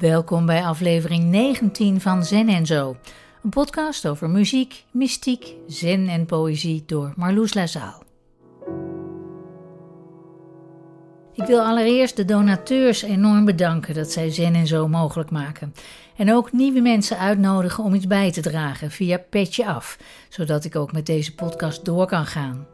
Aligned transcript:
Welkom 0.00 0.46
bij 0.46 0.64
aflevering 0.64 1.24
19 1.24 2.00
van 2.00 2.24
Zen 2.24 2.48
en 2.48 2.66
Zo. 2.66 2.96
Een 3.42 3.50
podcast 3.50 4.08
over 4.08 4.30
muziek, 4.30 4.84
mystiek, 4.90 5.54
zen 5.66 6.08
en 6.08 6.26
poëzie 6.26 6.82
door 6.86 7.12
Marloes 7.16 7.54
Lazaal. 7.54 8.02
Ik 11.34 11.46
wil 11.46 11.60
allereerst 11.60 12.16
de 12.16 12.24
donateurs 12.24 13.02
enorm 13.02 13.44
bedanken 13.44 13.94
dat 13.94 14.12
zij 14.12 14.30
Zen 14.30 14.54
en 14.54 14.66
Zo 14.66 14.88
mogelijk 14.88 15.30
maken. 15.30 15.74
En 16.16 16.32
ook 16.32 16.52
nieuwe 16.52 16.80
mensen 16.80 17.18
uitnodigen 17.18 17.84
om 17.84 17.94
iets 17.94 18.06
bij 18.06 18.32
te 18.32 18.40
dragen 18.40 18.90
via 18.90 19.18
Petje 19.30 19.66
Af, 19.66 19.98
zodat 20.28 20.64
ik 20.64 20.76
ook 20.76 20.92
met 20.92 21.06
deze 21.06 21.34
podcast 21.34 21.84
door 21.84 22.06
kan 22.06 22.26
gaan. 22.26 22.66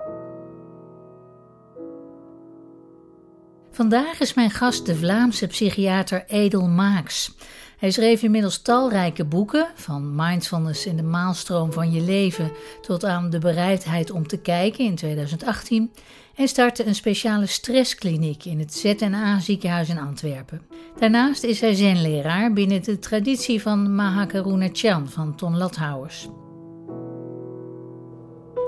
Vandaag 3.76 4.20
is 4.20 4.34
mijn 4.34 4.50
gast 4.50 4.86
de 4.86 4.96
Vlaamse 4.96 5.46
psychiater 5.46 6.24
Edel 6.26 6.68
Maaks. 6.68 7.34
Hij 7.78 7.90
schreef 7.90 8.22
inmiddels 8.22 8.62
talrijke 8.62 9.24
boeken, 9.24 9.68
van 9.74 10.14
Mindfulness 10.14 10.86
in 10.86 10.96
de 10.96 11.02
maalstroom 11.02 11.72
van 11.72 11.92
je 11.92 12.00
leven 12.00 12.52
tot 12.82 13.04
aan 13.04 13.30
de 13.30 13.38
bereidheid 13.38 14.10
om 14.10 14.26
te 14.26 14.36
kijken 14.36 14.84
in 14.84 14.94
2018 14.94 15.92
en 16.34 16.48
startte 16.48 16.86
een 16.86 16.94
speciale 16.94 17.46
stresskliniek 17.46 18.44
in 18.44 18.58
het 18.58 18.74
ZNA 18.74 19.40
ziekenhuis 19.40 19.88
in 19.88 19.98
Antwerpen. 19.98 20.62
Daarnaast 20.98 21.42
is 21.42 21.60
hij 21.60 21.74
zenleraar 21.74 22.52
binnen 22.52 22.82
de 22.82 22.98
traditie 22.98 23.62
van 23.62 23.94
Mahakaruna 23.94 24.68
Chan 24.72 25.08
van 25.08 25.34
Ton 25.34 25.56
Lathouwers. 25.56 26.28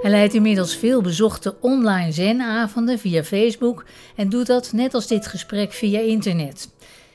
Hij 0.00 0.10
leidt 0.10 0.34
inmiddels 0.34 0.76
veel 0.76 1.02
bezochte 1.02 1.56
online 1.60 2.12
zenavonden 2.12 2.98
via 2.98 3.24
Facebook 3.24 3.84
en 4.16 4.28
doet 4.28 4.46
dat 4.46 4.72
net 4.72 4.94
als 4.94 5.06
dit 5.06 5.26
gesprek 5.26 5.72
via 5.72 6.00
internet. 6.00 6.70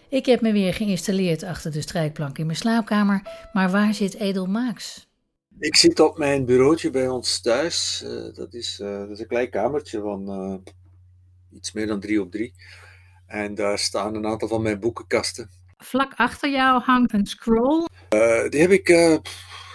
Ik 0.09 0.25
heb 0.25 0.41
me 0.41 0.51
weer 0.51 0.73
geïnstalleerd 0.73 1.43
achter 1.43 1.71
de 1.71 1.81
strijkplank 1.81 2.37
in 2.37 2.45
mijn 2.45 2.57
slaapkamer, 2.57 3.47
maar 3.53 3.71
waar 3.71 3.93
zit 3.93 4.15
Edel 4.15 4.45
Maaks? 4.45 5.07
Ik 5.59 5.75
zit 5.75 5.99
op 5.99 6.17
mijn 6.17 6.45
bureautje 6.45 6.89
bij 6.89 7.07
ons 7.07 7.41
thuis. 7.41 8.03
Uh, 8.05 8.33
dat, 8.33 8.53
is, 8.53 8.79
uh, 8.79 8.99
dat 8.99 9.09
is 9.09 9.19
een 9.19 9.27
klein 9.27 9.49
kamertje 9.49 10.01
van 10.01 10.29
uh, 10.29 10.73
iets 11.57 11.71
meer 11.71 11.87
dan 11.87 11.99
drie 11.99 12.21
op 12.21 12.31
drie. 12.31 12.53
En 13.27 13.55
daar 13.55 13.79
staan 13.79 14.15
een 14.15 14.25
aantal 14.25 14.47
van 14.47 14.61
mijn 14.61 14.79
boekenkasten. 14.79 15.49
Vlak 15.77 16.13
achter 16.15 16.51
jou 16.51 16.81
hangt 16.81 17.13
een 17.13 17.25
scroll. 17.25 17.85
die 18.49 18.61
heb 18.61 18.71
ik 18.71 18.89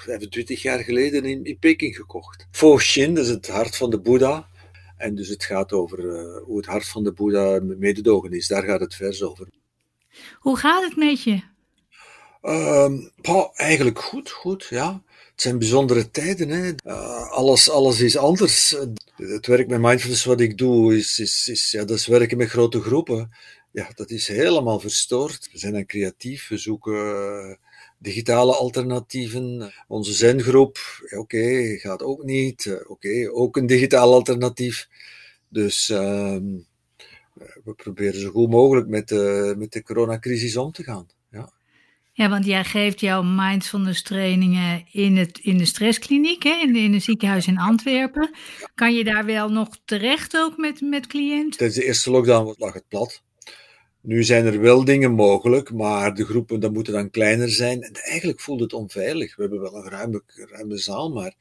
25 0.09 0.63
jaar 0.63 0.79
geleden 0.79 1.25
in, 1.25 1.45
in 1.45 1.59
Peking 1.59 1.97
gekocht. 1.97 2.47
Fo 2.51 2.79
Shin, 2.79 3.15
dat 3.15 3.25
is 3.25 3.31
het 3.31 3.49
hart 3.49 3.77
van 3.77 3.91
de 3.91 4.01
Boeddha. 4.01 4.49
En 4.97 5.15
dus 5.15 5.29
het 5.29 5.45
gaat 5.45 5.73
over 5.73 5.99
uh, 5.99 6.43
hoe 6.45 6.57
het 6.57 6.67
hart 6.67 6.89
van 6.89 7.05
de 7.05 7.13
Boeddha 7.13 7.61
mededogen 7.63 8.33
is. 8.33 8.47
Daar 8.47 8.63
gaat 8.63 8.81
het 8.81 8.95
vers 8.95 9.23
over. 9.23 9.49
Hoe 10.39 10.57
gaat 10.57 10.85
het 10.85 10.97
met 10.97 11.23
je? 11.23 11.43
Um, 12.43 13.11
eigenlijk 13.55 13.99
goed, 13.99 14.31
goed, 14.31 14.67
ja. 14.71 15.03
Het 15.31 15.43
zijn 15.43 15.59
bijzondere 15.59 16.11
tijden. 16.11 16.49
Hè. 16.49 16.73
Uh, 16.85 17.31
alles, 17.31 17.71
alles 17.71 18.01
is 18.01 18.17
anders. 18.17 18.77
Het 19.17 19.47
werk 19.47 19.69
met 19.69 19.81
mindfulness 19.81 20.25
wat 20.25 20.41
ik 20.41 20.59
doe, 20.59 20.97
is, 20.97 21.19
is, 21.19 21.49
is, 21.49 21.71
ja, 21.71 21.85
dat 21.85 21.97
is 21.97 22.07
werken 22.07 22.37
met 22.37 22.49
grote 22.49 22.81
groepen. 22.81 23.31
Ja, 23.71 23.91
dat 23.95 24.11
is 24.11 24.29
helemaal 24.29 24.81
verstoord. 24.81 25.49
We 25.53 25.59
zijn 25.59 25.73
dan 25.73 25.87
creatief, 25.87 26.49
we 26.49 26.57
zoeken 26.57 27.59
digitale 27.99 28.55
alternatieven. 28.55 29.73
Onze 29.87 30.13
zengroep, 30.13 30.79
oké, 31.05 31.19
okay, 31.19 31.77
gaat 31.77 32.03
ook 32.03 32.25
niet. 32.25 32.65
Uh, 32.65 32.75
oké, 32.75 32.91
okay, 32.91 33.27
ook 33.27 33.57
een 33.57 33.67
digitaal 33.67 34.13
alternatief. 34.13 34.89
Dus 35.49 35.89
uh, 35.91 36.37
we 37.65 37.75
proberen 37.77 38.21
zo 38.21 38.31
goed 38.31 38.51
mogelijk 38.51 38.89
met 38.89 39.09
de, 39.09 39.55
met 39.59 39.73
de 39.73 39.83
coronacrisis 39.83 40.57
om 40.57 40.73
te 40.73 40.83
gaan. 40.83 41.07
Ja. 41.31 41.53
Ja, 42.13 42.29
want 42.29 42.47
jij 42.47 42.65
geeft 42.65 43.01
jouw 43.01 43.23
mindfulness 43.23 44.03
trainingen 44.03 44.85
in, 44.93 45.17
het, 45.17 45.39
in 45.39 45.59
de 45.59 45.65
stresskliniek, 45.65 46.43
hè, 46.43 46.51
in, 46.51 46.77
in 46.77 46.93
het 46.93 47.03
ziekenhuis 47.03 47.47
in 47.47 47.59
Antwerpen. 47.59 48.31
Kan 48.75 48.95
je 48.95 49.05
daar 49.05 49.25
wel 49.25 49.49
nog 49.49 49.69
terecht 49.85 50.37
ook 50.37 50.57
met, 50.57 50.81
met 50.81 51.07
cliënten? 51.07 51.59
Tijdens 51.59 51.79
de 51.79 51.85
eerste 51.85 52.11
lockdown 52.11 52.55
lag 52.57 52.73
het 52.73 52.89
plat. 52.89 53.23
Nu 54.09 54.25
zijn 54.25 54.47
er 54.47 54.61
wel 54.61 54.85
dingen 54.85 55.13
mogelijk, 55.13 55.73
maar 55.73 56.15
de 56.15 56.25
groepen 56.25 56.61
dat 56.61 56.73
moeten 56.73 56.93
dan 56.93 57.11
kleiner 57.11 57.51
zijn. 57.51 57.83
En 57.83 57.93
eigenlijk 57.93 58.41
voelt 58.41 58.61
het 58.61 58.73
onveilig. 58.73 59.37
We 59.37 59.43
hebben 59.43 59.61
wel 59.61 59.77
een 59.77 59.91
ruime, 59.91 60.23
ruime 60.27 60.77
zaal, 60.77 61.13
maar 61.13 61.35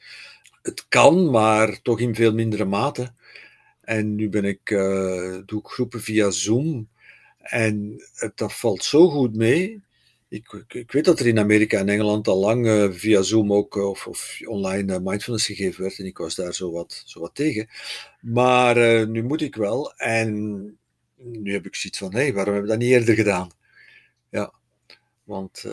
het 0.61 0.85
kan, 0.87 1.29
maar 1.29 1.81
toch 1.81 1.99
in 1.99 2.15
veel 2.15 2.33
mindere 2.33 2.65
mate. 2.65 3.13
En 3.81 4.15
nu 4.15 4.29
ben 4.29 4.45
ik, 4.45 4.69
uh, 4.69 5.37
doe 5.45 5.59
ik 5.59 5.67
groepen 5.67 6.01
via 6.01 6.29
Zoom. 6.29 6.89
En 7.37 8.03
het, 8.13 8.37
dat 8.37 8.53
valt 8.53 8.83
zo 8.83 9.09
goed 9.09 9.35
mee. 9.35 9.83
Ik, 10.29 10.63
ik, 10.67 10.91
weet 10.91 11.05
dat 11.05 11.19
er 11.19 11.27
in 11.27 11.39
Amerika 11.39 11.79
en 11.79 11.89
Engeland 11.89 12.27
al 12.27 12.39
lang 12.39 12.65
uh, 12.65 12.91
via 12.91 13.21
Zoom 13.21 13.53
ook 13.53 13.75
uh, 13.75 13.89
of, 13.89 14.07
of, 14.07 14.39
online 14.45 14.99
mindfulness 14.99 15.45
gegeven 15.45 15.81
werd. 15.81 15.99
En 15.99 16.05
ik 16.05 16.17
was 16.17 16.35
daar 16.35 16.53
zo 16.53 16.71
wat, 16.71 17.03
zo 17.05 17.19
wat 17.19 17.35
tegen. 17.35 17.67
Maar 18.21 19.07
nu 19.09 19.23
moet 19.23 19.41
ik 19.41 19.55
wel. 19.55 19.93
En 19.93 20.77
nu 21.17 21.53
heb 21.53 21.65
ik 21.65 21.75
zoiets 21.75 21.99
van, 21.99 22.13
hé, 22.13 22.19
hey, 22.19 22.33
waarom 22.33 22.53
hebben 22.53 22.71
we 22.71 22.77
dat 22.77 22.87
niet 22.87 22.97
eerder 22.97 23.15
gedaan? 23.15 23.51
Ja, 24.29 24.53
want 25.23 25.65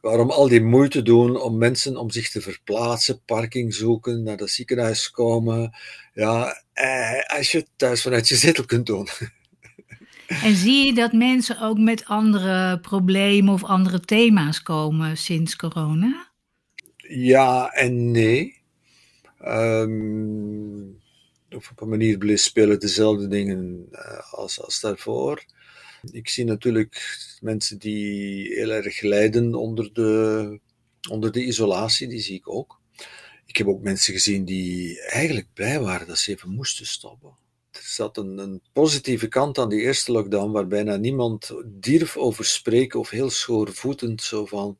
waarom 0.00 0.30
al 0.30 0.48
die 0.48 0.62
moeite 0.62 1.02
doen 1.02 1.40
om 1.40 1.58
mensen 1.58 1.96
om 1.96 2.10
zich 2.10 2.30
te 2.30 2.40
verplaatsen, 2.40 3.22
parking 3.24 3.74
zoeken, 3.74 4.22
naar 4.22 4.36
dat 4.36 4.50
ziekenhuis 4.50 5.10
komen? 5.10 5.76
Ja, 6.14 6.62
als 7.26 7.52
je 7.52 7.58
het 7.58 7.68
thuis 7.76 8.02
vanuit 8.02 8.28
je 8.28 8.36
zetel 8.36 8.64
kunt 8.64 8.86
doen. 8.86 9.08
En 10.30 10.56
zie 10.56 10.86
je 10.86 10.94
dat 10.94 11.12
mensen 11.12 11.60
ook 11.60 11.78
met 11.78 12.04
andere 12.04 12.80
problemen 12.80 13.54
of 13.54 13.64
andere 13.64 14.00
thema's 14.00 14.62
komen 14.62 15.16
sinds 15.16 15.56
corona? 15.56 16.30
Ja 16.96 17.72
en 17.72 18.10
nee. 18.10 18.62
Um, 19.44 20.99
op 21.54 21.80
een 21.80 21.88
manier 21.88 22.38
spelen 22.38 22.80
dezelfde 22.80 23.28
dingen 23.28 23.88
uh, 23.92 24.32
als, 24.32 24.62
als 24.62 24.80
daarvoor. 24.80 25.44
Ik 26.10 26.28
zie 26.28 26.44
natuurlijk 26.44 27.18
mensen 27.40 27.78
die 27.78 28.46
heel 28.54 28.70
erg 28.70 29.00
lijden 29.00 29.54
onder 29.54 29.92
de, 29.92 30.60
onder 31.10 31.32
de 31.32 31.44
isolatie, 31.44 32.08
die 32.08 32.20
zie 32.20 32.36
ik 32.36 32.48
ook. 32.48 32.80
Ik 33.46 33.56
heb 33.56 33.66
ook 33.66 33.82
mensen 33.82 34.12
gezien 34.12 34.44
die 34.44 35.00
eigenlijk 35.00 35.46
blij 35.54 35.80
waren 35.80 36.06
dat 36.06 36.18
ze 36.18 36.30
even 36.30 36.50
moesten 36.50 36.86
stoppen 36.86 37.36
er 37.70 37.82
zat 37.82 38.16
een, 38.16 38.38
een, 38.38 38.62
positieve 38.72 39.28
kant 39.28 39.58
aan 39.58 39.68
die 39.68 39.80
eerste 39.80 40.12
lockdown, 40.12 40.50
waar 40.50 40.66
bijna 40.66 40.96
niemand 40.96 41.50
durf 41.66 42.16
over 42.16 42.44
spreken 42.44 43.00
of 43.00 43.10
heel 43.10 43.30
schoorvoetend 43.30 44.22
zo 44.22 44.46
van. 44.46 44.78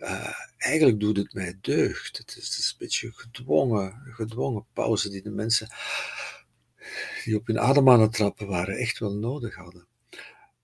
Uh, 0.00 0.32
eigenlijk 0.58 1.00
doet 1.00 1.16
het 1.16 1.32
mij 1.32 1.58
deugd. 1.60 2.18
Het 2.18 2.36
is, 2.36 2.70
een 2.70 2.78
beetje 2.78 3.12
gedwongen, 3.12 4.02
gedwongen 4.04 4.66
pauze 4.72 5.10
die 5.10 5.22
de 5.22 5.30
mensen 5.30 5.68
die 7.24 7.36
op 7.36 7.46
hun 7.46 7.60
adem 7.60 7.90
aan 7.90 8.00
het 8.00 8.12
trappen 8.12 8.46
waren 8.46 8.76
echt 8.76 8.98
wel 8.98 9.14
nodig 9.14 9.54
hadden. 9.54 9.86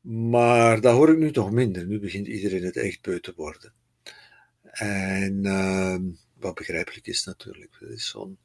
Maar 0.00 0.80
dat 0.80 0.94
hoor 0.94 1.10
ik 1.10 1.18
nu 1.18 1.32
toch 1.32 1.50
minder. 1.50 1.86
Nu 1.86 2.00
begint 2.00 2.26
iedereen 2.26 2.64
het 2.64 2.76
echt 2.76 3.02
beu 3.02 3.20
te 3.20 3.32
worden. 3.36 3.72
En 4.62 5.44
uh, 5.44 5.96
wat 6.38 6.54
begrijpelijk 6.54 7.06
is 7.06 7.24
natuurlijk. 7.24 7.76
Het 7.78 7.90
is 7.90 8.08
zo'n 8.08 8.38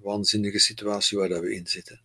waanzinnige 0.00 0.58
situatie 0.58 1.18
waar 1.18 1.28
dat 1.28 1.40
we 1.40 1.54
in 1.54 1.66
zitten. 1.66 2.02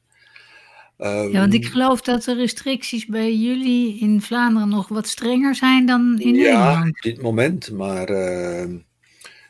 Um, 0.98 1.32
ja, 1.32 1.40
want 1.40 1.54
ik 1.54 1.66
geloof 1.66 2.02
dat 2.02 2.24
de 2.24 2.36
restricties 2.36 3.06
bij 3.06 3.36
jullie 3.36 4.00
in 4.00 4.22
Vlaanderen 4.22 4.70
nog 4.70 4.88
wat 4.88 5.08
strenger 5.08 5.56
zijn 5.56 5.86
dan 5.86 6.20
in 6.20 6.36
ja, 6.36 6.42
Nederland. 6.42 6.84
Ja, 6.84 6.88
op 6.88 7.02
dit 7.02 7.22
moment, 7.22 7.72
maar 7.72 8.10
uh, 8.10 8.76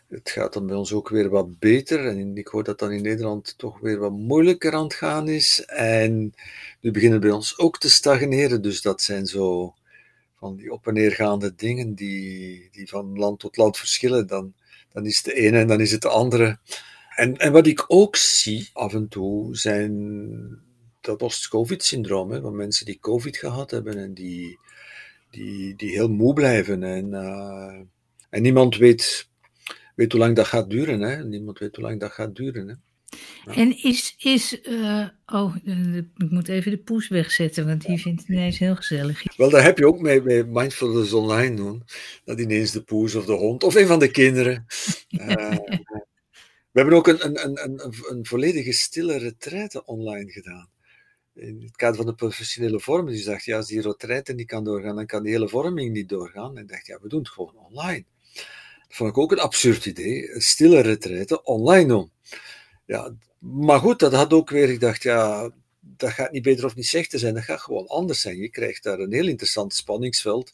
het 0.08 0.30
gaat 0.30 0.54
dan 0.54 0.68
bij 0.68 0.76
ons 0.76 0.94
ook 0.94 1.10
weer 1.10 1.30
wat 1.30 1.60
beter. 1.60 2.08
En 2.08 2.38
ik 2.38 2.48
hoor 2.48 2.64
dat 2.64 2.80
dan 2.80 2.92
in 2.92 3.02
Nederland 3.02 3.58
toch 3.58 3.80
weer 3.80 4.00
wat 4.00 4.12
moeilijker 4.12 4.74
aan 4.74 4.84
het 4.84 4.94
gaan 4.94 5.28
is. 5.28 5.66
En 5.66 6.34
nu 6.82 6.92
beginnen 6.92 7.20
bij 7.20 7.32
ons 7.32 7.58
ook 7.58 7.80
te 7.80 7.90
stagneren, 7.90 8.62
dus 8.62 8.82
dat 8.82 9.02
zijn 9.02 9.26
zo 9.26 9.74
van 10.40 10.56
die 10.56 10.72
op 10.72 10.88
en 10.88 10.94
neergaande 10.94 11.56
dingen 11.56 11.94
die, 11.96 12.68
die 12.72 12.88
van 12.88 13.18
land 13.18 13.40
tot 13.40 13.58
land 13.58 13.78
verschillen. 13.78 14.28
Dan, 14.28 14.54
dan 14.94 15.06
is 15.06 15.22
de 15.22 15.34
ene 15.34 15.60
en 15.60 15.68
dan 15.68 15.82
is 15.82 15.92
het 15.92 16.02
de 16.02 16.10
andere. 16.10 16.60
En, 17.16 17.38
en 17.38 17.52
wat 17.52 17.68
ik 17.68 17.86
ook 17.88 18.16
zie 18.16 18.70
af 18.74 18.94
en 18.94 19.08
toe 19.08 19.56
zijn 19.56 20.66
dat 21.08 21.18
post-COVID-syndroom, 21.18 22.42
van 22.42 22.56
mensen 22.56 22.86
die 22.86 23.00
COVID 23.00 23.38
gehad 23.38 23.72
hebben 23.72 23.98
en 23.98 24.14
die, 24.14 24.60
die, 25.30 25.76
die 25.76 25.90
heel 25.90 26.10
moe 26.10 26.34
blijven. 26.34 26.84
En, 26.84 27.08
uh, 27.12 27.80
en 28.30 28.42
niemand 28.42 28.78
weet, 28.78 29.30
weet 29.96 30.12
hoe 30.12 30.22
lang 30.22 30.36
dat 30.36 30.48
gaat 30.48 30.70
duren. 30.70 31.02
Hè? 31.02 31.24
Niemand 31.24 31.60
weet 31.60 31.76
hoe 31.76 31.86
lang 31.86 32.00
dat 32.00 32.12
gaat 32.12 32.36
duren. 32.36 32.68
Hè? 32.68 32.74
Ja. 33.46 33.54
En 33.54 33.84
is, 33.84 34.16
is 34.18 34.60
uh, 34.64 35.08
oh, 35.26 35.56
ik 36.18 36.30
moet 36.30 36.48
even 36.48 36.72
de 36.72 36.78
poes 36.78 37.08
wegzetten, 37.08 37.66
want 37.66 37.86
die 37.86 38.02
vindt 38.02 38.22
het 38.22 38.30
ineens 38.30 38.58
heel 38.58 38.76
gezellig. 38.76 39.38
Wel, 39.38 39.50
daar 39.50 39.64
heb 39.64 39.78
je 39.78 39.88
ook 39.88 40.00
mee 40.00 40.22
bij 40.22 40.44
Mindfulness 40.44 41.14
Online 41.14 41.56
doen. 41.56 41.84
Dat 42.26 42.40
ineens 42.40 42.72
de 42.72 42.82
poes 42.82 43.16
of 43.16 43.26
de 43.26 43.34
hond 43.34 43.64
of 43.64 43.76
een 43.76 43.88
van 43.88 44.00
de 44.00 44.12
kinderen. 44.12 44.66
Uh, 45.10 45.28
we 46.72 46.80
hebben 46.80 46.94
ook 46.94 47.08
een, 47.08 47.26
een, 47.26 47.46
een, 47.46 47.64
een, 47.64 47.94
een 48.10 48.26
volledige 48.26 48.72
stille 48.72 49.18
retraite 49.18 49.86
online 49.86 50.32
gedaan. 50.32 50.70
In 51.38 51.62
het 51.62 51.76
kader 51.76 51.96
van 51.96 52.06
de 52.06 52.14
professionele 52.14 52.80
vorming. 52.80 53.16
Dus 53.16 53.26
dacht, 53.26 53.46
ja, 53.46 53.58
als 53.58 53.68
die 53.68 53.82
retraite 53.82 54.34
niet 54.34 54.48
kan 54.48 54.64
doorgaan, 54.64 54.96
dan 54.96 55.06
kan 55.06 55.24
die 55.24 55.32
hele 55.32 55.50
vorming 55.50 55.94
niet 55.94 56.10
doorgaan. 56.10 56.58
En 56.58 56.68
dacht, 56.68 56.88
ja, 56.88 57.00
we 57.02 57.08
doen 57.08 57.20
het 57.20 57.30
gewoon 57.30 57.56
online. 57.56 58.04
Dat 58.88 58.96
vond 58.98 59.10
ik 59.10 59.18
ook 59.18 59.32
een 59.32 59.40
absurd 59.40 59.86
idee. 59.86 60.42
Stille 60.42 60.82
retraite 60.82 61.44
online 61.44 61.88
doen. 61.88 62.12
Ja, 62.86 63.14
maar 63.40 63.80
goed, 63.80 64.00
dat 64.00 64.14
had 64.14 64.34
ook 64.34 64.50
weer, 64.50 64.70
ik 64.70 64.80
dacht, 64.80 65.04
ja, 65.04 65.52
dat 65.80 66.12
gaat 66.12 66.32
niet 66.32 66.44
beter 66.44 66.66
of 66.66 66.76
niet 66.76 66.86
slechter 66.86 67.20
zijn. 67.20 67.34
Dat 67.34 67.44
gaat 67.44 67.62
gewoon 67.62 67.88
anders 67.88 68.22
zijn. 68.22 68.38
Je 68.38 68.50
krijgt 68.50 68.84
daar 68.84 69.00
een 69.00 69.14
heel 69.14 69.28
interessant 69.28 69.74
spanningsveld 69.74 70.54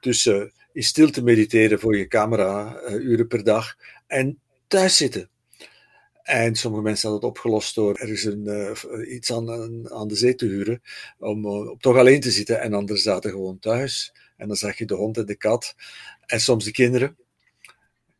tussen 0.00 0.52
in 0.72 0.82
stilte 0.82 1.22
mediteren 1.22 1.80
voor 1.80 1.96
je 1.96 2.08
camera, 2.08 2.80
uh, 2.82 2.94
uren 2.94 3.26
per 3.26 3.44
dag, 3.44 3.76
en 4.06 4.38
thuis 4.66 4.96
zitten. 4.96 5.30
En 6.28 6.54
sommige 6.54 6.82
mensen 6.82 7.10
hadden 7.10 7.28
het 7.28 7.38
opgelost 7.38 7.74
door 7.74 7.94
ergens 7.94 8.24
een, 8.24 8.44
uh, 8.44 9.14
iets 9.14 9.32
aan, 9.32 9.90
aan 9.92 10.08
de 10.08 10.16
zee 10.16 10.34
te 10.34 10.46
huren, 10.46 10.82
om 11.18 11.44
uh, 11.44 11.70
toch 11.78 11.96
alleen 11.96 12.20
te 12.20 12.30
zitten. 12.30 12.60
En 12.60 12.74
anderen 12.74 13.02
zaten 13.02 13.30
gewoon 13.30 13.58
thuis. 13.58 14.12
En 14.36 14.48
dan 14.48 14.56
zag 14.56 14.78
je 14.78 14.84
de 14.84 14.94
hond 14.94 15.16
en 15.18 15.26
de 15.26 15.36
kat, 15.36 15.74
en 16.26 16.40
soms 16.40 16.64
de 16.64 16.70
kinderen. 16.70 17.16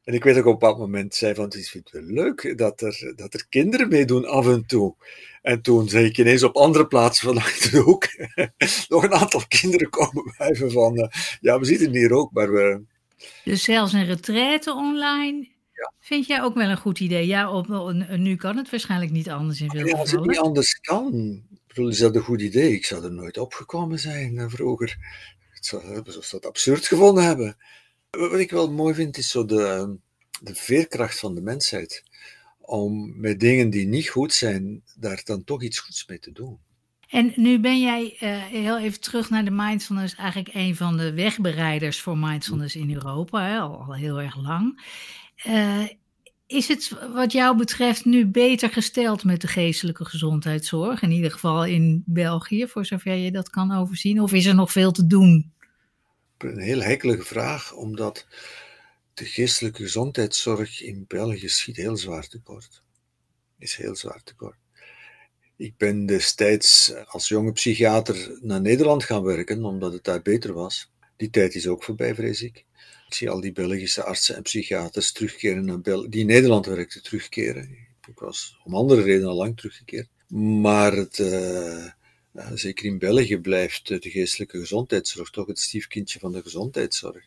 En 0.04 0.14
ik 0.14 0.24
weet 0.24 0.36
ook 0.36 0.46
op 0.46 0.52
een 0.52 0.58
bepaald 0.58 0.78
moment 0.78 1.14
zei 1.14 1.34
van, 1.34 1.44
het 1.44 1.54
is 1.54 1.80
wel 1.90 2.02
leuk 2.02 2.58
dat 2.58 2.80
er, 2.80 3.12
dat 3.16 3.34
er 3.34 3.46
kinderen 3.48 3.88
meedoen 3.88 4.26
af 4.26 4.46
en 4.46 4.66
toe. 4.66 4.94
En 5.42 5.62
toen 5.62 5.88
zei 5.88 6.04
ik 6.04 6.18
ineens 6.18 6.42
op 6.42 6.56
andere 6.56 6.86
plaatsen 6.86 7.26
van 7.26 7.34
de 7.70 7.78
hoek 7.78 8.06
nog 8.88 9.02
een 9.02 9.14
aantal 9.14 9.42
kinderen 9.48 9.90
komen 9.90 10.34
wuiven 10.38 10.70
van, 10.70 10.98
uh, 10.98 11.06
ja, 11.40 11.58
we 11.58 11.64
zitten 11.64 11.90
hier 11.90 12.12
ook, 12.12 12.32
maar 12.32 12.52
we... 12.52 12.82
Dus 13.44 13.62
zelfs 13.62 13.92
een 13.92 14.06
retraite 14.06 14.72
online 14.72 15.56
ja. 15.78 15.92
vind 16.00 16.26
jij 16.26 16.42
ook 16.42 16.54
wel 16.54 16.68
een 16.68 16.76
goed 16.76 17.00
idee? 17.00 17.26
Ja, 17.26 17.52
op, 17.52 17.92
nu 18.16 18.36
kan 18.36 18.56
het 18.56 18.70
waarschijnlijk 18.70 19.10
niet 19.10 19.30
anders 19.30 19.60
in 19.60 19.70
veel 19.70 19.86
ja, 19.86 19.98
Als 19.98 20.10
het 20.10 20.26
niet 20.26 20.38
anders 20.38 20.80
kan, 20.80 21.42
is 21.74 21.98
dat 21.98 22.14
een 22.14 22.22
goed 22.22 22.40
idee. 22.40 22.72
Ik 22.72 22.84
zou 22.84 23.04
er 23.04 23.12
nooit 23.12 23.38
opgekomen 23.38 23.98
zijn 23.98 24.34
uh, 24.34 24.44
vroeger. 24.48 24.96
Ik 25.54 25.64
zou 25.64 26.02
dat 26.30 26.46
absurd 26.46 26.86
gevonden 26.86 27.24
hebben. 27.24 27.56
Wat 28.10 28.38
ik 28.38 28.50
wel 28.50 28.72
mooi 28.72 28.94
vind, 28.94 29.16
is 29.16 29.30
zo 29.30 29.44
de, 29.44 29.96
de 30.40 30.54
veerkracht 30.54 31.18
van 31.18 31.34
de 31.34 31.40
mensheid. 31.40 32.02
Om 32.60 33.20
met 33.20 33.40
dingen 33.40 33.70
die 33.70 33.86
niet 33.86 34.08
goed 34.08 34.32
zijn, 34.32 34.82
daar 34.96 35.20
dan 35.24 35.44
toch 35.44 35.62
iets 35.62 35.78
goeds 35.78 36.06
mee 36.06 36.18
te 36.18 36.32
doen. 36.32 36.58
En 37.08 37.32
nu 37.36 37.60
ben 37.60 37.80
jij 37.80 38.16
uh, 38.20 38.44
heel 38.44 38.78
even 38.78 39.00
terug 39.00 39.30
naar 39.30 39.44
de 39.44 39.50
mindfulness, 39.50 40.14
eigenlijk 40.14 40.54
een 40.54 40.76
van 40.76 40.96
de 40.96 41.12
wegbereiders 41.12 42.00
voor 42.00 42.18
mindfulness 42.18 42.76
in 42.76 42.94
Europa, 42.94 43.46
hè, 43.46 43.58
al, 43.58 43.94
heel 43.94 44.20
erg 44.20 44.36
lang. 44.36 44.80
Uh, 45.46 45.88
is 46.46 46.68
het 46.68 46.92
wat 47.12 47.32
jou 47.32 47.56
betreft 47.56 48.04
nu 48.04 48.26
beter 48.26 48.70
gesteld 48.70 49.24
met 49.24 49.40
de 49.40 49.46
geestelijke 49.46 50.04
gezondheidszorg? 50.04 51.02
In 51.02 51.10
ieder 51.10 51.30
geval 51.30 51.64
in 51.64 52.02
België, 52.06 52.66
voor 52.66 52.84
zover 52.84 53.14
je 53.14 53.30
dat 53.30 53.50
kan 53.50 53.72
overzien? 53.72 54.20
Of 54.20 54.32
is 54.32 54.46
er 54.46 54.54
nog 54.54 54.72
veel 54.72 54.92
te 54.92 55.06
doen? 55.06 55.52
Een 56.38 56.58
heel 56.58 56.80
hekelige 56.80 57.22
vraag, 57.22 57.72
omdat 57.72 58.26
de 59.14 59.24
geestelijke 59.24 59.82
gezondheidszorg 59.82 60.82
in 60.82 61.04
België 61.08 61.48
schiet 61.48 61.76
heel 61.76 61.96
zwaar 61.96 62.28
tekort. 62.28 62.82
Is 63.58 63.76
heel 63.76 63.96
zwaar 63.96 64.22
tekort. 64.22 64.56
Ik 65.56 65.76
ben 65.76 66.06
destijds 66.06 66.94
als 67.06 67.28
jonge 67.28 67.52
psychiater 67.52 68.38
naar 68.40 68.60
Nederland 68.60 69.04
gaan 69.04 69.22
werken, 69.22 69.64
omdat 69.64 69.92
het 69.92 70.04
daar 70.04 70.22
beter 70.22 70.52
was. 70.52 70.92
Die 71.16 71.30
tijd 71.30 71.54
is 71.54 71.66
ook 71.66 71.84
voorbij, 71.84 72.14
vrees 72.14 72.42
ik. 72.42 72.64
Ik 73.08 73.14
zie 73.14 73.30
al 73.30 73.40
die 73.40 73.52
Belgische 73.52 74.04
artsen 74.04 74.36
en 74.36 74.42
psychiaters 74.42 75.12
terugkeren 75.12 75.64
naar 75.64 75.82
die 75.82 76.20
in 76.20 76.26
Nederland 76.26 76.66
werkten, 76.66 77.02
terugkeren. 77.02 77.70
Ik 78.08 78.18
was 78.18 78.60
om 78.64 78.74
andere 78.74 79.02
redenen 79.02 79.28
al 79.28 79.36
lang 79.36 79.56
teruggekeerd. 79.56 80.08
Maar 80.28 80.92
het, 80.92 81.18
uh, 81.18 81.86
zeker 82.54 82.84
in 82.84 82.98
België 82.98 83.38
blijft 83.38 83.88
de 83.88 84.10
geestelijke 84.10 84.58
gezondheidszorg 84.58 85.30
toch 85.30 85.46
het 85.46 85.58
stiefkindje 85.58 86.18
van 86.18 86.32
de 86.32 86.42
gezondheidszorg. 86.42 87.24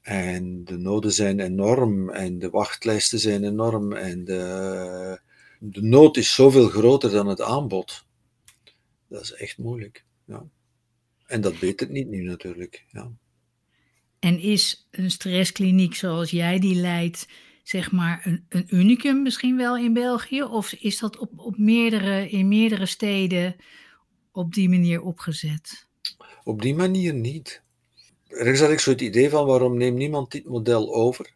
En 0.00 0.64
de 0.64 0.76
noden 0.76 1.12
zijn 1.12 1.40
enorm 1.40 2.10
en 2.10 2.38
de 2.38 2.50
wachtlijsten 2.50 3.18
zijn 3.18 3.44
enorm 3.44 3.92
en 3.92 4.24
de, 4.24 5.20
de 5.58 5.82
nood 5.82 6.16
is 6.16 6.34
zoveel 6.34 6.68
groter 6.68 7.10
dan 7.10 7.26
het 7.26 7.40
aanbod. 7.40 8.04
Dat 9.08 9.22
is 9.22 9.32
echt 9.32 9.58
moeilijk. 9.58 10.04
Ja. 10.24 10.46
En 11.26 11.40
dat 11.40 11.60
het 11.60 11.90
niet 11.90 12.08
nu 12.08 12.22
natuurlijk. 12.22 12.84
Ja. 12.92 13.12
En 14.18 14.40
is 14.40 14.86
een 14.90 15.10
stresskliniek 15.10 15.94
zoals 15.94 16.30
jij 16.30 16.58
die 16.58 16.74
leidt, 16.74 17.28
zeg 17.62 17.92
maar 17.92 18.20
een, 18.24 18.44
een 18.48 18.66
unicum 18.70 19.22
misschien 19.22 19.56
wel 19.56 19.76
in 19.76 19.92
België? 19.92 20.42
Of 20.42 20.72
is 20.72 20.98
dat 20.98 21.18
op, 21.18 21.30
op 21.36 21.58
meerdere, 21.58 22.28
in 22.28 22.48
meerdere 22.48 22.86
steden 22.86 23.56
op 24.32 24.54
die 24.54 24.68
manier 24.68 25.02
opgezet? 25.02 25.86
Op 26.44 26.62
die 26.62 26.74
manier 26.74 27.14
niet. 27.14 27.62
Ergens 28.28 28.60
had 28.60 28.70
ik 28.70 28.80
zo 28.80 28.90
het 28.90 29.00
idee 29.00 29.30
van 29.30 29.46
waarom 29.46 29.76
neemt 29.76 29.96
niemand 29.96 30.30
dit 30.30 30.44
model 30.44 30.94
over? 30.94 31.34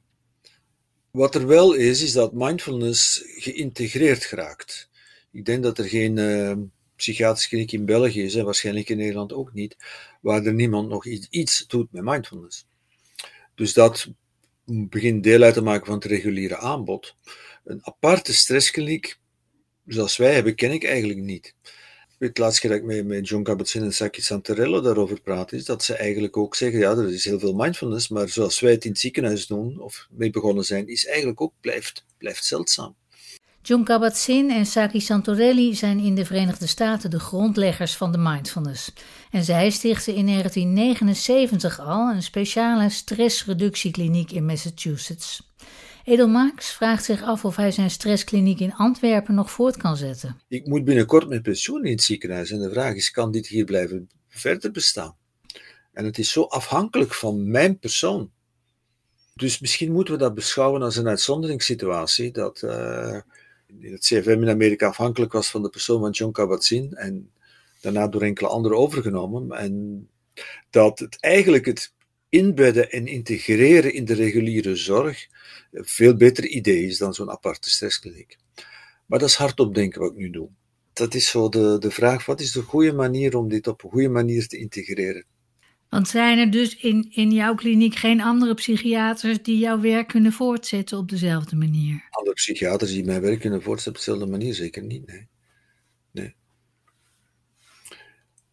Wat 1.10 1.34
er 1.34 1.46
wel 1.46 1.74
is, 1.74 2.02
is 2.02 2.12
dat 2.12 2.32
mindfulness 2.32 3.22
geïntegreerd 3.24 4.24
geraakt. 4.24 4.90
Ik 5.32 5.44
denk 5.44 5.62
dat 5.62 5.78
er 5.78 5.84
geen 5.84 6.16
uh, 6.16 6.52
psychiatrische 6.96 7.48
kliniek 7.48 7.72
in 7.72 7.84
België 7.84 8.22
is, 8.22 8.34
en 8.34 8.44
waarschijnlijk 8.44 8.88
in 8.88 8.96
Nederland 8.96 9.32
ook 9.32 9.52
niet, 9.52 9.76
waar 10.20 10.44
er 10.44 10.54
niemand 10.54 10.88
nog 10.88 11.06
iets, 11.06 11.26
iets 11.30 11.66
doet 11.66 11.92
met 11.92 12.02
mindfulness. 12.02 12.66
Dus 13.60 13.72
dat 13.72 14.08
begint 14.64 15.22
deel 15.22 15.42
uit 15.42 15.54
te 15.54 15.62
maken 15.62 15.86
van 15.86 15.94
het 15.94 16.04
reguliere 16.04 16.56
aanbod. 16.56 17.16
Een 17.64 17.80
aparte 17.82 18.34
stresskliniek, 18.34 19.18
zoals 19.86 20.16
wij 20.16 20.34
hebben, 20.34 20.54
ken 20.54 20.70
ik 20.70 20.84
eigenlijk 20.84 21.20
niet. 21.20 21.54
Het 22.18 22.38
laatste 22.38 22.60
keer 22.60 22.70
dat 22.70 22.94
ik 22.96 23.04
met, 23.04 23.28
John 23.28 23.42
Kabat-Zinn 23.42 23.84
en 23.84 23.92
Saki 23.92 24.22
Santarello 24.22 24.80
daarover 24.80 25.20
praat, 25.20 25.52
is 25.52 25.64
dat 25.64 25.84
ze 25.84 25.94
eigenlijk 25.94 26.36
ook 26.36 26.56
zeggen, 26.56 26.78
ja, 26.78 26.90
er 26.90 27.12
is 27.12 27.24
heel 27.24 27.38
veel 27.38 27.54
mindfulness, 27.54 28.08
maar 28.08 28.28
zoals 28.28 28.60
wij 28.60 28.72
het 28.72 28.84
in 28.84 28.90
het 28.90 29.00
ziekenhuis 29.00 29.46
doen, 29.46 29.80
of 29.80 30.06
mee 30.10 30.30
begonnen 30.30 30.64
zijn, 30.64 30.88
is 30.88 31.06
eigenlijk 31.06 31.40
ook, 31.40 31.52
blijft, 31.60 32.04
blijft 32.18 32.44
zeldzaam. 32.44 32.94
John 33.62 33.82
Kabat-Zinn 33.82 34.50
en 34.50 34.66
Saki 34.66 35.00
Santorelli 35.00 35.74
zijn 35.74 35.98
in 35.98 36.14
de 36.14 36.24
Verenigde 36.24 36.66
Staten 36.66 37.10
de 37.10 37.20
grondleggers 37.20 37.96
van 37.96 38.12
de 38.12 38.18
mindfulness. 38.18 38.92
En 39.30 39.44
zij 39.44 39.70
stichten 39.70 40.14
in 40.14 40.26
1979 40.26 41.80
al 41.80 42.10
een 42.10 42.22
speciale 42.22 42.88
stressreductiekliniek 42.88 44.32
in 44.32 44.44
Massachusetts. 44.44 45.48
Edelmaaks 46.04 46.72
vraagt 46.72 47.04
zich 47.04 47.22
af 47.22 47.44
of 47.44 47.56
hij 47.56 47.70
zijn 47.70 47.90
stresskliniek 47.90 48.60
in 48.60 48.74
Antwerpen 48.74 49.34
nog 49.34 49.50
voort 49.50 49.76
kan 49.76 49.96
zetten. 49.96 50.40
Ik 50.48 50.66
moet 50.66 50.84
binnenkort 50.84 51.28
met 51.28 51.42
pensioen 51.42 51.84
in 51.84 51.90
het 51.90 52.02
ziekenhuis 52.02 52.50
en 52.50 52.60
de 52.60 52.70
vraag 52.70 52.94
is, 52.94 53.10
kan 53.10 53.30
dit 53.30 53.46
hier 53.46 53.64
blijven 53.64 54.10
verder 54.28 54.70
bestaan? 54.70 55.16
En 55.92 56.04
het 56.04 56.18
is 56.18 56.30
zo 56.30 56.42
afhankelijk 56.42 57.14
van 57.14 57.50
mijn 57.50 57.78
persoon. 57.78 58.30
Dus 59.34 59.60
misschien 59.60 59.92
moeten 59.92 60.14
we 60.14 60.20
dat 60.20 60.34
beschouwen 60.34 60.82
als 60.82 60.96
een 60.96 61.08
uitzonderingssituatie, 61.08 62.32
dat 62.32 62.62
uh, 62.62 63.18
het 63.80 64.00
CFM 64.00 64.42
in 64.42 64.48
Amerika 64.48 64.86
afhankelijk 64.86 65.32
was 65.32 65.50
van 65.50 65.62
de 65.62 65.68
persoon 65.68 66.00
van 66.00 66.10
John 66.10 66.32
Kabat-Zinn 66.32 66.92
en 66.94 67.30
daarna 67.80 68.08
door 68.08 68.22
enkele 68.22 68.48
anderen 68.48 68.78
overgenomen. 68.78 69.50
En 69.50 70.08
dat 70.70 70.98
het 70.98 71.20
eigenlijk 71.20 71.66
het 71.66 71.94
inbedden 72.28 72.90
en 72.90 73.06
integreren 73.06 73.94
in 73.94 74.04
de 74.04 74.14
reguliere 74.14 74.76
zorg 74.76 75.26
een 75.72 75.84
veel 75.84 76.16
beter 76.16 76.46
idee 76.46 76.86
is 76.86 76.98
dan 76.98 77.14
zo'n 77.14 77.30
aparte 77.30 77.70
stresskliniek. 77.70 78.36
Maar 79.06 79.18
dat 79.18 79.28
is 79.28 79.34
hardop 79.34 79.74
denken 79.74 80.00
wat 80.00 80.10
ik 80.10 80.16
nu 80.16 80.30
doe. 80.30 80.48
Dat 80.92 81.14
is 81.14 81.30
zo 81.30 81.48
de, 81.48 81.76
de 81.78 81.90
vraag, 81.90 82.26
wat 82.26 82.40
is 82.40 82.52
de 82.52 82.62
goede 82.62 82.92
manier 82.92 83.36
om 83.36 83.48
dit 83.48 83.66
op 83.66 83.84
een 83.84 83.90
goede 83.90 84.08
manier 84.08 84.46
te 84.46 84.58
integreren? 84.58 85.24
Want 85.88 86.08
zijn 86.08 86.38
er 86.38 86.50
dus 86.50 86.76
in, 86.76 87.10
in 87.14 87.30
jouw 87.30 87.54
kliniek 87.54 87.94
geen 87.94 88.20
andere 88.20 88.54
psychiaters 88.54 89.42
die 89.42 89.58
jouw 89.58 89.80
werk 89.80 90.08
kunnen 90.08 90.32
voortzetten 90.32 90.98
op 90.98 91.08
dezelfde 91.08 91.56
manier? 91.56 92.06
Andere 92.10 92.34
psychiaters 92.34 92.90
die 92.90 93.04
mijn 93.04 93.20
werk 93.20 93.40
kunnen 93.40 93.62
voortzetten 93.62 93.92
op 93.92 94.06
dezelfde 94.06 94.26
manier? 94.26 94.54
Zeker 94.54 94.82
niet, 94.82 95.06
nee. 95.06 95.28
nee. 96.12 96.34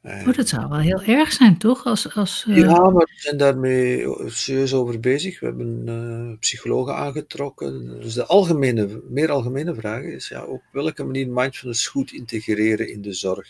Oh, 0.07 0.33
dat 0.33 0.47
zou 0.47 0.67
wel 0.69 0.79
heel 0.79 1.01
erg 1.01 1.31
zijn, 1.31 1.57
toch? 1.57 1.85
Als, 1.85 2.15
als, 2.15 2.45
uh... 2.47 2.57
Ja, 2.57 2.89
maar 2.89 3.05
we 3.05 3.13
zijn 3.15 3.37
daarmee 3.37 4.05
serieus 4.25 4.73
over 4.73 4.99
bezig. 4.99 5.39
We 5.39 5.45
hebben 5.45 5.83
uh, 5.85 6.37
psychologen 6.39 6.95
aangetrokken. 6.95 7.99
Dus 8.01 8.13
de 8.13 8.25
algemene, 8.25 9.01
meer 9.09 9.31
algemene 9.31 9.75
vraag 9.75 10.03
is 10.03 10.27
ja, 10.27 10.45
op 10.45 10.61
welke 10.71 11.03
manier 11.03 11.29
mindfulness 11.29 11.87
goed 11.87 12.11
integreren 12.11 12.91
in 12.91 13.01
de 13.01 13.13
zorg. 13.13 13.47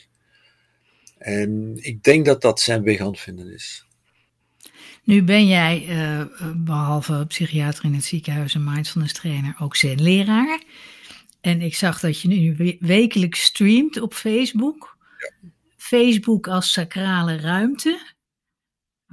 En 1.18 1.74
ik 1.76 2.04
denk 2.04 2.26
dat 2.26 2.42
dat 2.42 2.60
zijn 2.60 2.84
weg 2.84 3.00
aan 3.00 3.08
het 3.08 3.20
vinden 3.20 3.54
is. 3.54 3.86
Nu 5.04 5.24
ben 5.24 5.48
jij, 5.48 5.86
uh, 5.90 6.22
behalve 6.56 7.26
psychiater 7.28 7.86
in 7.86 7.94
het 7.94 8.04
ziekenhuis 8.04 8.56
en 8.56 8.64
mindfulness 8.64 9.14
trainer, 9.14 9.56
ook 9.60 9.76
zenleraar. 9.76 10.64
En 11.42 11.62
ik 11.62 11.76
zag 11.76 12.00
dat 12.00 12.22
je 12.22 12.28
nu 12.28 12.78
wekelijks 12.80 13.42
streamt 13.44 14.02
op 14.02 14.14
Facebook. 14.14 14.98
Ja. 15.18 15.50
Facebook 15.88 16.48
als 16.48 16.72
sacrale 16.72 17.38
ruimte. 17.38 18.14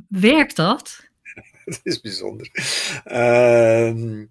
Werkt 0.09 0.57
dat? 0.57 1.09
dat 1.65 1.81
is 1.83 2.01
bijzonder. 2.01 2.51
Uh, 3.07 4.23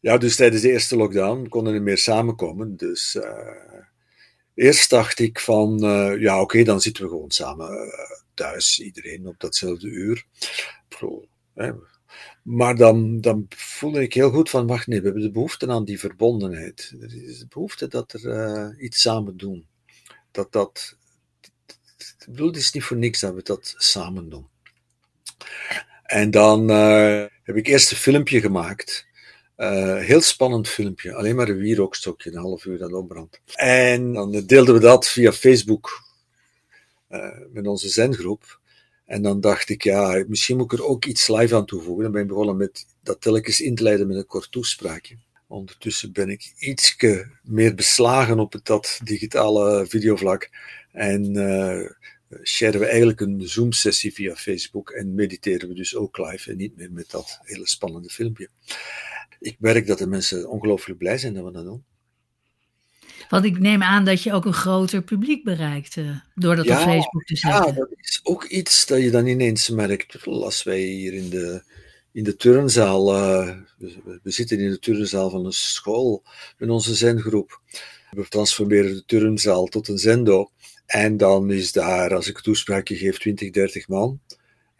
ja, 0.00 0.18
dus 0.18 0.36
tijdens 0.36 0.62
de 0.62 0.70
eerste 0.70 0.96
lockdown 0.96 1.48
konden 1.48 1.72
we 1.72 1.78
meer 1.78 1.98
samenkomen. 1.98 2.76
Dus 2.76 3.14
uh, 3.14 3.66
Eerst 4.56 4.90
dacht 4.90 5.18
ik 5.18 5.40
van, 5.40 5.84
uh, 5.84 6.20
ja 6.20 6.40
oké, 6.40 6.62
dan 6.62 6.80
zitten 6.80 7.02
we 7.02 7.08
gewoon 7.08 7.30
samen 7.30 7.70
uh, 7.70 7.90
thuis, 8.34 8.80
iedereen 8.80 9.26
op 9.26 9.40
datzelfde 9.40 9.88
uur. 9.88 10.24
Pro, 10.88 11.28
hè. 11.54 11.72
Maar 12.42 12.76
dan, 12.76 13.20
dan 13.20 13.46
voelde 13.48 14.02
ik 14.02 14.14
heel 14.14 14.30
goed 14.30 14.50
van, 14.50 14.66
wacht 14.66 14.86
nee, 14.86 14.98
we 14.98 15.04
hebben 15.04 15.22
de 15.22 15.30
behoefte 15.30 15.68
aan 15.68 15.84
die 15.84 15.98
verbondenheid. 15.98 16.94
Er 17.00 17.24
is 17.24 17.38
de 17.38 17.46
behoefte 17.48 17.88
dat 17.88 18.12
er 18.12 18.78
iets 18.78 19.00
samen 19.00 19.36
doen. 19.36 19.66
Dat 20.30 20.52
dat, 20.52 20.95
ik 22.26 22.32
bedoel, 22.32 22.46
het 22.46 22.56
is 22.56 22.72
niet 22.72 22.84
voor 22.84 22.96
niks 22.96 23.20
dat 23.20 23.34
we 23.34 23.42
dat 23.42 23.74
samen 23.76 24.28
doen. 24.28 24.46
En 26.02 26.30
dan 26.30 26.68
heb 26.68 27.56
ik 27.56 27.66
eerst 27.66 27.90
een 27.90 27.96
filmpje 27.96 28.40
gemaakt. 28.40 29.06
Uh, 29.56 29.98
heel 29.98 30.20
spannend 30.20 30.68
filmpje. 30.68 31.14
Alleen 31.14 31.36
maar 31.36 31.48
een 31.48 31.58
wierookstokje, 31.58 32.30
een 32.30 32.38
half 32.38 32.64
uur 32.64 32.78
dat 32.78 32.92
opbrandt. 32.92 33.40
En 33.54 34.12
dan 34.12 34.30
deelden 34.46 34.74
we 34.74 34.80
dat 34.80 35.08
via 35.08 35.32
Facebook 35.32 36.02
uh, 37.10 37.38
met 37.52 37.66
onze 37.66 37.88
zengroep. 37.88 38.60
En 39.04 39.22
dan 39.22 39.40
dacht 39.40 39.68
ik, 39.68 39.82
ja, 39.82 40.24
misschien 40.28 40.56
moet 40.56 40.72
ik 40.72 40.78
er 40.78 40.84
ook 40.84 41.04
iets 41.04 41.28
live 41.28 41.56
aan 41.56 41.66
toevoegen. 41.66 42.02
Dan 42.02 42.12
ben 42.12 42.22
ik 42.22 42.28
begonnen 42.28 42.56
met 42.56 42.86
dat 43.02 43.20
telkens 43.20 43.60
in 43.60 43.74
te 43.74 43.82
leiden 43.82 44.06
met 44.06 44.16
een 44.16 44.26
kort 44.26 44.52
toespraakje. 44.52 45.16
Ondertussen 45.48 46.12
ben 46.12 46.28
ik 46.28 46.52
iets 46.58 46.96
meer 47.42 47.74
beslagen 47.74 48.38
op 48.38 48.52
het, 48.52 48.64
dat 48.64 49.00
digitale 49.04 49.86
videovlak. 49.86 50.50
En 50.92 51.32
sharen 52.42 52.80
we 52.80 52.86
eigenlijk 52.86 53.20
een 53.20 53.48
Zoom-sessie 53.48 54.14
via 54.14 54.34
Facebook. 54.34 54.90
En 54.90 55.14
mediteren 55.14 55.68
we 55.68 55.74
dus 55.74 55.94
ook 55.94 56.18
live 56.18 56.50
en 56.50 56.56
niet 56.56 56.76
meer 56.76 56.92
met 56.92 57.10
dat 57.10 57.38
hele 57.42 57.68
spannende 57.68 58.08
filmpje 58.08 58.48
ik 59.40 59.56
merk 59.58 59.86
dat 59.86 59.98
de 59.98 60.06
mensen 60.06 60.50
ongelooflijk 60.50 60.98
blij 60.98 61.18
zijn 61.18 61.34
dat 61.34 61.44
we 61.44 61.52
dat 61.52 61.64
doen. 61.64 61.84
Want 63.28 63.44
ik 63.44 63.58
neem 63.58 63.82
aan 63.82 64.04
dat 64.04 64.22
je 64.22 64.32
ook 64.32 64.44
een 64.44 64.52
groter 64.52 65.02
publiek 65.02 65.44
bereikt 65.44 65.96
uh, 65.96 66.16
door 66.34 66.56
dat 66.56 66.64
ja, 66.64 66.78
op 66.78 66.88
Facebook 66.88 67.24
te 67.24 67.36
zetten. 67.36 67.66
Ja, 67.66 67.72
dat 67.72 67.88
is 68.00 68.20
ook 68.22 68.44
iets 68.44 68.86
dat 68.86 69.00
je 69.02 69.10
dan 69.10 69.26
ineens 69.26 69.68
merkt. 69.68 70.26
Als 70.26 70.62
wij 70.62 70.80
hier 70.80 71.12
in 71.12 71.30
de, 71.30 71.62
in 72.12 72.24
de 72.24 72.36
turnzaal, 72.36 73.14
uh, 73.14 73.56
we, 73.78 74.20
we, 74.22 74.30
zitten 74.30 74.58
in 74.58 74.70
de 74.70 74.78
turnzaal 74.78 75.30
van 75.30 75.44
een 75.44 75.52
school 75.52 76.24
met 76.58 76.68
onze 76.68 76.94
zengroep. 76.94 77.60
We 78.10 78.28
transformeren 78.28 78.94
de 78.94 79.04
turnzaal 79.04 79.66
tot 79.66 79.88
een 79.88 79.98
zendo. 79.98 80.50
En 80.86 81.16
dan 81.16 81.50
is 81.50 81.72
daar, 81.72 82.14
als 82.14 82.28
ik 82.28 82.40
toespraakje 82.40 82.96
geef, 82.96 83.18
20, 83.18 83.50
30 83.50 83.88
man. 83.88 84.20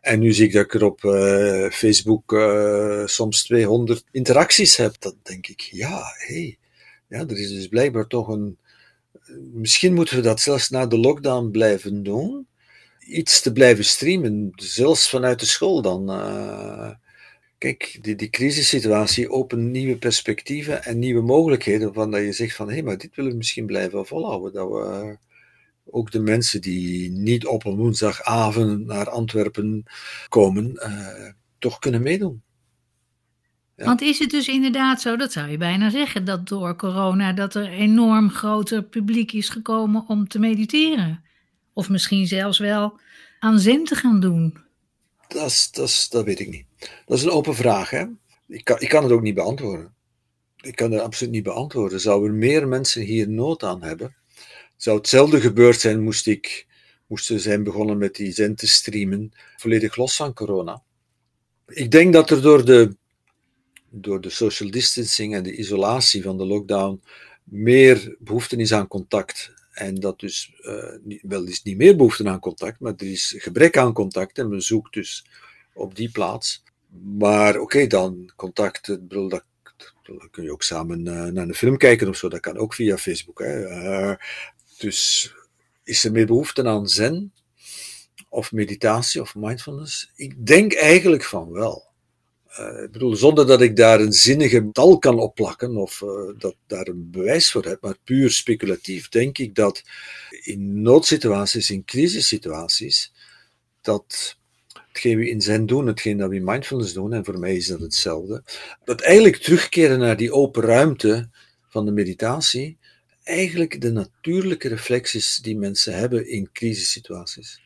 En 0.00 0.18
nu 0.18 0.32
zie 0.32 0.46
ik 0.46 0.52
dat 0.52 0.64
ik 0.64 0.74
er 0.74 0.84
op 0.84 1.02
uh, 1.02 1.70
Facebook 1.70 2.32
uh, 2.32 3.06
soms 3.06 3.44
200 3.44 4.04
interacties 4.10 4.76
heb. 4.76 4.94
Dan 4.98 5.14
denk 5.22 5.46
ik, 5.46 5.60
ja, 5.60 6.02
hey, 6.16 6.58
ja, 7.08 7.18
er 7.18 7.38
is 7.38 7.48
dus 7.48 7.68
blijkbaar 7.68 8.06
toch 8.06 8.28
een. 8.28 8.58
Misschien 9.52 9.94
moeten 9.94 10.16
we 10.16 10.22
dat 10.22 10.40
zelfs 10.40 10.70
na 10.70 10.86
de 10.86 10.98
lockdown 10.98 11.50
blijven 11.50 12.02
doen. 12.02 12.46
Iets 13.00 13.40
te 13.40 13.52
blijven 13.52 13.84
streamen, 13.84 14.52
zelfs 14.54 15.08
vanuit 15.08 15.40
de 15.40 15.46
school 15.46 15.82
dan. 15.82 16.10
Uh, 16.10 16.90
kijk, 17.58 17.98
die, 18.00 18.14
die 18.14 18.30
crisissituatie 18.30 19.30
opent 19.30 19.62
nieuwe 19.70 19.96
perspectieven 19.96 20.84
en 20.84 20.98
nieuwe 20.98 21.22
mogelijkheden. 21.22 21.86
Waarvan 21.86 22.10
dat 22.10 22.20
je 22.20 22.32
zegt 22.32 22.56
van, 22.56 22.66
hé, 22.66 22.74
hey, 22.74 22.82
maar 22.82 22.98
dit 22.98 23.16
willen 23.16 23.30
we 23.30 23.36
misschien 23.36 23.66
blijven 23.66 24.06
volhouden. 24.06 24.52
Dat 24.52 24.68
we 24.68 25.16
ook 25.90 26.10
de 26.10 26.20
mensen 26.20 26.60
die 26.60 27.10
niet 27.10 27.46
op 27.46 27.64
een 27.64 27.76
woensdagavond 27.76 28.86
naar 28.86 29.10
Antwerpen 29.10 29.84
komen, 30.28 30.72
uh, 30.74 31.30
toch 31.58 31.78
kunnen 31.78 32.02
meedoen. 32.02 32.42
Ja. 33.76 33.84
Want 33.84 34.00
is 34.00 34.18
het 34.18 34.30
dus 34.30 34.48
inderdaad 34.48 35.00
zo, 35.00 35.16
dat 35.16 35.32
zou 35.32 35.50
je 35.50 35.56
bijna 35.56 35.90
zeggen, 35.90 36.24
dat 36.24 36.48
door 36.48 36.76
corona 36.76 37.32
dat 37.32 37.54
er 37.54 37.68
enorm 37.68 38.30
groter 38.30 38.82
publiek 38.82 39.32
is 39.32 39.48
gekomen 39.48 40.04
om 40.08 40.28
te 40.28 40.38
mediteren? 40.38 41.24
Of 41.72 41.88
misschien 41.88 42.26
zelfs 42.26 42.58
wel 42.58 42.98
aan 43.38 43.58
zen 43.58 43.84
te 43.84 43.94
gaan 43.94 44.20
doen? 44.20 44.58
Dat, 45.28 45.50
is, 45.50 45.70
dat, 45.70 45.88
is, 45.88 46.08
dat 46.08 46.24
weet 46.24 46.40
ik 46.40 46.50
niet. 46.50 46.66
Dat 47.06 47.18
is 47.18 47.24
een 47.24 47.30
open 47.30 47.54
vraag. 47.54 47.90
Hè? 47.90 48.04
Ik, 48.48 48.64
kan, 48.64 48.80
ik 48.80 48.88
kan 48.88 49.02
het 49.02 49.12
ook 49.12 49.22
niet 49.22 49.34
beantwoorden. 49.34 49.94
Ik 50.56 50.76
kan 50.76 50.90
het 50.92 51.00
absoluut 51.00 51.32
niet 51.32 51.42
beantwoorden. 51.42 52.00
Zouden 52.00 52.30
er 52.30 52.36
meer 52.36 52.68
mensen 52.68 53.02
hier 53.02 53.28
nood 53.28 53.62
aan 53.62 53.82
hebben? 53.82 54.16
Zou 54.76 54.96
hetzelfde 54.96 55.40
gebeurd 55.40 55.80
zijn, 55.80 56.02
moest 56.02 56.26
ik, 56.26 56.66
moesten 57.06 57.40
zijn 57.40 57.62
begonnen 57.62 57.98
met 57.98 58.14
die 58.14 58.32
zen 58.32 58.54
te 58.54 58.66
streamen, 58.66 59.32
volledig 59.56 59.96
los 59.96 60.16
van 60.16 60.34
corona. 60.34 60.82
Ik 61.66 61.90
denk 61.90 62.12
dat 62.12 62.30
er 62.30 62.42
door 62.42 62.64
de, 62.64 62.96
door 63.90 64.20
de 64.20 64.30
social 64.30 64.70
distancing 64.70 65.34
en 65.34 65.42
de 65.42 65.56
isolatie 65.56 66.22
van 66.22 66.38
de 66.38 66.46
lockdown 66.46 67.02
meer 67.44 68.16
behoefte 68.18 68.56
is 68.56 68.72
aan 68.72 68.88
contact. 68.88 69.54
En 69.72 69.94
dat 69.94 70.20
dus, 70.20 70.52
uh, 70.60 71.18
wel 71.22 71.44
is 71.44 71.62
niet 71.62 71.76
meer 71.76 71.96
behoefte 71.96 72.28
aan 72.28 72.40
contact, 72.40 72.80
maar 72.80 72.94
er 72.96 73.10
is 73.10 73.34
gebrek 73.38 73.76
aan 73.76 73.92
contact 73.92 74.38
en 74.38 74.48
men 74.48 74.62
zoekt 74.62 74.94
dus 74.94 75.26
op 75.74 75.94
die 75.94 76.10
plaats. 76.10 76.62
Maar 77.18 77.58
oké, 77.58 77.86
dan 77.86 78.32
contact, 78.36 78.86
bedoel, 78.86 79.28
dat, 79.28 79.44
dan 80.02 80.28
kun 80.30 80.42
je 80.42 80.52
ook 80.52 80.62
samen 80.62 81.00
uh, 81.00 81.24
naar 81.24 81.48
een 81.48 81.54
film 81.54 81.76
kijken 81.76 82.08
of 82.08 82.16
zo, 82.16 82.28
dat 82.28 82.40
kan 82.40 82.56
ook 82.56 82.74
via 82.74 82.96
Facebook. 82.96 83.38
Hè. 83.38 84.14
Dus 84.78 85.30
is 85.84 86.04
er 86.04 86.12
meer 86.12 86.26
behoefte 86.26 86.64
aan 86.64 86.88
zen 86.88 87.32
of 88.28 88.52
meditatie 88.52 89.20
of 89.20 89.34
mindfulness? 89.34 90.10
Ik 90.16 90.46
denk 90.46 90.74
eigenlijk 90.74 91.24
van 91.24 91.50
wel. 91.50 91.84
Uh, 92.60 92.82
ik 92.82 92.92
bedoel, 92.92 93.16
zonder 93.16 93.46
dat 93.46 93.60
ik 93.60 93.76
daar 93.76 94.00
een 94.00 94.12
zinnige 94.12 94.68
tal 94.72 94.98
kan 94.98 95.18
opplakken 95.18 95.76
of 95.76 96.00
uh, 96.00 96.10
dat 96.38 96.56
daar 96.66 96.86
een 96.86 97.10
bewijs 97.10 97.50
voor 97.50 97.64
heb, 97.64 97.80
maar 97.80 97.96
puur 98.04 98.30
speculatief 98.30 99.08
denk 99.08 99.38
ik 99.38 99.54
dat 99.54 99.82
in 100.42 100.82
noodsituaties, 100.82 101.70
in 101.70 101.84
crisissituaties, 101.84 103.12
dat 103.80 104.36
hetgeen 104.88 105.18
we 105.18 105.28
in 105.28 105.40
zen 105.40 105.66
doen, 105.66 105.86
hetgeen 105.86 106.16
dat 106.16 106.28
we 106.28 106.36
in 106.36 106.44
mindfulness 106.44 106.92
doen, 106.92 107.12
en 107.12 107.24
voor 107.24 107.38
mij 107.38 107.56
is 107.56 107.66
dat 107.66 107.80
hetzelfde, 107.80 108.42
dat 108.84 109.00
eigenlijk 109.00 109.36
terugkeren 109.36 109.98
naar 109.98 110.16
die 110.16 110.32
open 110.32 110.62
ruimte 110.62 111.28
van 111.68 111.84
de 111.84 111.92
meditatie, 111.92 112.78
eigenlijk 113.26 113.80
de 113.80 113.90
natuurlijke 113.90 114.68
reflecties 114.68 115.36
die 115.36 115.56
mensen 115.56 115.94
hebben 115.94 116.28
in 116.28 116.52
crisissituaties. 116.52 117.60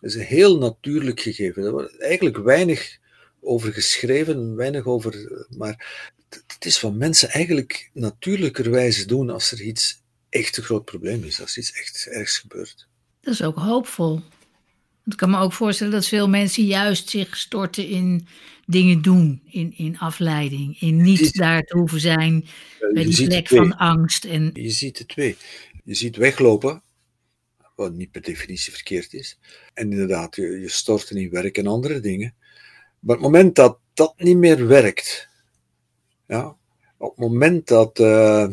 Dat 0.00 0.10
is 0.10 0.14
een 0.14 0.20
heel 0.20 0.58
natuurlijk 0.58 1.20
gegeven. 1.20 1.64
Er 1.64 1.70
wordt 1.70 2.00
eigenlijk 2.00 2.36
weinig 2.36 2.98
over 3.40 3.72
geschreven, 3.72 4.56
weinig 4.56 4.84
over. 4.84 5.44
Maar 5.56 5.86
het 6.28 6.64
is 6.64 6.80
wat 6.80 6.94
mensen 6.94 7.28
eigenlijk 7.28 7.90
natuurlijkerwijze 7.92 9.06
doen 9.06 9.30
als 9.30 9.52
er 9.52 9.62
iets 9.62 10.02
echt 10.28 10.56
een 10.56 10.62
groot 10.62 10.84
probleem 10.84 11.24
is, 11.24 11.40
als 11.40 11.58
iets 11.58 11.72
echt 11.72 12.06
ergs 12.06 12.38
gebeurt. 12.38 12.86
Dat 13.20 13.34
is 13.34 13.42
ook 13.42 13.56
hoopvol. 13.56 14.22
Ik 15.12 15.16
kan 15.16 15.30
me 15.30 15.38
ook 15.38 15.52
voorstellen 15.52 15.92
dat 15.92 16.06
veel 16.06 16.28
mensen 16.28 16.64
juist 16.64 17.08
zich 17.08 17.36
storten 17.36 17.88
in 17.88 18.26
dingen 18.66 19.02
doen, 19.02 19.42
in, 19.46 19.74
in 19.76 19.98
afleiding, 19.98 20.80
in 20.80 21.02
niet 21.02 21.34
daar 21.34 21.62
te 21.62 21.76
hoeven 21.76 22.00
zijn 22.00 22.46
bij 22.92 23.04
die 23.04 23.26
plek 23.26 23.48
van 23.48 23.76
angst. 23.76 24.24
En... 24.24 24.50
Je 24.52 24.70
ziet 24.70 24.98
de 24.98 25.06
twee. 25.06 25.36
Je 25.84 25.94
ziet 25.94 26.16
weglopen, 26.16 26.82
wat 27.76 27.92
niet 27.92 28.10
per 28.10 28.22
definitie 28.22 28.72
verkeerd 28.72 29.12
is. 29.12 29.38
En 29.74 29.90
inderdaad, 29.90 30.36
je, 30.36 30.42
je 30.42 30.68
stort 30.68 31.10
in 31.10 31.30
werk 31.30 31.58
en 31.58 31.66
andere 31.66 32.00
dingen. 32.00 32.34
Maar 33.00 33.16
op 33.16 33.22
het 33.22 33.32
moment 33.32 33.54
dat 33.54 33.78
dat 33.94 34.14
niet 34.16 34.36
meer 34.36 34.66
werkt, 34.66 35.28
ja, 36.26 36.56
op 36.98 37.10
het 37.10 37.18
moment 37.18 37.66
dat 37.66 37.98
uh, 37.98 38.48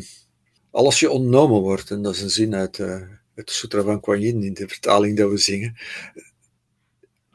alles 0.70 1.00
je 1.00 1.10
ontnomen 1.10 1.60
wordt, 1.60 1.90
en 1.90 2.02
dat 2.02 2.14
is 2.14 2.20
een 2.20 2.30
zin 2.30 2.54
uit, 2.54 2.78
uh, 2.78 2.86
uit 3.34 3.46
de 3.46 3.52
Sutra 3.52 3.82
van 3.82 4.00
Kuan 4.00 4.20
Yin 4.20 4.42
in 4.42 4.54
de 4.54 4.68
vertaling 4.68 5.16
dat 5.16 5.30
we 5.30 5.36
zingen, 5.36 5.76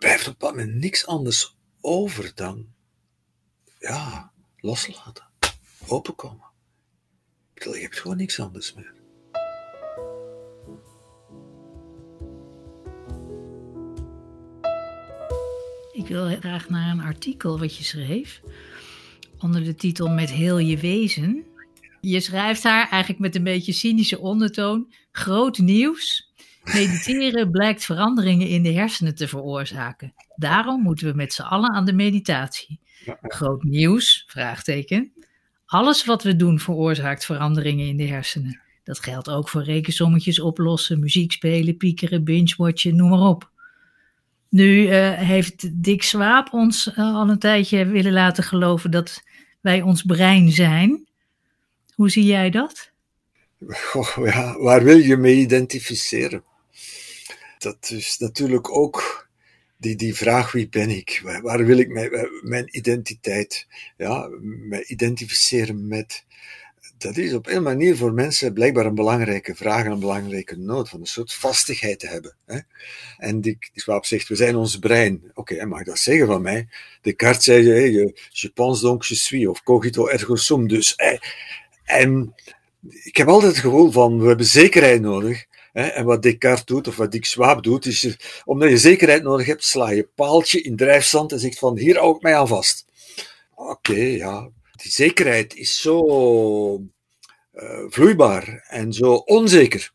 blijft 0.03 0.27
op 0.27 0.39
dat 0.39 0.49
moment 0.49 0.75
niks 0.75 1.05
anders 1.05 1.55
over 1.81 2.31
dan, 2.35 2.67
ja, 3.79 4.31
loslaten, 4.57 5.27
openkomen. 5.87 6.45
Je 7.53 7.79
hebt 7.79 7.99
gewoon 7.99 8.17
niks 8.17 8.39
anders 8.39 8.73
meer. 8.73 8.93
Ik 15.91 16.07
wil 16.07 16.39
graag 16.39 16.69
naar 16.69 16.91
een 16.91 17.01
artikel 17.01 17.59
wat 17.59 17.77
je 17.77 17.83
schreef. 17.83 18.41
Onder 19.39 19.63
de 19.63 19.75
titel 19.75 20.09
Met 20.09 20.31
heel 20.31 20.57
je 20.57 20.77
wezen. 20.77 21.45
Je 22.01 22.19
schrijft 22.19 22.63
daar 22.63 22.89
eigenlijk 22.89 23.21
met 23.21 23.35
een 23.35 23.43
beetje 23.43 23.73
cynische 23.73 24.19
ondertoon. 24.19 24.93
Groot 25.11 25.57
nieuws. 25.57 26.32
Mediteren 26.63 27.51
blijkt 27.51 27.85
veranderingen 27.85 28.47
in 28.47 28.63
de 28.63 28.71
hersenen 28.71 29.15
te 29.15 29.27
veroorzaken. 29.27 30.13
Daarom 30.35 30.81
moeten 30.81 31.07
we 31.07 31.13
met 31.13 31.33
z'n 31.33 31.41
allen 31.41 31.71
aan 31.71 31.85
de 31.85 31.93
meditatie. 31.93 32.79
Groot 33.21 33.63
nieuws? 33.63 34.23
Vraagteken. 34.27 35.11
Alles 35.65 36.05
wat 36.05 36.23
we 36.23 36.35
doen 36.35 36.59
veroorzaakt 36.59 37.25
veranderingen 37.25 37.87
in 37.87 37.97
de 37.97 38.07
hersenen. 38.07 38.61
Dat 38.83 38.99
geldt 38.99 39.29
ook 39.29 39.49
voor 39.49 39.63
rekensommetjes 39.63 40.39
oplossen, 40.39 40.99
muziek 40.99 41.31
spelen, 41.31 41.77
piekeren, 41.77 42.23
binge-watchen, 42.23 42.95
noem 42.95 43.09
maar 43.09 43.29
op. 43.29 43.51
Nu 44.49 44.81
uh, 44.81 45.11
heeft 45.11 45.83
Dick 45.83 46.03
Swaap 46.03 46.53
ons 46.53 46.87
uh, 46.87 47.15
al 47.15 47.29
een 47.29 47.39
tijdje 47.39 47.85
willen 47.85 48.13
laten 48.13 48.43
geloven 48.43 48.91
dat 48.91 49.23
wij 49.61 49.81
ons 49.81 50.01
brein 50.01 50.51
zijn. 50.51 51.07
Hoe 51.95 52.09
zie 52.09 52.25
jij 52.25 52.49
dat? 52.49 52.91
Goh, 53.67 54.25
ja, 54.33 54.57
waar 54.57 54.83
wil 54.83 54.97
je 54.97 55.17
mee 55.17 55.35
identificeren? 55.35 56.43
Dat 57.63 57.89
is 57.91 58.17
natuurlijk 58.17 58.75
ook 58.75 59.27
die, 59.77 59.95
die 59.95 60.15
vraag, 60.15 60.51
wie 60.51 60.69
ben 60.69 60.89
ik? 60.89 61.21
Waar, 61.41 61.65
wil 61.65 61.77
ik 61.77 61.89
mijn, 61.89 62.29
mijn 62.41 62.77
identiteit, 62.77 63.67
ja, 63.97 64.29
mij 64.41 64.83
identificeren 64.85 65.87
met? 65.87 66.25
Dat 66.97 67.17
is 67.17 67.33
op 67.33 67.47
een 67.47 67.63
manier 67.63 67.97
voor 67.97 68.13
mensen 68.13 68.53
blijkbaar 68.53 68.85
een 68.85 68.95
belangrijke 68.95 69.55
vraag, 69.55 69.85
een 69.85 69.99
belangrijke 69.99 70.57
nood, 70.57 70.89
van 70.89 70.99
een 70.99 71.05
soort 71.05 71.33
vastigheid 71.33 71.99
te 71.99 72.07
hebben. 72.07 72.35
Hè? 72.45 72.59
En 73.17 73.41
die, 73.41 73.57
Schwab 73.73 74.05
zegt, 74.05 74.27
we 74.27 74.35
zijn 74.35 74.55
ons 74.55 74.79
brein. 74.79 75.21
Oké, 75.33 75.53
okay, 75.53 75.65
mag 75.65 75.79
ik 75.79 75.85
dat 75.85 75.99
zeggen 75.99 76.27
van 76.27 76.41
mij? 76.41 76.67
Descartes 77.01 77.43
zei, 77.43 77.63
je, 77.63 78.15
je 78.29 78.49
pense 78.49 78.81
donc 78.81 79.03
je 79.03 79.15
suis, 79.15 79.47
of 79.47 79.63
cogito 79.63 80.07
ergo 80.07 80.35
sum. 80.35 80.67
Dus, 80.67 80.95
en 81.85 82.33
ik 83.03 83.17
heb 83.17 83.27
altijd 83.27 83.51
het 83.51 83.61
gevoel 83.61 83.91
van, 83.91 84.19
we 84.19 84.27
hebben 84.27 84.45
zekerheid 84.45 85.01
nodig. 85.01 85.45
En 85.73 86.05
wat 86.05 86.21
Descartes 86.21 86.65
doet, 86.65 86.87
of 86.87 86.95
wat 86.95 87.11
Dick 87.11 87.25
Schwab 87.25 87.63
doet, 87.63 87.85
is 87.85 88.03
er, 88.03 88.41
omdat 88.45 88.69
je 88.69 88.77
zekerheid 88.77 89.23
nodig 89.23 89.45
hebt, 89.45 89.63
sla 89.63 89.89
je 89.89 90.09
paaltje 90.15 90.61
in 90.61 90.75
drijfzand 90.75 91.31
en 91.31 91.39
zegt 91.39 91.59
van, 91.59 91.77
hier 91.77 91.97
hou 91.97 92.15
ik 92.15 92.21
mij 92.21 92.35
aan 92.35 92.47
vast. 92.47 92.85
Oké, 93.55 93.95
ja. 93.95 94.49
Die 94.71 94.91
zekerheid 94.91 95.55
is 95.55 95.81
zo 95.81 96.75
uh, 97.53 97.85
vloeibaar 97.87 98.65
en 98.67 98.93
zo 98.93 99.13
onzeker. 99.13 99.91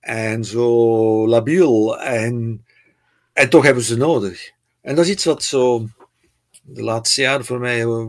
En 0.00 0.44
zo 0.44 1.28
labiel. 1.28 2.00
En, 2.00 2.64
en 3.32 3.50
toch 3.50 3.64
hebben 3.64 3.82
ze 3.82 3.96
nodig. 3.96 4.50
En 4.80 4.94
dat 4.94 5.04
is 5.04 5.10
iets 5.10 5.24
wat 5.24 5.42
zo 5.42 5.88
de 6.62 6.82
laatste 6.82 7.20
jaren 7.20 7.44
voor 7.44 7.58
mij 7.58 7.80
eh, 7.80 8.06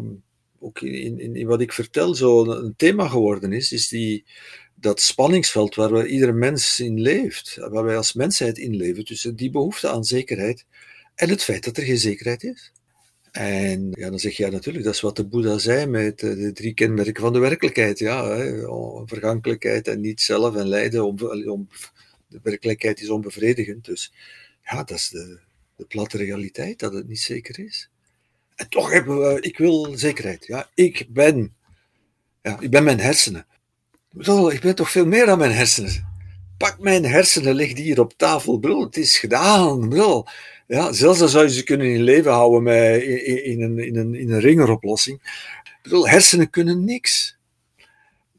ook 0.59 0.81
in, 0.81 1.19
in, 1.19 1.35
in, 1.35 1.47
wat 1.47 1.61
ik 1.61 1.73
vertel, 1.73 2.15
zo 2.15 2.45
een 2.45 2.73
thema 2.77 3.07
geworden 3.07 3.53
is, 3.53 3.71
is 3.71 3.87
die, 3.87 4.25
dat 4.79 5.01
spanningsveld 5.01 5.75
waar 5.75 5.93
we, 5.93 6.07
iedere 6.07 6.33
mens 6.33 6.79
in 6.79 6.99
leeft, 6.99 7.55
waar 7.55 7.83
wij 7.83 7.97
als 7.97 8.13
mensheid 8.13 8.57
in 8.57 8.75
leven, 8.75 9.05
tussen 9.05 9.35
die 9.35 9.49
behoefte 9.49 9.89
aan 9.89 10.03
zekerheid 10.03 10.65
en 11.15 11.29
het 11.29 11.43
feit 11.43 11.63
dat 11.63 11.77
er 11.77 11.83
geen 11.83 11.97
zekerheid 11.97 12.43
is. 12.43 12.71
En 13.31 13.91
ja, 13.91 14.09
dan 14.09 14.19
zeg 14.19 14.37
je 14.37 14.43
ja, 14.43 14.49
natuurlijk, 14.49 14.85
dat 14.85 14.93
is 14.93 15.01
wat 15.01 15.15
de 15.15 15.27
Boeddha 15.27 15.57
zei 15.57 15.85
met 15.85 16.23
eh, 16.23 16.29
de 16.29 16.51
drie 16.51 16.73
kenmerken 16.73 17.21
van 17.21 17.33
de 17.33 17.39
werkelijkheid. 17.39 17.99
Ja, 17.99 18.37
vergankelijkheid 19.05 19.87
en 19.87 20.01
niet 20.01 20.21
zelf 20.21 20.55
en 20.55 20.67
lijden. 20.67 21.05
Om, 21.05 21.19
om, 21.47 21.69
de 22.27 22.39
werkelijkheid 22.43 23.01
is 23.01 23.09
onbevredigend. 23.09 23.85
Dus 23.85 24.13
ja, 24.63 24.83
dat 24.83 24.97
is 24.97 25.09
de, 25.09 25.39
de 25.75 25.85
platte 25.85 26.17
realiteit, 26.17 26.79
dat 26.79 26.93
het 26.93 27.07
niet 27.07 27.19
zeker 27.19 27.59
is. 27.59 27.89
En 28.55 28.69
toch 28.69 28.91
hebben 28.91 29.17
we, 29.17 29.41
ik 29.41 29.57
wil 29.57 29.97
zekerheid. 29.97 30.45
Ja, 30.45 30.69
ik 30.73 31.05
ben, 31.09 31.55
ja, 32.41 32.59
ik 32.59 32.69
ben 32.69 32.83
mijn 32.83 32.99
hersenen. 32.99 33.45
Ik 34.17 34.61
ben 34.61 34.75
toch 34.75 34.91
veel 34.91 35.05
meer 35.05 35.25
dan 35.25 35.37
mijn 35.37 35.51
hersenen. 35.51 36.07
Pak 36.57 36.79
mijn 36.79 37.05
hersenen, 37.05 37.55
leg 37.55 37.73
die 37.73 37.83
hier 37.83 37.99
op 37.99 38.13
tafel. 38.17 38.57
Bro, 38.57 38.83
het 38.83 38.97
is 38.97 39.17
gedaan. 39.17 39.91
Ja, 40.67 40.93
zelfs 40.93 41.19
dan 41.19 41.29
zou 41.29 41.43
je 41.43 41.53
ze 41.53 41.63
kunnen 41.63 41.93
in 41.93 42.01
leven 42.01 42.31
houden 42.31 42.63
met, 42.63 43.01
in, 43.03 43.61
een, 43.61 43.77
in, 43.79 43.95
een, 43.95 44.15
in 44.15 44.31
een 44.31 44.39
ringeroplossing. 44.39 45.19
Ik 45.63 45.79
bedoel, 45.81 46.07
hersenen 46.07 46.49
kunnen 46.49 46.83
niks. 46.83 47.37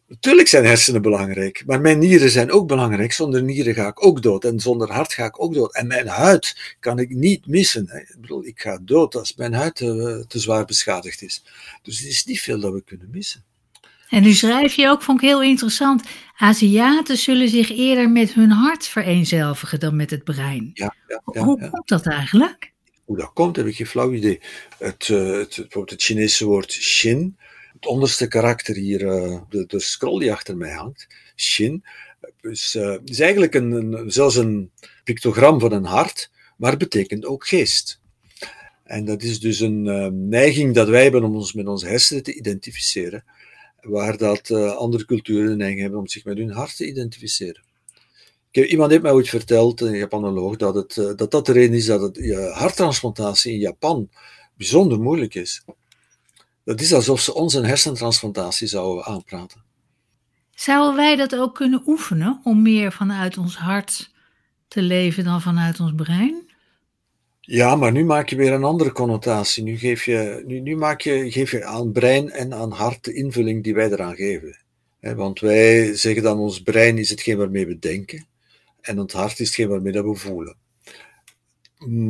Natuurlijk 0.07 0.49
zijn 0.49 0.65
hersenen 0.65 1.03
belangrijk, 1.03 1.63
maar 1.67 1.81
mijn 1.81 1.99
nieren 1.99 2.31
zijn 2.31 2.51
ook 2.51 2.67
belangrijk. 2.67 3.13
Zonder 3.13 3.43
nieren 3.43 3.75
ga 3.75 3.89
ik 3.89 4.07
ook 4.07 4.23
dood 4.23 4.45
en 4.45 4.61
zonder 4.61 4.93
hart 4.93 5.13
ga 5.13 5.25
ik 5.25 5.43
ook 5.43 5.55
dood. 5.55 5.75
En 5.75 5.87
mijn 5.87 6.09
huid 6.09 6.77
kan 6.81 6.99
ik 6.99 7.11
niet 7.11 7.47
missen. 7.47 7.83
Ik 7.83 8.17
bedoel, 8.21 8.45
ik 8.45 8.61
ga 8.61 8.79
dood 8.83 9.15
als 9.15 9.35
mijn 9.37 9.53
huid 9.53 9.75
te, 9.75 10.25
te 10.29 10.39
zwaar 10.39 10.65
beschadigd 10.65 11.23
is. 11.23 11.45
Dus 11.83 11.99
het 11.99 12.09
is 12.09 12.25
niet 12.25 12.41
veel 12.41 12.61
dat 12.61 12.73
we 12.73 12.83
kunnen 12.83 13.09
missen. 13.11 13.45
En 14.11 14.23
nu 14.23 14.33
schrijf 14.33 14.75
je 14.75 14.89
ook, 14.89 15.03
vond 15.03 15.23
ik 15.23 15.29
heel 15.29 15.43
interessant, 15.43 16.03
Aziaten 16.37 17.17
zullen 17.17 17.49
zich 17.49 17.71
eerder 17.71 18.11
met 18.11 18.33
hun 18.33 18.51
hart 18.51 18.87
vereenzelvigen 18.87 19.81
dan 19.81 19.97
met 19.97 20.11
het 20.11 20.25
brein. 20.25 20.71
Ja, 20.75 20.95
ja, 21.09 21.23
ja 21.33 21.45
Hoe 21.45 21.69
komt 21.71 21.89
dat 21.89 22.07
eigenlijk? 22.07 22.73
Hoe 23.05 23.17
dat 23.17 23.33
komt, 23.33 23.57
heb 23.57 23.67
ik 23.67 23.77
geen 23.77 23.87
flauw 23.87 24.13
idee. 24.13 24.41
Het, 24.79 25.09
uh, 25.09 25.19
het, 25.19 25.49
bijvoorbeeld 25.49 25.91
het 25.91 26.03
Chinese 26.03 26.45
woord 26.45 26.73
Shin, 26.73 27.37
het 27.73 27.87
onderste 27.87 28.29
karakter 28.29 28.75
hier, 28.75 29.01
uh, 29.03 29.41
de, 29.49 29.67
de 29.67 29.81
scroll 29.81 30.19
die 30.19 30.33
achter 30.33 30.57
mij 30.57 30.73
hangt, 30.73 31.07
Shin, 31.37 31.85
is, 32.41 32.75
uh, 32.75 32.97
is 33.05 33.21
eigenlijk 33.21 33.55
een, 33.55 33.73
een, 33.73 34.13
zelfs 34.13 34.37
een 34.37 34.71
pictogram 35.05 35.61
van 35.61 35.73
een 35.73 35.85
hart, 35.85 36.31
maar 36.57 36.71
het 36.71 36.79
betekent 36.79 37.27
ook 37.27 37.47
geest. 37.47 38.01
En 38.85 39.05
dat 39.05 39.23
is 39.23 39.41
dus 39.41 39.61
een 39.61 40.29
neiging 40.29 40.75
dat 40.75 40.89
wij 40.89 41.03
hebben 41.03 41.25
om 41.25 41.35
ons 41.35 41.53
met 41.53 41.67
onze 41.67 41.87
hersenen 41.87 42.23
te 42.23 42.35
identificeren 42.35 43.25
waar 43.83 44.17
dat 44.17 44.49
uh, 44.49 44.77
andere 44.77 45.05
culturen 45.05 45.51
een 45.51 45.57
neiging 45.57 45.81
hebben 45.81 45.99
om 45.99 46.09
zich 46.09 46.25
met 46.25 46.39
hun 46.39 46.51
hart 46.51 46.77
te 46.77 46.87
identificeren. 46.87 47.63
Heb, 48.51 48.65
iemand 48.65 48.91
heeft 48.91 49.03
mij 49.03 49.13
ooit 49.13 49.29
verteld, 49.29 49.81
een 49.81 49.97
Japanoloog, 49.97 50.57
dat, 50.57 50.75
het, 50.75 50.97
uh, 50.97 51.11
dat 51.17 51.31
dat 51.31 51.47
de 51.47 51.53
reden 51.53 51.77
is 51.77 51.87
dat 51.87 52.01
het, 52.01 52.35
harttransplantatie 52.53 53.53
in 53.53 53.59
Japan 53.59 54.11
bijzonder 54.57 55.01
moeilijk 55.01 55.35
is. 55.35 55.65
Dat 56.65 56.81
is 56.81 56.95
alsof 56.95 57.21
ze 57.21 57.35
ons 57.35 57.55
een 57.55 57.65
hersentransplantatie 57.65 58.67
zouden 58.67 59.05
aanpraten. 59.05 59.63
Zouden 60.55 60.97
wij 60.97 61.17
dat 61.17 61.37
ook 61.37 61.55
kunnen 61.55 61.83
oefenen 61.87 62.41
om 62.45 62.63
meer 62.63 62.93
vanuit 62.93 63.39
ons 63.39 63.57
hart 63.57 64.11
te 64.69 64.83
leven 64.83 65.25
dan 65.25 65.41
vanuit 65.41 65.81
ons 65.81 65.93
brein? 65.97 66.50
Ja, 67.51 67.77
maar 67.77 67.93
nu 67.93 68.05
maak 68.05 68.29
je 68.29 68.37
weer 68.37 68.53
een 68.53 68.65
andere 68.65 68.93
connotatie. 68.93 69.63
Nu, 69.63 69.77
geef 69.79 70.05
je, 70.05 70.43
nu, 70.47 70.61
nu 70.61 70.77
maak 70.77 71.01
je, 71.01 71.31
geef 71.31 71.51
je 71.51 71.65
aan 71.65 71.93
brein 71.93 72.31
en 72.31 72.55
aan 72.55 72.71
hart 72.71 73.05
de 73.05 73.13
invulling 73.13 73.65
die 73.65 73.75
wij 73.75 73.91
eraan 73.91 74.15
geven. 74.15 74.59
want 75.01 75.41
wij 75.41 75.95
zeggen 75.97 76.23
dan 76.23 76.39
ons 76.39 76.63
brein 76.63 76.99
is 76.99 77.11
hetgeen 77.11 77.37
waarmee 77.37 77.67
we 77.67 77.79
denken 77.79 78.27
en 78.81 78.97
het 78.97 79.13
hart 79.13 79.41
is 79.41 79.47
hetgeen 79.47 79.69
waarmee 79.69 79.93
dat 79.93 80.05
we 80.05 80.15
voelen. 80.15 80.57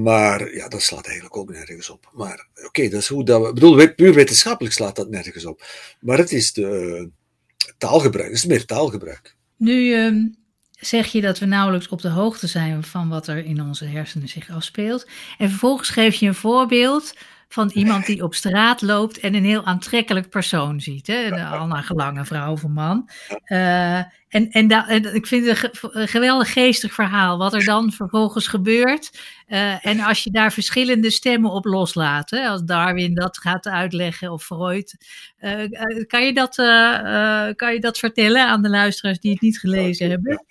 Maar 0.03 0.55
ja, 0.55 0.69
dat 0.69 0.83
slaat 0.83 1.05
eigenlijk 1.05 1.37
ook 1.37 1.51
nergens 1.51 1.91
op. 1.91 2.11
Maar 2.13 2.47
oké, 2.65 2.89
dat 2.89 3.01
is 3.01 3.09
hoe 3.09 3.25
dat 3.25 3.41
we. 3.41 3.49
Ik 3.49 3.55
bedoel, 3.55 3.95
puur 3.95 4.15
wetenschappelijk 4.15 4.75
slaat 4.75 4.97
dat 4.97 5.11
nergens 5.11 5.45
op. 5.45 5.65
Maar 6.01 6.19
het 6.19 6.33
is 6.33 6.53
de 6.53 7.11
taalgebruik, 7.79 8.29
het 8.29 8.37
is 8.37 8.47
meer 8.47 8.65
taalgebruik. 8.65 9.37
Nu 9.57 9.95
ehm, 9.95 10.27
zeg 10.81 11.07
je 11.07 11.21
dat 11.21 11.39
we 11.39 11.47
nauwelijks 11.47 11.89
op 11.89 12.01
de 12.01 12.09
hoogte 12.09 12.47
zijn 12.47 12.83
van 12.83 13.09
wat 13.09 13.27
er 13.27 13.45
in 13.45 13.63
onze 13.63 13.85
hersenen 13.85 14.29
zich 14.29 14.51
afspeelt. 14.51 15.07
En 15.39 15.49
vervolgens 15.49 15.89
geef 15.89 16.15
je 16.15 16.27
een 16.27 16.35
voorbeeld 16.35 17.15
van 17.53 17.71
iemand 17.75 18.07
die 18.07 18.23
op 18.23 18.35
straat 18.35 18.83
loopt 18.83 19.21
en 19.21 19.35
een 19.35 19.45
heel 19.45 19.65
aantrekkelijk 19.65 20.29
persoon 20.29 20.81
ziet. 20.81 21.07
Hè? 21.07 21.31
Al 21.59 21.67
naar 21.67 21.83
gelange 21.83 22.25
vrouw 22.25 22.53
of 22.53 22.67
man. 22.67 23.09
Uh, 23.47 23.97
en, 24.29 24.51
en, 24.51 24.69
en, 24.69 25.15
ik 25.15 25.27
vind 25.27 25.47
het 25.47 25.79
een, 25.83 26.09
geweldig 26.09 26.53
geestig 26.53 26.95
verhaal. 26.95 27.39
Wat 27.39 27.55
er 27.55 27.65
dan 27.65 27.93
vervolgens 27.93 28.47
gebeurt. 28.47 29.21
Uh, 29.49 29.87
en 29.87 30.01
als 30.01 30.25
je 30.25 30.31
daar 30.31 30.53
verschillende 30.53 31.11
stemmen 31.11 31.51
op 31.51 31.65
loslaat. 31.65 32.31
Hè? 32.31 32.49
Als 32.49 32.63
Darwin 32.65 33.15
dat 33.15 33.39
gaat 33.39 33.67
uitleggen 33.67 34.33
of 34.33 34.45
Freud. 34.45 34.97
Uh, 35.41 36.07
kan, 36.07 36.27
je 36.27 36.33
dat, 36.33 36.55
kan 37.57 37.73
je 37.73 37.81
dat 37.81 37.99
vertellen 37.99 38.47
aan 38.47 38.63
de 38.63 38.69
luisteraars 38.69 39.19
die 39.19 39.31
het 39.31 39.41
niet 39.41 39.59
gelezen 39.59 40.11
hebben? 40.11 40.45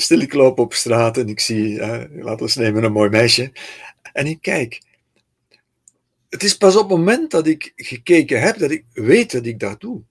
Stil 0.00 0.20
ik 0.20 0.32
loop 0.32 0.58
op 0.58 0.74
straat 0.74 1.16
en 1.16 1.28
ik 1.28 1.40
zie, 1.40 1.78
laten 2.22 2.46
we 2.46 2.52
nemen, 2.54 2.84
een 2.84 2.92
mooi 2.92 3.10
meisje. 3.10 3.52
En 4.12 4.26
ik 4.26 4.40
kijk 4.40 4.80
het 6.30 6.42
is 6.42 6.56
pas 6.56 6.76
op 6.76 6.88
het 6.88 6.98
moment 6.98 7.30
dat 7.30 7.46
ik 7.46 7.72
gekeken 7.76 8.40
heb, 8.40 8.58
dat 8.58 8.70
ik 8.70 8.84
weet 8.92 9.30
dat 9.30 9.46
ik 9.46 9.58
dat 9.58 9.80
doe. 9.80 10.02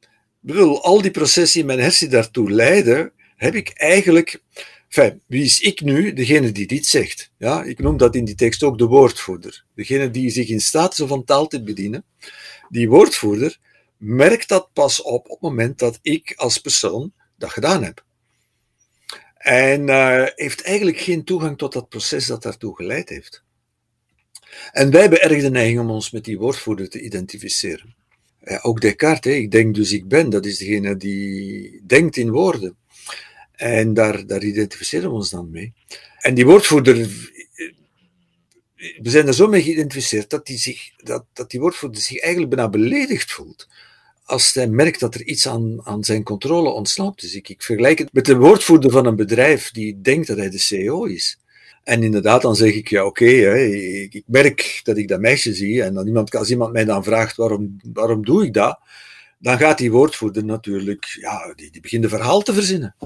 Ik 0.00 0.50
bedoel, 0.50 0.82
al 0.82 1.02
die 1.02 1.10
processen 1.10 1.60
in 1.60 1.66
mijn 1.66 1.78
hersen 1.78 2.10
daartoe 2.10 2.50
leiden, 2.50 3.12
heb 3.36 3.54
ik 3.54 3.68
eigenlijk. 3.68 4.42
Enfin, 4.88 5.22
wie 5.26 5.44
is 5.44 5.60
ik 5.60 5.80
nu? 5.80 6.12
Degene 6.12 6.52
die 6.52 6.66
dit 6.66 6.86
zegt. 6.86 7.30
Ja, 7.38 7.62
ik 7.62 7.78
noem 7.78 7.96
dat 7.96 8.14
in 8.14 8.24
die 8.24 8.34
tekst 8.34 8.62
ook 8.62 8.78
de 8.78 8.86
woordvoerder. 8.86 9.64
Degene 9.74 10.10
die 10.10 10.30
zich 10.30 10.48
in 10.48 10.60
staat 10.60 10.92
is 10.92 11.00
om 11.00 11.08
van 11.08 11.24
taal 11.24 11.46
te 11.46 11.62
bedienen. 11.62 12.04
Die 12.68 12.88
woordvoerder 12.88 13.58
merkt 13.96 14.48
dat 14.48 14.68
pas 14.72 15.02
op 15.02 15.24
op 15.24 15.30
het 15.30 15.40
moment 15.40 15.78
dat 15.78 15.98
ik 16.02 16.32
als 16.36 16.58
persoon 16.58 17.12
dat 17.36 17.50
gedaan 17.50 17.84
heb. 17.84 18.04
En 19.34 19.88
uh, 19.88 20.26
heeft 20.34 20.62
eigenlijk 20.62 20.98
geen 20.98 21.24
toegang 21.24 21.58
tot 21.58 21.72
dat 21.72 21.88
proces 21.88 22.26
dat 22.26 22.42
daartoe 22.42 22.76
geleid 22.76 23.08
heeft. 23.08 23.44
En 24.72 24.90
wij 24.90 25.00
hebben 25.00 25.22
erg 25.22 25.42
de 25.42 25.50
neiging 25.50 25.80
om 25.80 25.90
ons 25.90 26.10
met 26.10 26.24
die 26.24 26.38
woordvoerder 26.38 26.88
te 26.88 27.00
identificeren. 27.00 27.94
Ook 28.62 28.80
Descartes, 28.80 29.36
ik 29.36 29.50
denk 29.50 29.74
dus 29.74 29.92
ik 29.92 30.08
ben, 30.08 30.30
dat 30.30 30.46
is 30.46 30.58
degene 30.58 30.96
die 30.96 31.82
denkt 31.86 32.16
in 32.16 32.30
woorden. 32.30 32.76
En 33.52 33.94
daar, 33.94 34.26
daar 34.26 34.42
identificeren 34.42 35.08
we 35.08 35.14
ons 35.14 35.30
dan 35.30 35.50
mee. 35.50 35.72
En 36.18 36.34
die 36.34 36.46
woordvoerder, 36.46 36.96
we 38.76 39.10
zijn 39.10 39.26
er 39.26 39.34
zo 39.34 39.46
mee 39.48 39.62
geïdentificeerd 39.62 40.30
dat 40.30 40.46
die, 40.46 40.58
zich, 40.58 40.90
dat, 40.96 41.24
dat 41.32 41.50
die 41.50 41.60
woordvoerder 41.60 42.00
zich 42.00 42.18
eigenlijk 42.20 42.54
bijna 42.54 42.70
beledigd 42.70 43.32
voelt 43.32 43.68
als 44.24 44.54
hij 44.54 44.66
merkt 44.66 45.00
dat 45.00 45.14
er 45.14 45.24
iets 45.24 45.48
aan, 45.48 45.86
aan 45.86 46.04
zijn 46.04 46.22
controle 46.22 46.70
ontsnapt 46.70 47.22
is. 47.22 47.34
Ik, 47.34 47.48
ik 47.48 47.62
vergelijk 47.62 47.98
het 47.98 48.12
met 48.12 48.24
de 48.24 48.36
woordvoerder 48.36 48.90
van 48.90 49.06
een 49.06 49.16
bedrijf 49.16 49.70
die 49.70 50.00
denkt 50.00 50.26
dat 50.26 50.36
hij 50.36 50.50
de 50.50 50.58
CEO 50.58 51.04
is. 51.04 51.38
En 51.84 52.02
inderdaad, 52.02 52.42
dan 52.42 52.56
zeg 52.56 52.74
ik, 52.74 52.88
ja 52.88 53.04
oké, 53.04 53.24
ik, 53.24 54.14
ik, 54.14 54.24
merk 54.26 54.80
dat 54.82 54.96
ik 54.96 55.08
dat 55.08 55.20
meisje 55.20 55.54
zie. 55.54 55.82
En 55.82 55.94
dan 55.94 56.06
iemand, 56.06 56.36
als 56.36 56.50
iemand 56.50 56.72
mij 56.72 56.84
dan 56.84 57.04
vraagt, 57.04 57.36
waarom, 57.36 57.76
waarom 57.92 58.24
doe 58.24 58.44
ik 58.44 58.52
dat? 58.52 58.78
dan 59.44 59.58
gaat 59.58 59.78
die 59.78 59.92
woordvoerder 59.92 60.44
natuurlijk, 60.44 61.04
ja, 61.20 61.52
die, 61.56 61.70
die 61.70 61.80
begint 61.80 62.04
een 62.04 62.10
verhaal 62.10 62.42
te 62.42 62.54
verzinnen. 62.54 62.96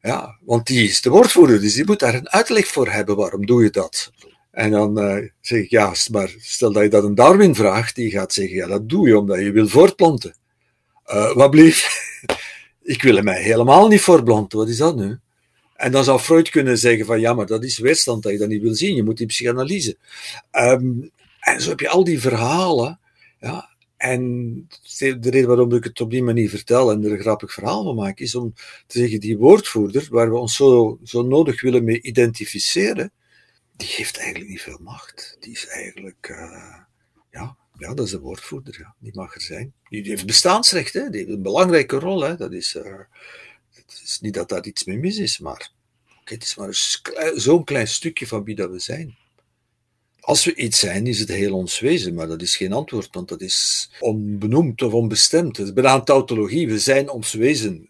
Ja, 0.00 0.38
want 0.44 0.66
die 0.66 0.88
is 0.88 1.00
de 1.00 1.10
woordvoerder, 1.10 1.60
dus 1.60 1.74
die 1.74 1.84
moet 1.84 1.98
daar 1.98 2.14
een 2.14 2.30
uitleg 2.30 2.66
voor 2.66 2.88
hebben. 2.88 3.16
Waarom 3.16 3.46
doe 3.46 3.62
je 3.62 3.70
dat? 3.70 4.12
En 4.50 4.70
dan 4.70 5.02
uh, 5.02 5.28
zeg 5.40 5.60
ik, 5.60 5.70
ja, 5.70 5.94
maar 6.10 6.34
stel 6.38 6.72
dat 6.72 6.82
je 6.82 6.88
dat 6.88 7.04
een 7.04 7.14
Darwin 7.14 7.54
vraagt, 7.54 7.94
die 7.94 8.10
gaat 8.10 8.32
zeggen, 8.32 8.56
ja, 8.56 8.66
dat 8.66 8.88
doe 8.88 9.08
je 9.08 9.18
omdat 9.18 9.38
je 9.38 9.50
wil 9.50 9.68
voortplanten. 9.68 10.36
Uh, 11.06 11.34
wat 11.34 11.50
blief? 11.50 11.88
ik 12.82 13.02
wil 13.02 13.22
mij 13.22 13.42
helemaal 13.42 13.88
niet 13.88 14.00
voortplanten, 14.00 14.58
wat 14.58 14.68
is 14.68 14.76
dat 14.76 14.96
nu? 14.96 15.18
En 15.76 15.92
dan 15.92 16.04
zou 16.04 16.20
Freud 16.20 16.50
kunnen 16.50 16.78
zeggen 16.78 17.06
van, 17.06 17.20
ja, 17.20 17.34
maar 17.34 17.46
dat 17.46 17.64
is 17.64 17.78
weerstand 17.78 18.22
dat 18.22 18.32
je 18.32 18.38
dat 18.38 18.48
niet 18.48 18.62
wil 18.62 18.74
zien, 18.74 18.94
je 18.94 19.02
moet 19.02 19.16
die 19.16 19.26
psychanalyse. 19.26 19.96
Um, 20.52 21.10
en 21.40 21.60
zo 21.60 21.68
heb 21.68 21.80
je 21.80 21.88
al 21.88 22.04
die 22.04 22.20
verhalen, 22.20 23.00
ja, 23.40 23.76
en 23.96 24.22
de 24.98 25.30
reden 25.30 25.46
waarom 25.46 25.72
ik 25.72 25.84
het 25.84 26.00
op 26.00 26.10
die 26.10 26.22
manier 26.22 26.48
vertel 26.48 26.90
en 26.90 27.04
er 27.04 27.12
een 27.12 27.20
grappig 27.20 27.52
verhaal 27.52 27.84
van 27.84 27.94
maak, 27.94 28.18
is 28.18 28.34
om 28.34 28.54
te 28.86 28.98
zeggen, 28.98 29.20
die 29.20 29.38
woordvoerder, 29.38 30.06
waar 30.10 30.30
we 30.30 30.36
ons 30.36 30.56
zo, 30.56 30.98
zo 31.02 31.22
nodig 31.22 31.60
willen 31.60 31.84
mee 31.84 32.02
identificeren, 32.02 33.12
die 33.76 33.88
heeft 33.88 34.18
eigenlijk 34.18 34.50
niet 34.50 34.62
veel 34.62 34.78
macht. 34.82 35.36
Die 35.40 35.52
is 35.52 35.66
eigenlijk, 35.66 36.28
uh, 36.30 36.76
ja, 37.30 37.56
ja, 37.78 37.94
dat 37.94 38.04
is 38.04 38.10
de 38.10 38.20
woordvoerder, 38.20 38.76
ja. 38.78 38.94
die 38.98 39.14
mag 39.14 39.34
er 39.34 39.40
zijn. 39.40 39.72
Die, 39.88 40.02
heeft 40.02 40.26
bestaansrecht, 40.26 40.92
hè. 40.92 41.10
die 41.10 41.20
heeft 41.20 41.32
een 41.32 41.42
belangrijke 41.42 41.98
rol. 41.98 42.22
Hè. 42.22 42.36
Dat 42.36 42.52
is, 42.52 42.74
uh, 42.74 43.00
het 43.86 44.02
is 44.04 44.18
niet 44.20 44.34
dat 44.34 44.48
daar 44.48 44.66
iets 44.66 44.84
mee 44.84 44.98
mis 44.98 45.18
is, 45.18 45.38
maar 45.38 45.70
het 46.24 46.42
is 46.42 46.54
maar 46.54 46.68
zo'n 47.34 47.64
klein 47.64 47.88
stukje 47.88 48.26
van 48.26 48.44
wie 48.44 48.54
dat 48.54 48.70
we 48.70 48.78
zijn. 48.78 49.16
Als 50.20 50.44
we 50.44 50.54
iets 50.54 50.78
zijn, 50.78 51.06
is 51.06 51.18
het 51.18 51.28
heel 51.28 51.54
ons 51.54 51.80
wezen, 51.80 52.14
maar 52.14 52.26
dat 52.26 52.42
is 52.42 52.56
geen 52.56 52.72
antwoord, 52.72 53.08
want 53.10 53.28
dat 53.28 53.40
is 53.40 53.90
onbenoemd 54.00 54.82
of 54.82 54.92
onbestemd. 54.92 55.56
Het 55.56 55.66
is 55.66 55.72
bijna 55.72 56.00
tautologie, 56.00 56.68
we 56.68 56.78
zijn 56.78 57.10
ons 57.10 57.32
wezen. 57.32 57.88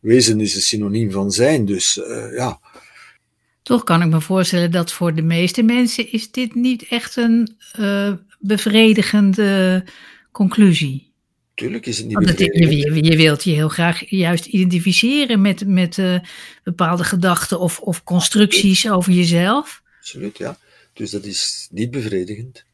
Wezen 0.00 0.40
is 0.40 0.54
een 0.54 0.60
synoniem 0.60 1.10
van 1.10 1.30
zijn, 1.30 1.64
dus 1.64 1.96
uh, 1.96 2.36
ja. 2.36 2.60
Toch 3.62 3.84
kan 3.84 4.02
ik 4.02 4.08
me 4.08 4.20
voorstellen 4.20 4.70
dat 4.70 4.92
voor 4.92 5.14
de 5.14 5.22
meeste 5.22 5.62
mensen 5.62 6.12
is 6.12 6.30
dit 6.30 6.54
niet 6.54 6.86
echt 6.88 7.16
een 7.16 7.56
uh, 7.78 8.12
bevredigende 8.38 9.84
conclusie. 10.32 11.09
Tuurlijk 11.60 11.86
is 11.86 11.98
het 11.98 12.06
niet 12.06 12.14
Want. 12.14 12.38
Je, 12.38 13.04
je, 13.04 13.16
wilt 13.16 13.44
je 13.44 13.50
heel 13.50 13.68
graag 13.68 14.10
juist 14.10 14.46
identificeren 14.46 15.40
met, 15.40 15.66
met 15.66 15.96
uh, 15.96 16.18
bepaalde 16.64 17.04
gedachten 17.04 17.60
of, 17.60 17.80
of 17.80 18.04
constructies 18.04 18.90
over 18.90 19.12
jezelf. 19.12 19.82
Absoluut, 19.98 20.38
ja. 20.38 20.58
Dus 20.92 21.10
dat 21.10 21.24
is 21.24 21.68
niet 21.70 21.90
bevredigend. 21.90 22.64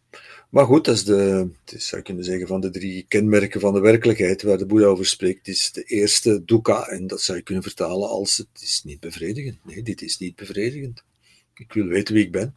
Maar 0.48 0.64
goed, 0.64 0.84
dat 0.84 0.94
is 0.94 1.04
de, 1.04 1.48
dat 1.64 1.82
zou 1.82 1.96
je 1.96 2.06
kunnen 2.06 2.24
zeggen, 2.24 2.46
van 2.46 2.60
de 2.60 2.70
drie 2.70 3.04
kenmerken 3.08 3.60
van 3.60 3.74
de 3.74 3.80
werkelijkheid 3.80 4.42
waar 4.42 4.58
de 4.58 4.66
Boeddha 4.66 4.86
over 4.86 5.06
spreekt, 5.06 5.48
is 5.48 5.72
de 5.72 5.82
eerste 5.82 6.42
dukkha. 6.44 6.86
En 6.86 7.06
dat 7.06 7.22
zou 7.22 7.38
je 7.38 7.44
kunnen 7.44 7.62
vertalen 7.62 8.08
als 8.08 8.36
het 8.36 8.62
is 8.62 8.82
niet 8.84 9.00
bevredigend. 9.00 9.56
Nee, 9.64 9.82
dit 9.82 10.02
is 10.02 10.18
niet 10.18 10.36
bevredigend. 10.36 11.02
Ik 11.54 11.72
wil 11.72 11.86
weten 11.86 12.14
wie 12.14 12.24
ik 12.24 12.32
ben. 12.32 12.54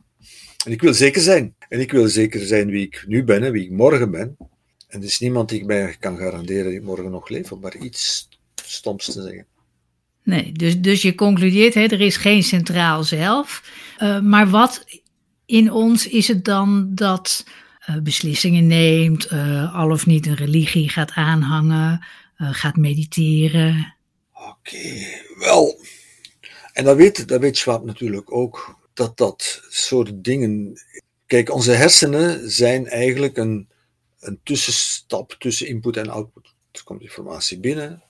En 0.66 0.72
ik 0.72 0.82
wil 0.82 0.94
zeker 0.94 1.22
zijn. 1.22 1.56
En 1.70 1.80
ik 1.80 1.92
wil 1.92 2.08
zeker 2.08 2.46
zijn 2.46 2.70
wie 2.70 2.86
ik 2.86 3.04
nu 3.08 3.24
ben 3.24 3.44
en 3.44 3.52
wie 3.52 3.64
ik 3.64 3.72
morgen 3.72 4.12
ben. 4.12 4.38
En 4.90 5.00
er 5.00 5.06
is 5.06 5.20
niemand 5.20 5.50
die 5.50 5.60
ik 5.60 5.66
mij 5.66 5.96
kan 6.00 6.18
garanderen 6.18 6.64
dat 6.64 6.74
ik 6.74 6.84
morgen 6.84 7.12
nog 7.12 7.30
leef, 7.30 7.52
om 7.52 7.60
maar 7.60 7.78
iets 7.78 8.30
stoms 8.56 9.06
te 9.06 9.12
zeggen. 9.12 9.46
Nee, 10.24 10.52
dus, 10.52 10.80
dus 10.80 11.02
je 11.02 11.16
concludeert, 11.16 11.74
hè, 11.74 11.82
er 11.82 12.02
is 12.02 12.18
geen 12.18 12.44
centraal 12.44 13.04
zelf. 13.04 13.64
Uh, 14.00 14.20
maar 14.22 14.50
wat 14.50 14.86
in 15.46 15.72
ons 15.72 16.08
is 16.08 16.28
het 16.28 16.46
dan 16.46 16.96
dat 16.96 17.46
uh, 17.90 18.02
beslissingen 18.02 18.68
neemt, 18.68 19.32
uh, 19.32 19.76
al 19.76 19.92
of 19.92 20.06
niet 20.06 20.26
een 20.26 20.36
religie 20.36 20.90
gaat 20.90 21.12
aanhangen, 21.12 22.06
gaat 22.36 22.76
mediteren. 22.76 23.96
Oké, 24.34 24.50
okay, 24.50 25.26
wel. 25.40 25.80
En 26.74 26.84
dat 26.84 26.96
weet, 26.96 27.28
dat 27.28 27.40
weet 27.40 27.58
Schwab 27.58 27.86
natuurlijk 27.86 28.32
ook, 28.34 28.80
dat 28.94 29.18
dat 29.18 29.62
soort 29.70 30.24
dingen. 30.24 30.82
Kijk, 31.26 31.54
onze 31.54 31.72
hersenen 31.72 32.52
zijn 32.52 32.88
eigenlijk 32.88 33.38
een, 33.38 33.68
een 34.20 34.40
tussenstap 34.44 35.36
tussen 35.40 35.68
input 35.68 35.98
en 35.98 36.10
output. 36.10 36.54
Er 36.72 36.84
komt 36.84 37.02
informatie 37.02 37.60
binnen 37.60 38.04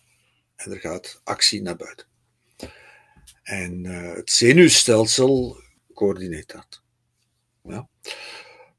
en 0.56 0.72
er 0.72 0.80
gaat 0.80 1.22
actie 1.24 1.62
naar 1.62 1.76
buiten. 1.76 2.08
En 3.43 3.84
het 3.86 4.32
zenuwstelsel 4.32 5.58
coördineert 5.93 6.52
dat. 6.52 6.82
Ja. 7.63 7.89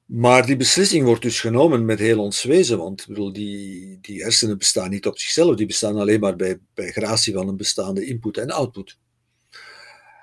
Maar 0.05 0.47
die 0.47 0.57
beslissing 0.57 1.05
wordt 1.05 1.23
dus 1.23 1.40
genomen 1.40 1.85
met 1.85 1.99
heel 1.99 2.19
ons 2.19 2.43
wezen, 2.43 2.79
want 2.79 3.07
bedoel, 3.07 3.33
die, 3.33 3.99
die 4.01 4.23
hersenen 4.23 4.59
bestaan 4.59 4.90
niet 4.90 5.07
op 5.07 5.19
zichzelf, 5.19 5.57
die 5.57 5.66
bestaan 5.66 5.97
alleen 5.97 6.21
maar 6.21 6.37
bij, 6.37 6.59
bij 6.75 6.90
gratie 6.90 7.35
van 7.35 7.49
een 7.49 7.57
bestaande 7.57 8.07
input 8.07 8.37
en 8.37 8.51
output. 8.51 8.99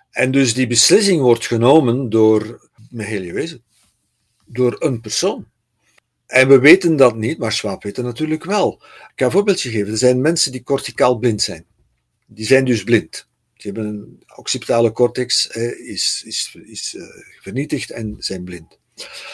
En 0.10 0.32
dus 0.32 0.54
die 0.54 0.68
beslissing 0.68 1.22
wordt 1.22 1.46
genomen 1.46 2.10
door 2.10 2.70
heel 2.96 3.22
je 3.22 3.34
wezen, 3.34 3.64
door 4.46 4.76
een 4.80 5.02
persoon. 5.02 5.48
En 6.28 6.48
we 6.48 6.60
weten 6.60 6.96
dat 6.96 7.16
niet, 7.16 7.38
maar 7.38 7.52
Schwab 7.52 7.84
weet 7.84 7.96
het 7.96 8.06
natuurlijk 8.06 8.44
wel. 8.44 8.82
Ik 8.84 9.12
ga 9.16 9.26
een 9.26 9.32
voorbeeldje 9.32 9.70
geven. 9.70 9.92
Er 9.92 9.98
zijn 9.98 10.22
mensen 10.22 10.52
die 10.52 10.64
corticaal 10.64 11.18
blind 11.18 11.42
zijn. 11.42 11.66
Die 12.26 12.46
zijn 12.46 12.66
dus 12.66 12.84
blind. 12.84 13.28
Die 13.54 13.72
hebben 13.72 13.86
een 13.86 14.24
occipitale 14.36 14.92
cortex 14.92 15.48
is, 15.48 16.24
is, 16.26 16.58
is 16.66 16.94
uh, 16.98 17.04
vernietigd 17.42 17.92
en 17.92 18.16
zijn 18.20 18.44
blind. 18.44 18.78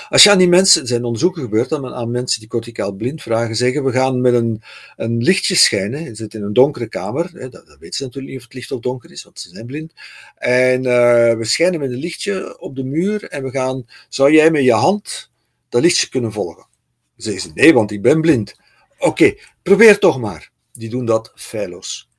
Als 0.10 0.24
je 0.24 0.32
aan 0.32 0.38
die 0.38 0.48
mensen, 0.48 0.82
er 0.82 0.88
zijn 0.88 1.04
onderzoeken 1.04 1.42
gebeurd, 1.42 1.72
aan 1.72 2.12
mensen 2.12 2.40
die 2.40 2.50
corticaal 2.50 2.92
blind 2.92 3.22
vragen, 3.22 3.56
zeggen 3.56 3.84
we 3.84 3.92
gaan 3.92 4.22
met 4.22 4.34
een, 4.34 4.62
een 4.96 5.18
lichtje 5.18 5.56
schijnen, 5.56 6.04
je 6.04 6.16
zit 6.16 6.34
in 6.34 6.44
een 6.44 6.54
donkere 6.54 6.88
kamer, 6.88 7.30
hè, 7.34 7.50
dat, 7.50 7.68
dat 7.68 7.78
weten 7.80 7.98
ze 7.98 8.04
natuurlijk 8.04 8.34
niet 8.34 8.42
of 8.42 8.44
het 8.44 8.54
licht 8.54 8.72
of 8.72 8.80
donker 8.80 9.12
is, 9.12 9.24
want 9.24 9.40
ze 9.40 9.50
zijn 9.50 9.66
blind, 9.66 9.94
en 10.36 10.84
uh, 10.84 11.34
we 11.34 11.46
schijnen 11.46 11.80
met 11.80 11.92
een 11.92 11.98
lichtje 11.98 12.60
op 12.60 12.76
de 12.76 12.84
muur 12.84 13.24
en 13.24 13.44
we 13.44 13.50
gaan, 13.50 13.86
zou 14.10 14.32
jij 14.32 14.52
met 14.52 14.64
je 14.64 14.74
hand 14.74 15.32
dat 15.70 15.82
lichtje 15.82 16.10
kunnen 16.10 16.32
volgen? 16.32 16.66
Zeggen 17.16 17.42
ze, 17.42 17.52
nee, 17.54 17.74
want 17.74 17.92
ik 17.92 18.02
ben 18.02 18.22
blind. 18.22 18.56
Oké, 18.98 19.36
probeer 19.62 20.00
toch 20.00 20.20
maar. 20.20 20.52
Die 20.72 20.90
doen 20.90 21.06
dat 21.06 21.32
feilloos 21.36 22.12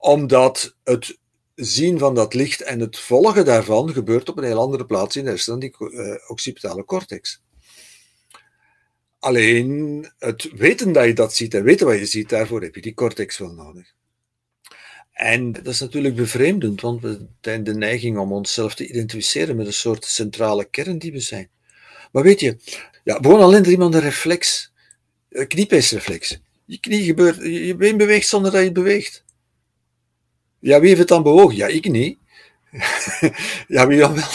omdat 0.00 0.76
het 0.84 1.18
zien 1.54 1.98
van 1.98 2.14
dat 2.14 2.34
licht 2.34 2.60
en 2.60 2.80
het 2.80 2.98
volgen 2.98 3.44
daarvan 3.44 3.92
gebeurt 3.92 4.28
op 4.28 4.38
een 4.38 4.44
heel 4.44 4.60
andere 4.60 4.86
plaats 4.86 5.16
in 5.16 5.24
de 5.24 5.30
hersenen 5.30 5.60
dan 5.60 5.70
die 5.70 6.00
uh, 6.00 6.14
occipitale 6.26 6.84
cortex. 6.84 7.42
Alleen 9.18 10.06
het 10.18 10.50
weten 10.52 10.92
dat 10.92 11.04
je 11.04 11.12
dat 11.12 11.34
ziet 11.34 11.54
en 11.54 11.62
weten 11.62 11.86
wat 11.86 11.98
je 11.98 12.06
ziet, 12.06 12.28
daarvoor 12.28 12.62
heb 12.62 12.74
je 12.74 12.80
die 12.80 12.94
cortex 12.94 13.38
wel 13.38 13.52
nodig. 13.52 13.94
En 15.12 15.52
dat 15.52 15.66
is 15.66 15.80
natuurlijk 15.80 16.14
bevreemdend, 16.14 16.80
want 16.80 17.02
we 17.02 17.26
hebben 17.40 17.64
de 17.64 17.74
neiging 17.74 18.18
om 18.18 18.32
onszelf 18.32 18.74
te 18.74 18.88
identificeren 18.88 19.56
met 19.56 19.66
een 19.66 19.72
soort 19.72 20.04
centrale 20.04 20.64
kern 20.64 20.98
die 20.98 21.12
we 21.12 21.20
zijn. 21.20 21.50
Maar 22.10 22.22
weet 22.22 22.40
je, 22.40 22.56
ja, 23.04 23.14
gewoon 23.14 23.40
alleen 23.40 23.64
er 23.64 23.70
iemand 23.70 23.94
een 23.94 24.00
reflex, 24.00 24.72
een 25.28 25.46
kniepeesreflex. 25.46 26.38
Je 26.64 26.80
knie 26.80 27.04
gebeurt, 27.04 27.36
je 27.42 27.76
been 27.76 27.96
beweegt 27.96 28.28
zonder 28.28 28.50
dat 28.50 28.60
je 28.60 28.66
het 28.66 28.74
beweegt. 28.74 29.24
Ja, 30.58 30.78
wie 30.78 30.88
heeft 30.88 31.00
het 31.00 31.08
dan 31.08 31.22
bewogen? 31.22 31.56
Ja, 31.56 31.66
ik 31.66 31.88
niet. 31.88 32.18
ja, 33.68 33.86
wie 33.86 33.98
dan 33.98 34.14
wel? 34.14 34.28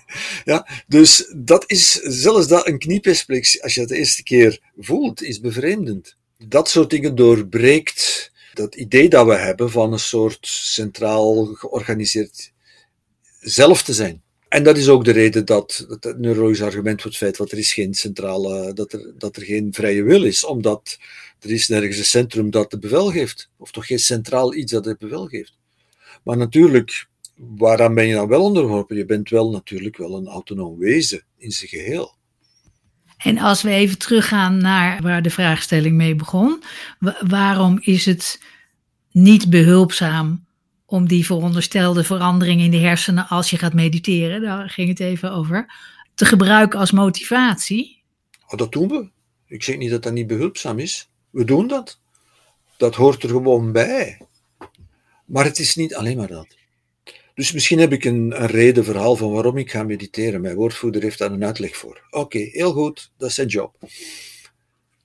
ja, 0.54 0.68
dus 0.86 1.32
dat 1.36 1.64
is, 1.66 1.92
zelfs 1.92 2.48
dat 2.48 2.66
een 2.66 2.78
kniepersplex, 2.78 3.62
als 3.62 3.74
je 3.74 3.80
het 3.80 3.88
de 3.88 3.96
eerste 3.96 4.22
keer 4.22 4.60
voelt, 4.78 5.22
is 5.22 5.40
bevreemdend. 5.40 6.16
Dat 6.38 6.68
soort 6.68 6.90
dingen 6.90 7.14
doorbreekt 7.14 8.32
dat 8.52 8.74
idee 8.74 9.08
dat 9.08 9.26
we 9.26 9.34
hebben 9.34 9.70
van 9.70 9.92
een 9.92 9.98
soort 9.98 10.46
centraal 10.46 11.44
georganiseerd 11.44 12.52
zelf 13.40 13.82
te 13.82 13.92
zijn. 13.92 14.22
En 14.52 14.62
dat 14.62 14.76
is 14.76 14.88
ook 14.88 15.04
de 15.04 15.12
reden 15.12 15.44
dat 15.44 15.86
het 16.00 16.18
neurologisch 16.18 16.62
argument 16.62 17.00
voor 17.00 17.10
het 17.10 17.18
feit 17.18 17.36
dat 17.36 17.52
er 17.52 17.58
is 17.58 17.72
geen 17.72 17.94
centrale, 17.94 18.72
dat 18.72 18.92
er, 18.92 19.12
dat 19.18 19.36
er 19.36 19.42
geen 19.42 19.72
vrije 19.72 20.02
wil 20.02 20.24
is, 20.24 20.44
omdat 20.44 20.98
er 21.40 21.50
is 21.50 21.68
nergens 21.68 21.98
een 21.98 22.04
centrum 22.04 22.50
dat 22.50 22.70
de 22.70 22.78
bevel 22.78 23.10
geeft, 23.10 23.50
of 23.56 23.70
toch 23.70 23.86
geen 23.86 23.98
centraal 23.98 24.54
iets 24.54 24.72
dat 24.72 24.84
het 24.84 24.98
bevel 24.98 25.26
geeft. 25.26 25.56
Maar 26.24 26.36
natuurlijk, 26.36 27.06
waaraan 27.36 27.94
ben 27.94 28.06
je 28.06 28.14
dan 28.14 28.28
wel 28.28 28.42
onderworpen? 28.42 28.96
Je 28.96 29.04
bent 29.04 29.28
wel 29.28 29.50
natuurlijk 29.50 29.96
wel 29.96 30.16
een 30.16 30.28
autonoom 30.28 30.78
wezen 30.78 31.22
in 31.38 31.50
zijn 31.50 31.70
geheel. 31.70 32.14
En 33.16 33.38
als 33.38 33.62
we 33.62 33.70
even 33.70 33.98
teruggaan 33.98 34.58
naar 34.58 35.02
waar 35.02 35.22
de 35.22 35.30
vraagstelling 35.30 35.96
mee 35.96 36.14
begon, 36.14 36.62
waarom 37.20 37.78
is 37.80 38.06
het 38.06 38.40
niet 39.10 39.50
behulpzaam 39.50 40.44
om 40.92 41.08
die 41.08 41.26
veronderstelde 41.26 42.04
verandering 42.04 42.60
in 42.60 42.70
de 42.70 42.78
hersenen 42.78 43.28
als 43.28 43.50
je 43.50 43.58
gaat 43.58 43.74
mediteren, 43.74 44.40
daar 44.40 44.70
ging 44.70 44.88
het 44.88 45.00
even 45.00 45.32
over, 45.32 45.74
te 46.14 46.24
gebruiken 46.24 46.78
als 46.78 46.90
motivatie? 46.90 48.02
Oh, 48.46 48.58
dat 48.58 48.72
doen 48.72 48.88
we. 48.88 49.10
Ik 49.46 49.62
zeg 49.62 49.76
niet 49.76 49.90
dat 49.90 50.02
dat 50.02 50.12
niet 50.12 50.26
behulpzaam 50.26 50.78
is. 50.78 51.10
We 51.30 51.44
doen 51.44 51.68
dat. 51.68 52.00
Dat 52.76 52.94
hoort 52.94 53.22
er 53.22 53.28
gewoon 53.28 53.72
bij. 53.72 54.20
Maar 55.24 55.44
het 55.44 55.58
is 55.58 55.74
niet 55.74 55.94
alleen 55.94 56.16
maar 56.16 56.28
dat. 56.28 56.56
Dus 57.34 57.52
misschien 57.52 57.78
heb 57.78 57.92
ik 57.92 58.04
een, 58.04 58.42
een 58.42 58.46
reden, 58.46 58.84
verhaal 58.84 59.16
van 59.16 59.32
waarom 59.32 59.56
ik 59.56 59.70
ga 59.70 59.82
mediteren. 59.82 60.40
Mijn 60.40 60.56
woordvoerder 60.56 61.02
heeft 61.02 61.18
daar 61.18 61.32
een 61.32 61.44
uitleg 61.44 61.76
voor. 61.76 62.06
Oké, 62.10 62.38
heel 62.38 62.72
goed, 62.72 63.12
dat 63.16 63.28
is 63.28 63.34
zijn 63.34 63.48
job. 63.48 63.76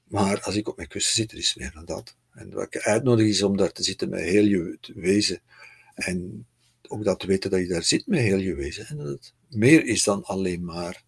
Maar 0.08 0.42
als 0.42 0.56
ik 0.56 0.68
op 0.68 0.76
mijn 0.76 0.88
kussen 0.88 1.16
zit, 1.16 1.32
er 1.32 1.38
is 1.38 1.56
meer 1.56 1.72
dan 1.74 1.86
dat. 1.86 2.16
En 2.34 2.54
wat 2.54 2.64
ik 2.64 2.78
uitnodig 2.78 3.28
is 3.28 3.44
om 3.44 3.58
daar 3.58 3.72
te 3.72 3.84
zitten 3.84 4.10
met 4.10 4.20
heel 4.20 4.46
je 4.46 4.78
wezen. 4.96 5.42
En 5.98 6.48
ook 6.88 7.04
dat 7.04 7.20
te 7.20 7.28
weten 7.28 7.50
dat 7.50 7.60
je 7.60 7.68
daar 7.68 7.84
zit 7.84 8.08
met 8.08 8.20
heel 8.20 8.38
je 8.38 8.56
wezen. 8.56 8.88
En 8.88 8.98
dat 8.98 9.08
het 9.08 9.34
meer 9.50 9.86
is 9.86 10.04
dan 10.04 10.24
alleen 10.24 10.66
maar 10.66 11.04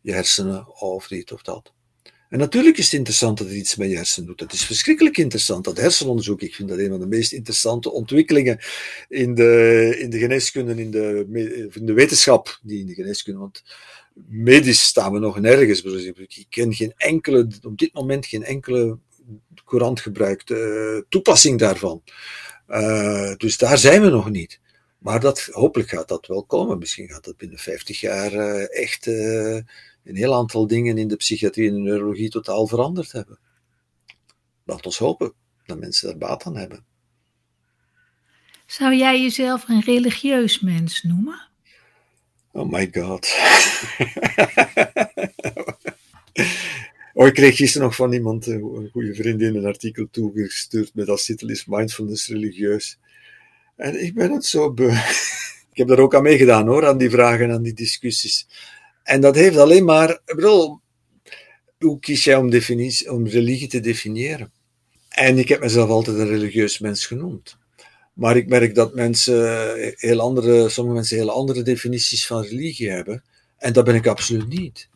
je 0.00 0.12
hersenen 0.12 0.80
of 0.80 1.08
dit 1.08 1.32
of 1.32 1.42
dat. 1.42 1.72
En 2.28 2.38
natuurlijk 2.38 2.78
is 2.78 2.84
het 2.84 2.94
interessant 2.94 3.38
dat 3.38 3.46
het 3.46 3.56
iets 3.56 3.76
met 3.76 3.90
je 3.90 3.96
hersenen 3.96 4.28
doet. 4.28 4.40
Het 4.40 4.52
is 4.52 4.64
verschrikkelijk 4.64 5.16
interessant, 5.16 5.64
dat 5.64 5.76
hersenonderzoek. 5.76 6.42
Ik 6.42 6.54
vind 6.54 6.68
dat 6.68 6.78
een 6.78 6.88
van 6.88 7.00
de 7.00 7.06
meest 7.06 7.32
interessante 7.32 7.90
ontwikkelingen 7.90 8.58
in 9.08 9.34
de, 9.34 9.96
in 9.98 10.10
de 10.10 10.18
geneeskunde, 10.18 10.82
in 10.82 10.90
de, 10.90 11.26
in 11.72 11.86
de 11.86 11.92
wetenschap, 11.92 12.60
die 12.62 12.80
in 12.80 12.86
de 12.86 12.94
geneeskunde. 12.94 13.40
Want 13.40 13.62
medisch 14.28 14.82
staan 14.82 15.12
we 15.12 15.18
nog 15.18 15.40
nergens. 15.40 15.82
Ik 15.82 16.46
ken 16.48 16.74
geen 16.74 16.92
enkele, 16.96 17.48
op 17.62 17.78
dit 17.78 17.94
moment 17.94 18.26
geen 18.26 18.44
enkele 18.44 18.98
courant 19.64 20.00
gebruikte 20.00 20.54
uh, 20.54 21.02
toepassing 21.08 21.58
daarvan. 21.58 22.02
Uh, 22.68 23.34
dus 23.36 23.58
daar 23.58 23.78
zijn 23.78 24.02
we 24.02 24.08
nog 24.08 24.30
niet. 24.30 24.60
Maar 24.98 25.20
dat, 25.20 25.48
hopelijk 25.52 25.88
gaat 25.88 26.08
dat 26.08 26.26
wel 26.26 26.44
komen. 26.44 26.78
Misschien 26.78 27.08
gaat 27.08 27.24
dat 27.24 27.36
binnen 27.36 27.58
50 27.58 28.00
jaar 28.00 28.32
uh, 28.32 28.82
echt 28.82 29.06
een 29.06 29.66
heel 30.16 30.34
aantal 30.34 30.66
dingen 30.66 30.98
in 30.98 31.08
de 31.08 31.16
psychiatrie 31.16 31.68
en 31.68 31.74
de 31.74 31.80
neurologie 31.80 32.30
totaal 32.30 32.66
veranderd 32.66 33.12
hebben. 33.12 33.38
Laat 34.64 34.86
ons 34.86 34.98
hopen 34.98 35.32
dat 35.66 35.78
mensen 35.78 36.08
daar 36.08 36.18
baat 36.18 36.44
aan 36.44 36.56
hebben. 36.56 36.84
Zou 38.66 38.94
jij 38.94 39.22
jezelf 39.22 39.68
een 39.68 39.80
religieus 39.80 40.60
mens 40.60 41.02
noemen? 41.02 41.48
Oh 42.52 42.70
my 42.70 42.88
god. 42.92 43.28
oh, 47.18 47.26
ik 47.26 47.34
kreeg 47.34 47.56
gisteren 47.56 47.86
nog 47.86 47.96
van 47.96 48.12
iemand, 48.12 48.46
een 48.46 48.88
goede 48.92 49.14
vriendin, 49.14 49.54
een 49.54 49.66
artikel 49.66 50.08
toegestuurd 50.10 50.94
met 50.94 51.08
als 51.08 51.24
titel 51.24 51.48
is 51.48 51.66
Mindfulness 51.66 52.28
religieus. 52.28 52.98
En 53.76 54.04
ik 54.04 54.14
ben 54.14 54.32
het 54.32 54.44
zo 54.44 54.72
beu. 54.72 54.90
ik 55.72 55.76
heb 55.76 55.88
daar 55.88 55.98
ook 55.98 56.14
aan 56.14 56.22
meegedaan 56.22 56.66
hoor, 56.66 56.86
aan 56.86 56.98
die 56.98 57.10
vragen, 57.10 57.52
aan 57.52 57.62
die 57.62 57.72
discussies. 57.72 58.46
En 59.02 59.20
dat 59.20 59.34
heeft 59.34 59.56
alleen 59.56 59.84
maar, 59.84 60.20
bedoel, 60.24 60.80
hoe 61.78 61.98
kies 61.98 62.24
jij 62.24 62.36
om, 62.36 62.52
om 63.08 63.26
religie 63.26 63.68
te 63.68 63.80
definiëren? 63.80 64.52
En 65.08 65.38
ik 65.38 65.48
heb 65.48 65.60
mezelf 65.60 65.88
altijd 65.88 66.18
een 66.18 66.28
religieus 66.28 66.78
mens 66.78 67.06
genoemd. 67.06 67.56
Maar 68.12 68.36
ik 68.36 68.48
merk 68.48 68.74
dat 68.74 68.94
mensen 68.94 69.74
heel 69.96 70.20
andere, 70.20 70.68
sommige 70.68 70.96
mensen 70.96 71.16
heel 71.16 71.30
andere 71.30 71.62
definities 71.62 72.26
van 72.26 72.42
religie 72.42 72.90
hebben. 72.90 73.24
En 73.56 73.72
dat 73.72 73.84
ben 73.84 73.94
ik 73.94 74.06
absoluut 74.06 74.48
niet. 74.48 74.88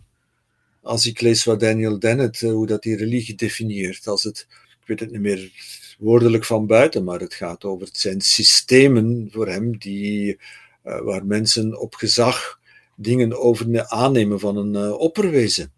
Als 0.83 1.07
ik 1.07 1.21
lees 1.21 1.45
wat 1.45 1.61
Daniel 1.61 1.99
Dennett, 1.99 2.43
eh, 2.43 2.51
hoe 2.51 2.67
dat 2.67 2.83
die 2.83 2.97
religie 2.97 3.35
definieert, 3.35 4.07
als 4.07 4.23
het, 4.23 4.47
ik 4.81 4.87
weet 4.87 5.01
het 5.01 5.11
niet 5.11 5.21
meer 5.21 5.53
woordelijk 5.99 6.45
van 6.45 6.67
buiten, 6.67 7.05
maar 7.05 7.21
het 7.21 7.35
gaat 7.35 7.65
over 7.65 7.87
het 7.87 7.99
zijn 7.99 8.21
systemen 8.21 9.29
voor 9.31 9.49
hem 9.49 9.79
die, 9.79 10.39
uh, 10.85 11.01
waar 11.01 11.27
mensen 11.27 11.81
op 11.81 11.95
gezag 11.95 12.61
dingen 12.97 13.39
over 13.39 13.87
aannemen 13.87 14.41
van 14.41 14.57
een 14.57 14.75
uh, 14.75 14.99
opperwezen. 14.99 15.73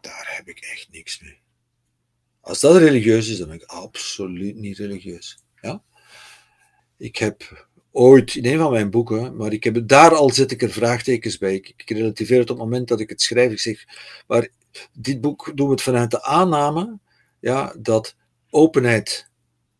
Daar 0.00 0.32
heb 0.36 0.48
ik 0.48 0.58
echt 0.58 0.88
niks 0.90 1.20
mee. 1.20 1.38
Als 2.40 2.60
dat 2.60 2.76
religieus 2.76 3.28
is, 3.28 3.38
dan 3.38 3.48
ben 3.48 3.56
ik 3.56 3.62
absoluut 3.62 4.56
niet 4.56 4.78
religieus. 4.78 5.38
Ja? 5.60 5.82
Ik 6.96 7.16
heb 7.16 7.66
ooit 7.96 8.34
in 8.34 8.46
een 8.46 8.58
van 8.58 8.70
mijn 8.70 8.90
boeken, 8.90 9.36
maar 9.36 9.52
ik 9.52 9.64
heb, 9.64 9.88
daar 9.88 10.14
al 10.14 10.30
zet 10.30 10.50
ik 10.50 10.62
er 10.62 10.70
vraagtekens 10.70 11.38
bij. 11.38 11.54
Ik, 11.54 11.72
ik 11.76 11.90
relativeer 11.90 12.38
het 12.38 12.50
op 12.50 12.56
het 12.56 12.64
moment 12.64 12.88
dat 12.88 13.00
ik 13.00 13.08
het 13.08 13.22
schrijf. 13.22 13.52
Ik 13.52 13.60
zeg, 13.60 13.84
maar 14.26 14.48
dit 14.92 15.20
boek 15.20 15.52
doen 15.54 15.66
we 15.66 15.72
het 15.72 15.82
vanuit 15.82 16.10
de 16.10 16.22
aanname 16.22 16.98
ja, 17.40 17.74
dat 17.78 18.16
openheid 18.50 19.28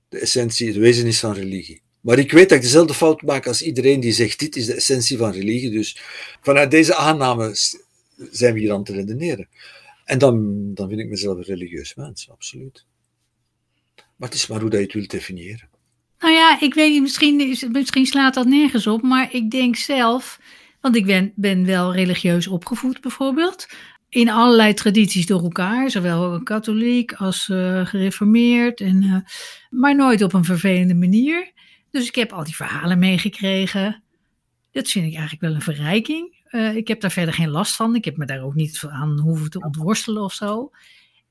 de 0.08 0.18
essentie, 0.18 0.66
het 0.66 0.76
wezen 0.76 1.06
is 1.06 1.20
van 1.20 1.32
religie. 1.32 1.82
Maar 2.00 2.18
ik 2.18 2.32
weet 2.32 2.48
dat 2.48 2.58
ik 2.58 2.64
dezelfde 2.64 2.94
fout 2.94 3.22
maak 3.22 3.46
als 3.46 3.62
iedereen 3.62 4.00
die 4.00 4.12
zegt: 4.12 4.38
dit 4.38 4.56
is 4.56 4.66
de 4.66 4.74
essentie 4.74 5.16
van 5.16 5.32
religie. 5.32 5.70
Dus 5.70 5.98
vanuit 6.40 6.70
deze 6.70 6.94
aanname 6.94 7.50
zijn 8.30 8.54
we 8.54 8.60
hier 8.60 8.72
aan 8.72 8.84
te 8.84 8.92
redeneren. 8.92 9.48
En 10.04 10.18
dan, 10.18 10.64
dan 10.74 10.88
vind 10.88 11.00
ik 11.00 11.08
mezelf 11.08 11.36
een 11.36 11.42
religieus 11.42 11.94
mens, 11.94 12.30
absoluut. 12.30 12.84
Maar 14.16 14.28
het 14.28 14.38
is 14.38 14.46
maar 14.46 14.60
hoe 14.60 14.70
dat 14.70 14.78
je 14.78 14.84
het 14.84 14.94
wilt 14.94 15.10
definiëren. 15.10 15.68
Nou 16.24 16.36
ja, 16.36 16.60
ik 16.60 16.74
weet 16.74 16.92
niet, 16.92 17.02
misschien, 17.02 17.56
misschien 17.72 18.06
slaat 18.06 18.34
dat 18.34 18.46
nergens 18.46 18.86
op, 18.86 19.02
maar 19.02 19.34
ik 19.34 19.50
denk 19.50 19.76
zelf, 19.76 20.40
want 20.80 20.96
ik 20.96 21.06
ben, 21.06 21.32
ben 21.34 21.64
wel 21.64 21.94
religieus 21.94 22.46
opgevoed 22.46 23.00
bijvoorbeeld, 23.00 23.68
in 24.08 24.30
allerlei 24.30 24.74
tradities 24.74 25.26
door 25.26 25.42
elkaar, 25.42 25.90
zowel 25.90 26.42
katholiek 26.42 27.12
als 27.12 27.48
uh, 27.48 27.86
gereformeerd, 27.86 28.80
en, 28.80 29.02
uh, 29.02 29.16
maar 29.70 29.94
nooit 29.96 30.22
op 30.22 30.32
een 30.32 30.44
vervelende 30.44 30.94
manier. 30.94 31.52
Dus 31.90 32.08
ik 32.08 32.14
heb 32.14 32.32
al 32.32 32.44
die 32.44 32.56
verhalen 32.56 32.98
meegekregen. 32.98 34.02
Dat 34.72 34.88
vind 34.88 35.06
ik 35.06 35.12
eigenlijk 35.12 35.42
wel 35.42 35.54
een 35.54 35.74
verrijking. 35.76 36.44
Uh, 36.50 36.76
ik 36.76 36.88
heb 36.88 37.00
daar 37.00 37.12
verder 37.12 37.34
geen 37.34 37.50
last 37.50 37.76
van. 37.76 37.94
Ik 37.94 38.04
heb 38.04 38.16
me 38.16 38.26
daar 38.26 38.42
ook 38.42 38.54
niet 38.54 38.84
aan 38.90 39.18
hoeven 39.18 39.50
te 39.50 39.60
ontworstelen 39.60 40.22
of 40.22 40.32
zo. 40.32 40.70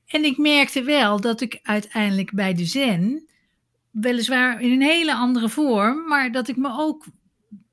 En 0.06 0.24
ik 0.24 0.38
merkte 0.38 0.82
wel 0.82 1.20
dat 1.20 1.40
ik 1.40 1.58
uiteindelijk 1.62 2.32
bij 2.32 2.54
de 2.54 2.64
zen, 2.64 3.28
weliswaar 3.94 4.60
in 4.60 4.70
een 4.70 4.82
hele 4.82 5.14
andere 5.14 5.48
vorm, 5.48 6.08
maar 6.08 6.32
dat 6.32 6.48
ik 6.48 6.56
me 6.56 6.68
ook 6.72 7.06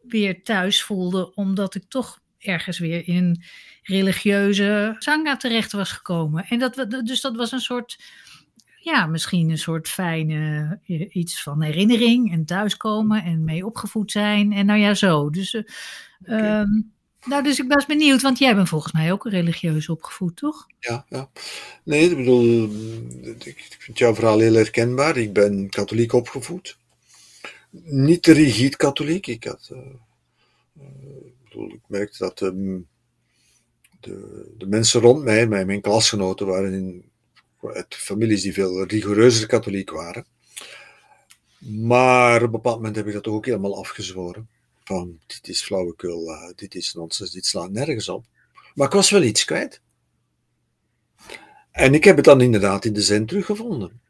weer 0.01 0.43
thuis 0.43 0.83
voelde, 0.83 1.33
omdat 1.35 1.75
ik 1.75 1.83
toch 1.87 2.19
ergens 2.37 2.79
weer 2.79 3.07
in 3.07 3.15
een 3.15 3.43
religieuze 3.83 4.95
zanga 4.99 5.37
terecht 5.37 5.71
was 5.71 5.91
gekomen. 5.91 6.45
En 6.45 6.59
dat, 6.59 7.01
dus 7.05 7.21
dat 7.21 7.35
was 7.35 7.51
een 7.51 7.59
soort 7.59 7.97
ja, 8.81 9.05
misschien 9.05 9.49
een 9.49 9.57
soort 9.57 9.89
fijne 9.89 10.79
eh, 10.85 11.15
iets 11.15 11.43
van 11.43 11.61
herinnering 11.61 12.31
en 12.31 12.45
thuiskomen 12.45 13.23
en 13.23 13.43
mee 13.43 13.65
opgevoed 13.65 14.11
zijn. 14.11 14.51
En 14.51 14.65
nou 14.65 14.79
ja, 14.79 14.93
zo. 14.93 15.29
Dus, 15.29 15.53
uh, 16.23 16.63
nou, 17.25 17.43
dus 17.43 17.59
ik 17.59 17.73
was 17.73 17.85
benieuwd, 17.85 18.21
want 18.21 18.37
jij 18.37 18.55
bent 18.55 18.69
volgens 18.69 18.93
mij 18.93 19.11
ook 19.11 19.27
religieus 19.27 19.89
opgevoed, 19.89 20.35
toch? 20.35 20.67
Ja, 20.79 21.05
ja. 21.09 21.29
Nee, 21.83 22.09
ik 22.09 22.17
bedoel, 22.17 22.63
ik 23.43 23.75
vind 23.79 23.97
jouw 23.97 24.15
verhaal 24.15 24.39
heel 24.39 24.53
herkenbaar. 24.53 25.17
Ik 25.17 25.33
ben 25.33 25.69
katholiek 25.69 26.13
opgevoed. 26.13 26.77
Niet 27.83 28.23
te 28.23 28.31
rigide 28.31 28.77
katholiek. 28.77 29.27
Ik 29.27 29.43
had, 29.43 29.69
uh, 29.73 29.79
bedoel, 31.43 31.73
ik 31.73 31.81
merkte 31.87 32.17
dat 32.17 32.37
de, 32.37 32.83
de 34.57 34.65
mensen 34.67 35.01
rond 35.01 35.23
mij, 35.23 35.47
mijn, 35.47 35.65
mijn 35.65 35.81
klasgenoten, 35.81 36.47
waren 36.47 36.73
in 36.73 37.11
uit 37.69 37.95
families 37.95 38.41
die 38.41 38.53
veel 38.53 38.83
rigoureuzer 38.83 39.47
katholiek 39.47 39.89
waren. 39.89 40.25
Maar 41.57 42.35
op 42.35 42.43
een 42.43 42.51
bepaald 42.51 42.75
moment 42.75 42.95
heb 42.95 43.07
ik 43.07 43.13
dat 43.13 43.27
ook 43.27 43.45
helemaal 43.45 43.77
afgezworen. 43.77 44.49
Van, 44.91 45.19
dit 45.27 45.47
is 45.47 45.61
flauwekul, 45.61 46.29
uh, 46.29 46.49
dit 46.55 46.75
is 46.75 46.93
nonsens, 46.93 47.31
dit 47.31 47.45
slaat 47.45 47.71
nergens 47.71 48.09
op. 48.09 48.25
Maar 48.75 48.87
ik 48.87 48.93
was 48.93 49.09
wel 49.09 49.21
iets 49.21 49.45
kwijt. 49.45 49.81
En 51.71 51.93
ik 51.93 52.03
heb 52.03 52.15
het 52.15 52.25
dan 52.25 52.41
inderdaad 52.41 52.85
in 52.85 52.93
de 52.93 53.01
zin 53.01 53.25
teruggevonden. 53.25 54.01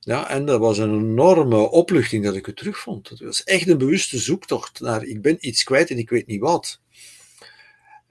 Ja, 0.00 0.28
en 0.28 0.46
dat 0.46 0.60
was 0.60 0.78
een 0.78 0.94
enorme 0.94 1.70
opluchting 1.70 2.24
dat 2.24 2.34
ik 2.34 2.46
het 2.46 2.56
terugvond. 2.56 3.08
Het 3.08 3.20
was 3.20 3.44
echt 3.44 3.68
een 3.68 3.78
bewuste 3.78 4.18
zoektocht 4.18 4.80
naar, 4.80 5.04
ik 5.04 5.22
ben 5.22 5.36
iets 5.40 5.62
kwijt 5.62 5.90
en 5.90 5.98
ik 5.98 6.10
weet 6.10 6.26
niet 6.26 6.40
wat. 6.40 6.80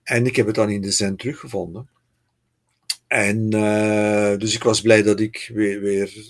En 0.03 0.25
ik 0.25 0.35
heb 0.35 0.45
het 0.45 0.55
dan 0.55 0.69
in 0.69 0.81
de 0.81 0.91
zen 0.91 1.15
teruggevonden. 1.15 1.89
En 3.07 3.55
uh, 3.55 4.37
dus 4.37 4.55
ik 4.55 4.63
was 4.63 4.81
blij 4.81 5.03
dat 5.03 5.19
ik 5.19 5.51
weer, 5.53 5.81
weer, 5.81 6.25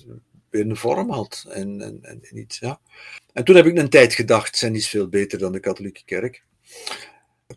weer 0.49 0.65
een 0.65 0.75
vorm 0.75 1.09
had. 1.09 1.45
En, 1.49 1.81
en, 1.81 1.99
en, 2.01 2.37
iets, 2.37 2.59
ja. 2.59 2.79
En 3.33 3.43
toen 3.43 3.55
heb 3.55 3.65
ik 3.65 3.77
een 3.77 3.89
tijd 3.89 4.13
gedacht, 4.13 4.57
zijn 4.57 4.75
is 4.75 4.89
veel 4.89 5.07
beter 5.07 5.39
dan 5.39 5.51
de 5.51 5.59
katholieke 5.59 6.01
kerk. 6.05 6.43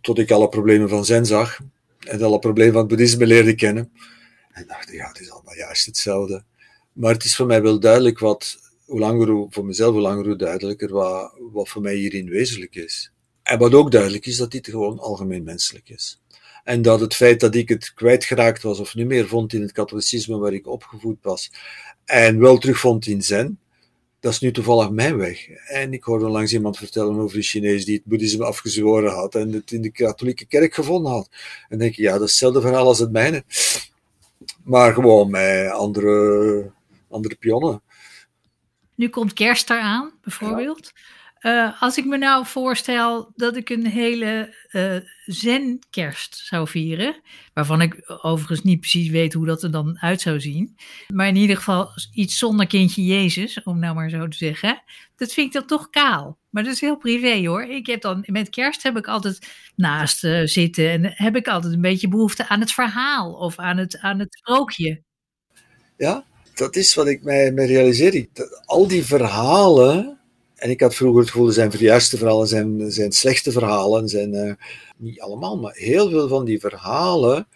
Tot 0.00 0.18
ik 0.18 0.30
alle 0.30 0.48
problemen 0.48 0.88
van 0.88 1.04
zen 1.04 1.26
zag. 1.26 1.60
En 1.98 2.22
alle 2.22 2.38
problemen 2.38 2.72
van 2.72 2.80
het 2.80 2.90
boeddhisme 2.90 3.26
leerde 3.26 3.54
kennen. 3.54 3.92
En 4.52 4.64
dacht 4.66 4.92
ja, 4.92 5.08
het 5.08 5.20
is 5.20 5.30
allemaal 5.30 5.54
juist 5.54 5.86
hetzelfde. 5.86 6.44
Maar 6.92 7.12
het 7.12 7.24
is 7.24 7.36
voor 7.36 7.46
mij 7.46 7.62
wel 7.62 7.80
duidelijk 7.80 8.18
wat, 8.18 8.58
hoe 8.84 8.98
langer, 8.98 9.46
voor 9.50 9.64
mezelf 9.64 9.92
hoe 9.92 10.00
langer 10.00 10.24
hoe 10.24 10.36
duidelijker, 10.36 10.92
wat, 10.92 11.34
wat 11.52 11.68
voor 11.68 11.82
mij 11.82 11.94
hierin 11.94 12.28
wezenlijk 12.28 12.74
is. 12.74 13.12
En 13.42 13.58
wat 13.58 13.74
ook 13.74 13.90
duidelijk 13.90 14.26
is, 14.26 14.36
dat 14.36 14.50
dit 14.50 14.68
gewoon 14.68 14.98
algemeen 14.98 15.44
menselijk 15.44 15.88
is. 15.88 16.22
En 16.64 16.82
dat 16.82 17.00
het 17.00 17.14
feit 17.14 17.40
dat 17.40 17.54
ik 17.54 17.68
het 17.68 17.94
kwijtgeraakt 17.94 18.62
was 18.62 18.78
of 18.78 18.94
niet 18.94 19.06
meer 19.06 19.28
vond 19.28 19.52
in 19.52 19.62
het 19.62 19.72
katholicisme 19.72 20.38
waar 20.38 20.52
ik 20.52 20.66
opgevoed 20.66 21.18
was, 21.22 21.50
en 22.04 22.38
wel 22.38 22.58
terugvond 22.58 23.06
in 23.06 23.22
Zen, 23.22 23.58
dat 24.24 24.32
is 24.32 24.40
nu 24.40 24.52
toevallig 24.52 24.90
mijn 24.90 25.16
weg. 25.16 25.48
En 25.48 25.92
ik 25.92 26.04
hoorde 26.04 26.28
langs 26.28 26.52
iemand 26.52 26.76
vertellen 26.76 27.18
over 27.18 27.36
een 27.36 27.42
Chinees 27.42 27.84
die 27.84 27.94
het 27.94 28.04
boeddhisme 28.04 28.44
afgezworen 28.44 29.12
had 29.12 29.34
en 29.34 29.52
het 29.52 29.70
in 29.70 29.82
de 29.82 29.90
katholieke 29.90 30.46
kerk 30.46 30.74
gevonden 30.74 31.12
had. 31.12 31.28
En 31.68 31.78
denk 31.78 31.90
ik, 31.90 31.96
ja, 31.96 32.12
dat 32.12 32.22
is 32.22 32.28
hetzelfde 32.28 32.60
verhaal 32.60 32.86
als 32.86 32.98
het 32.98 33.12
mijne. 33.12 33.44
Maar 34.62 34.92
gewoon 34.92 35.30
met 35.30 35.70
andere, 35.70 36.70
andere 37.10 37.34
pionnen. 37.34 37.82
Nu 38.94 39.08
komt 39.08 39.32
kerst 39.32 39.70
eraan, 39.70 40.12
bijvoorbeeld. 40.22 40.92
Uh, 41.44 41.82
als 41.82 41.96
ik 41.96 42.04
me 42.04 42.16
nou 42.16 42.46
voorstel 42.46 43.32
dat 43.36 43.56
ik 43.56 43.70
een 43.70 43.86
hele 43.86 44.54
uh, 44.72 44.96
zen-kerst 45.24 46.36
zou 46.36 46.68
vieren, 46.68 47.20
waarvan 47.54 47.80
ik 47.80 48.18
overigens 48.22 48.62
niet 48.62 48.80
precies 48.80 49.08
weet 49.08 49.32
hoe 49.32 49.46
dat 49.46 49.62
er 49.62 49.70
dan 49.70 49.98
uit 50.00 50.20
zou 50.20 50.40
zien, 50.40 50.76
maar 51.08 51.28
in 51.28 51.36
ieder 51.36 51.56
geval 51.56 51.88
iets 52.12 52.38
zonder 52.38 52.66
kindje 52.66 53.04
Jezus, 53.04 53.62
om 53.62 53.78
nou 53.78 53.94
maar 53.94 54.10
zo 54.10 54.28
te 54.28 54.36
zeggen, 54.36 54.82
dat 55.16 55.32
vind 55.32 55.46
ik 55.46 55.52
dan 55.52 55.66
toch 55.66 55.90
kaal. 55.90 56.38
Maar 56.50 56.62
dat 56.62 56.72
is 56.72 56.80
heel 56.80 56.96
privé 56.96 57.46
hoor. 57.46 57.62
Ik 57.62 57.86
heb 57.86 58.00
dan, 58.00 58.24
met 58.26 58.50
kerst 58.50 58.82
heb 58.82 58.96
ik 58.96 59.06
altijd 59.06 59.38
naast 59.76 60.24
uh, 60.24 60.46
zitten 60.46 60.90
en 60.90 61.12
heb 61.14 61.36
ik 61.36 61.48
altijd 61.48 61.72
een 61.72 61.80
beetje 61.80 62.08
behoefte 62.08 62.48
aan 62.48 62.60
het 62.60 62.72
verhaal 62.72 63.32
of 63.32 63.58
aan 63.58 63.76
het, 63.76 63.98
aan 63.98 64.18
het 64.18 64.34
sprookje. 64.34 65.02
Ja, 65.96 66.24
dat 66.54 66.76
is 66.76 66.94
wat 66.94 67.06
ik 67.06 67.22
mij, 67.22 67.52
mij 67.52 67.66
realiseer. 67.66 68.26
Al 68.64 68.88
die 68.88 69.04
verhalen 69.04 70.18
en 70.64 70.70
ik 70.70 70.80
had 70.80 70.94
vroeger 70.94 71.20
het 71.20 71.30
gevoel, 71.30 71.50
zijn 71.50 71.70
juiste 71.70 72.16
verhalen 72.16 72.46
zijn, 72.46 72.92
zijn 72.92 73.12
slechte 73.12 73.52
verhalen. 73.52 74.08
Zijn, 74.08 74.34
uh, 74.34 74.54
niet 74.96 75.20
allemaal, 75.20 75.58
maar 75.58 75.74
heel 75.74 76.10
veel 76.10 76.28
van 76.28 76.44
die 76.44 76.60
verhalen 76.60 77.46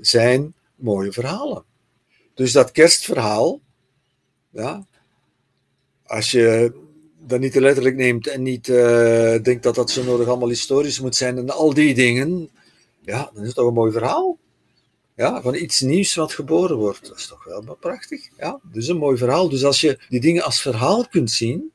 zijn 0.00 0.54
mooie 0.74 1.12
verhalen. 1.12 1.64
Dus 2.34 2.52
dat 2.52 2.72
kerstverhaal, 2.72 3.60
ja, 4.50 4.86
als 6.06 6.30
je 6.30 6.72
dat 7.26 7.40
niet 7.40 7.52
te 7.52 7.60
letterlijk 7.60 7.96
neemt 7.96 8.26
en 8.26 8.42
niet 8.42 8.68
uh, 8.68 9.42
denkt 9.42 9.62
dat 9.62 9.74
dat 9.74 9.90
zo 9.90 10.04
nodig 10.04 10.28
allemaal 10.28 10.48
historisch 10.48 11.00
moet 11.00 11.16
zijn 11.16 11.38
en 11.38 11.50
al 11.50 11.74
die 11.74 11.94
dingen, 11.94 12.50
ja, 13.00 13.30
dan 13.32 13.42
is 13.42 13.46
het 13.46 13.56
toch 13.56 13.66
een 13.66 13.74
mooi 13.74 13.92
verhaal. 13.92 14.38
Ja, 15.16 15.42
van 15.42 15.54
iets 15.54 15.80
nieuws 15.80 16.14
wat 16.14 16.32
geboren 16.32 16.76
wordt. 16.76 17.08
Dat 17.08 17.16
is 17.16 17.26
toch 17.26 17.44
wel 17.44 17.76
prachtig. 17.80 18.28
Ja, 18.38 18.60
dus 18.62 18.88
een 18.88 18.96
mooi 18.96 19.16
verhaal. 19.16 19.48
Dus 19.48 19.64
als 19.64 19.80
je 19.80 19.98
die 20.08 20.20
dingen 20.20 20.42
als 20.42 20.62
verhaal 20.62 21.08
kunt 21.08 21.30
zien, 21.30 21.74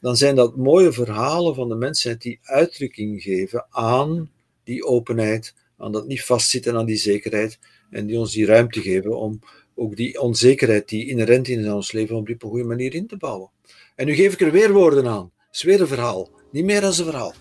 dan 0.00 0.16
zijn 0.16 0.34
dat 0.34 0.56
mooie 0.56 0.92
verhalen 0.92 1.54
van 1.54 1.68
de 1.68 1.74
mensheid 1.74 2.22
die 2.22 2.38
uitdrukking 2.42 3.22
geven 3.22 3.66
aan 3.70 4.30
die 4.64 4.84
openheid, 4.84 5.54
aan 5.76 5.92
dat 5.92 6.06
niet 6.06 6.24
vastzitten 6.24 6.76
aan 6.76 6.86
die 6.86 6.96
zekerheid 6.96 7.58
en 7.90 8.06
die 8.06 8.18
ons 8.18 8.32
die 8.32 8.46
ruimte 8.46 8.80
geven 8.80 9.18
om 9.18 9.40
ook 9.74 9.96
die 9.96 10.20
onzekerheid 10.20 10.88
die 10.88 11.08
inherent 11.08 11.48
in 11.48 11.72
ons 11.72 11.92
leven 11.92 12.16
op 12.16 12.28
een 12.28 12.40
goede 12.40 12.64
manier 12.64 12.94
in 12.94 13.06
te 13.06 13.16
bouwen. 13.16 13.50
En 13.94 14.06
nu 14.06 14.14
geef 14.14 14.32
ik 14.32 14.40
er 14.40 14.52
weer 14.52 14.72
woorden 14.72 15.06
aan. 15.06 15.32
Het 15.46 15.56
is 15.56 15.62
weer 15.62 15.80
een 15.80 15.86
verhaal, 15.86 16.30
niet 16.50 16.64
meer 16.64 16.80
dan 16.80 16.90
een 16.90 17.04
verhaal. 17.04 17.34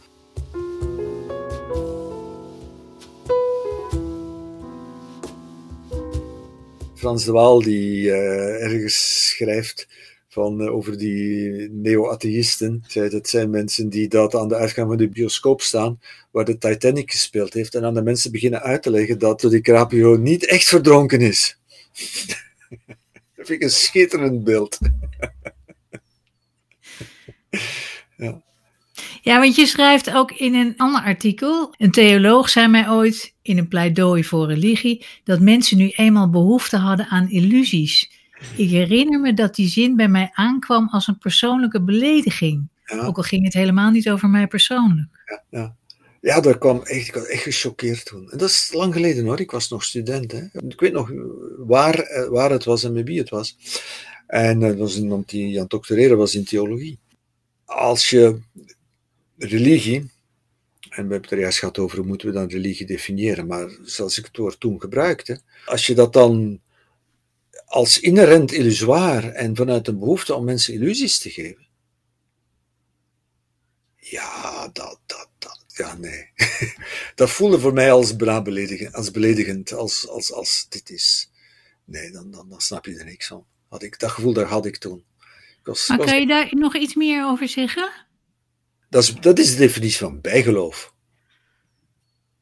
Frans 6.95 7.25
de 7.25 7.31
Waal 7.31 7.61
die 7.61 8.05
uh, 8.05 8.63
ergens 8.63 9.27
schrijft 9.27 9.87
van, 10.29 10.61
uh, 10.61 10.75
over 10.75 10.97
die 10.97 11.69
neo-atheïsten. 11.71 12.83
Zei, 12.87 13.09
dat 13.09 13.29
zijn 13.29 13.49
mensen 13.49 13.89
die 13.89 14.07
dat 14.07 14.35
aan 14.35 14.47
de 14.47 14.55
uitgang 14.55 14.87
van 14.87 14.97
de 14.97 15.09
bioscoop 15.09 15.61
staan, 15.61 15.99
waar 16.31 16.45
de 16.45 16.57
Titanic 16.57 17.11
gespeeld 17.11 17.53
heeft, 17.53 17.75
en 17.75 17.85
aan 17.85 17.93
de 17.93 18.01
mensen 18.01 18.31
beginnen 18.31 18.61
uit 18.61 18.83
te 18.83 18.91
leggen 18.91 19.19
dat 19.19 19.39
DiCaprio 19.39 20.15
niet 20.15 20.45
echt 20.45 20.67
verdronken 20.67 21.21
is. 21.21 21.57
dat 23.35 23.47
vind 23.47 23.49
ik 23.49 23.63
een 23.63 23.69
schitterend 23.69 24.43
beeld. 24.43 24.77
ja. 28.17 28.41
Ja, 29.21 29.39
want 29.39 29.55
je 29.55 29.65
schrijft 29.65 30.13
ook 30.13 30.31
in 30.31 30.53
een 30.53 30.73
ander 30.77 31.01
artikel. 31.01 31.73
Een 31.77 31.91
theoloog 31.91 32.49
zei 32.49 32.67
mij 32.67 32.89
ooit 32.89 33.35
in 33.41 33.57
een 33.57 33.67
pleidooi 33.67 34.23
voor 34.23 34.47
religie 34.47 35.05
dat 35.23 35.39
mensen 35.39 35.77
nu 35.77 35.89
eenmaal 35.89 36.29
behoefte 36.29 36.77
hadden 36.77 37.05
aan 37.07 37.29
illusies. 37.29 38.18
Ik 38.55 38.69
herinner 38.69 39.19
me 39.19 39.33
dat 39.33 39.55
die 39.55 39.67
zin 39.67 39.95
bij 39.95 40.07
mij 40.07 40.29
aankwam 40.33 40.87
als 40.89 41.07
een 41.07 41.17
persoonlijke 41.17 41.81
belediging. 41.81 42.67
Ook 42.85 43.17
al 43.17 43.23
ging 43.23 43.43
het 43.43 43.53
helemaal 43.53 43.91
niet 43.91 44.09
over 44.09 44.29
mij 44.29 44.47
persoonlijk. 44.47 45.23
Ja, 45.25 45.43
ja. 45.49 45.75
ja 46.21 46.39
dat 46.39 46.57
kwam 46.57 46.81
echt, 46.83 47.07
ik 47.07 47.13
was 47.13 47.27
echt 47.27 47.43
gechoqueerd 47.43 48.05
toen. 48.05 48.31
En 48.31 48.37
dat 48.37 48.49
is 48.49 48.69
lang 48.73 48.93
geleden 48.93 49.25
hoor, 49.25 49.39
ik 49.39 49.51
was 49.51 49.69
nog 49.69 49.83
student. 49.83 50.31
Hè. 50.31 50.43
Ik 50.67 50.79
weet 50.79 50.93
nog 50.93 51.11
waar, 51.57 51.99
eh, 51.99 52.29
waar 52.29 52.51
het 52.51 52.63
was 52.63 52.83
en 52.83 52.93
met 52.93 53.07
wie 53.07 53.19
het 53.19 53.29
was. 53.29 53.57
En 54.27 54.59
dat 54.59 54.77
was 54.77 54.97
iemand 54.97 55.29
die 55.29 55.55
aan 55.55 55.61
het 55.61 55.69
doctoreren 55.69 56.17
was 56.17 56.35
in 56.35 56.43
theologie. 56.43 56.99
Als 57.65 58.09
je 58.09 58.39
religie, 59.37 59.95
en 59.95 60.09
we 60.89 61.11
hebben 61.11 61.21
het 61.21 61.31
er 61.31 61.39
juist 61.39 61.59
gehad 61.59 61.77
over 61.77 61.97
hoe 61.97 62.07
moeten 62.07 62.27
we 62.27 62.33
dan 62.33 62.47
religie 62.47 62.85
definiëren, 62.85 63.47
maar 63.47 63.69
zoals 63.83 64.17
ik 64.17 64.25
het 64.25 64.37
woord 64.37 64.59
toen 64.59 64.81
gebruikte, 64.81 65.41
als 65.65 65.85
je 65.85 65.95
dat 65.95 66.13
dan 66.13 66.59
als 67.69 67.99
inherent 67.99 68.51
illusoir 68.51 69.29
en 69.33 69.55
vanuit 69.55 69.87
een 69.87 69.99
behoefte 69.99 70.35
om 70.35 70.45
mensen 70.45 70.73
illusies 70.73 71.17
te 71.17 71.29
geven. 71.29 71.67
Ja, 73.95 74.67
dat, 74.73 74.99
dat, 75.05 75.29
dat, 75.37 75.63
ja, 75.67 75.97
nee. 75.97 76.31
dat 77.15 77.29
voelde 77.29 77.59
voor 77.59 77.73
mij 77.73 77.91
als 77.91 78.15
beledigend, 78.15 78.93
als, 78.93 79.11
beledigend 79.11 79.73
als, 79.73 80.07
als, 80.07 80.33
als 80.33 80.65
dit 80.69 80.89
is. 80.89 81.31
Nee, 81.85 82.11
dan, 82.11 82.31
dan, 82.31 82.49
dan 82.49 82.61
snap 82.61 82.85
je 82.85 82.97
er 82.97 83.05
niks 83.05 83.27
van. 83.27 83.45
Had 83.67 83.83
ik, 83.83 83.99
dat 83.99 84.11
gevoel 84.11 84.33
daar 84.33 84.45
had 84.45 84.65
ik 84.65 84.77
toen. 84.77 85.05
was, 85.63 85.87
maar 85.87 85.97
kan 85.97 86.19
je 86.19 86.27
daar 86.27 86.49
nog 86.51 86.75
iets 86.75 86.95
meer 86.95 87.25
over 87.25 87.47
zeggen? 87.47 87.91
Dat 88.89 89.03
is, 89.03 89.15
dat 89.15 89.39
is 89.39 89.51
de 89.51 89.57
definitie 89.57 89.97
van 89.97 90.21
bijgeloof. 90.21 90.93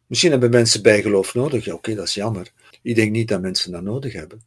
Misschien 0.05 0.31
hebben 0.31 0.49
mensen 0.49 0.81
bijgeloof 0.81 1.33
nodig. 1.33 1.65
Ja, 1.65 1.73
oké, 1.73 1.95
dat 1.95 2.07
is 2.07 2.13
jammer. 2.13 2.51
Ik 2.81 2.95
denk 2.95 3.11
niet 3.11 3.27
dat 3.27 3.41
mensen 3.41 3.71
dat 3.71 3.81
nodig 3.81 4.13
hebben. 4.13 4.41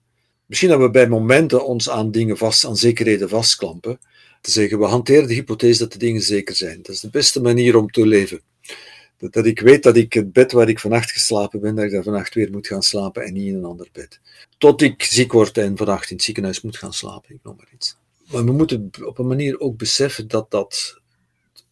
Misschien 0.50 0.70
dat 0.70 0.80
we 0.80 0.90
bij 0.90 1.08
momenten 1.08 1.66
ons 1.66 1.90
aan 1.90 2.10
dingen 2.10 2.36
vast, 2.36 2.64
aan 2.64 2.76
zekerheden 2.76 3.28
vastklampen. 3.28 4.00
Te 4.40 4.50
zeggen, 4.50 4.78
we 4.78 4.84
hanteren 4.84 5.28
de 5.28 5.34
hypothese 5.34 5.78
dat 5.78 5.92
de 5.92 5.98
dingen 5.98 6.22
zeker 6.22 6.54
zijn. 6.54 6.82
Dat 6.82 6.94
is 6.94 7.00
de 7.00 7.10
beste 7.10 7.40
manier 7.40 7.76
om 7.76 7.90
te 7.90 8.06
leven. 8.06 8.40
Dat, 9.16 9.32
dat 9.32 9.46
ik 9.46 9.60
weet 9.60 9.82
dat 9.82 9.96
ik 9.96 10.12
het 10.12 10.32
bed 10.32 10.52
waar 10.52 10.68
ik 10.68 10.80
vannacht 10.80 11.12
geslapen 11.12 11.60
ben, 11.60 11.74
dat 11.74 11.84
ik 11.84 11.90
daar 11.90 12.02
vannacht 12.02 12.34
weer 12.34 12.50
moet 12.50 12.66
gaan 12.66 12.82
slapen 12.82 13.24
en 13.24 13.32
niet 13.32 13.46
in 13.46 13.54
een 13.54 13.64
ander 13.64 13.88
bed. 13.92 14.20
Tot 14.58 14.82
ik 14.82 15.02
ziek 15.02 15.32
word 15.32 15.58
en 15.58 15.76
vannacht 15.76 16.10
in 16.10 16.16
het 16.16 16.24
ziekenhuis 16.24 16.60
moet 16.60 16.76
gaan 16.78 16.92
slapen, 16.92 17.34
ik 17.34 17.40
noem 17.42 17.56
maar 17.56 17.70
iets. 17.74 17.96
Maar 18.30 18.44
we 18.44 18.52
moeten 18.52 18.90
op 19.04 19.18
een 19.18 19.26
manier 19.26 19.60
ook 19.60 19.76
beseffen 19.76 20.28
dat 20.28 20.50
dat 20.50 21.00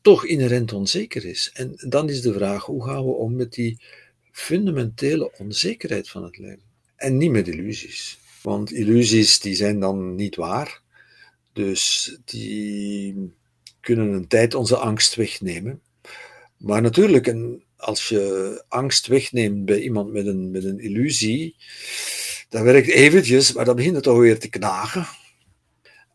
toch 0.00 0.24
inherent 0.24 0.72
onzeker 0.72 1.24
is. 1.24 1.50
En 1.54 1.72
dan 1.88 2.08
is 2.08 2.20
de 2.20 2.32
vraag, 2.32 2.64
hoe 2.64 2.84
gaan 2.84 3.04
we 3.04 3.12
om 3.12 3.36
met 3.36 3.52
die 3.52 3.80
fundamentele 4.32 5.32
onzekerheid 5.38 6.08
van 6.08 6.24
het 6.24 6.38
leven? 6.38 6.62
En 6.96 7.16
niet 7.16 7.30
met 7.30 7.48
illusies. 7.48 8.18
Want 8.42 8.72
illusies 8.72 9.40
die 9.40 9.54
zijn 9.54 9.80
dan 9.80 10.14
niet 10.14 10.36
waar. 10.36 10.80
Dus 11.52 12.16
die 12.24 13.32
kunnen 13.80 14.12
een 14.12 14.26
tijd 14.26 14.54
onze 14.54 14.76
angst 14.76 15.14
wegnemen. 15.14 15.80
Maar 16.56 16.82
natuurlijk, 16.82 17.34
als 17.76 18.08
je 18.08 18.64
angst 18.68 19.06
wegneemt 19.06 19.64
bij 19.64 19.80
iemand 19.80 20.12
met 20.12 20.26
een, 20.26 20.50
met 20.50 20.64
een 20.64 20.78
illusie, 20.78 21.56
dat 22.48 22.62
werkt 22.62 22.88
eventjes, 22.88 23.52
maar 23.52 23.64
dan 23.64 23.76
begint 23.76 23.94
het 23.94 24.04
toch 24.04 24.18
weer 24.18 24.38
te 24.38 24.48
knagen. 24.48 25.06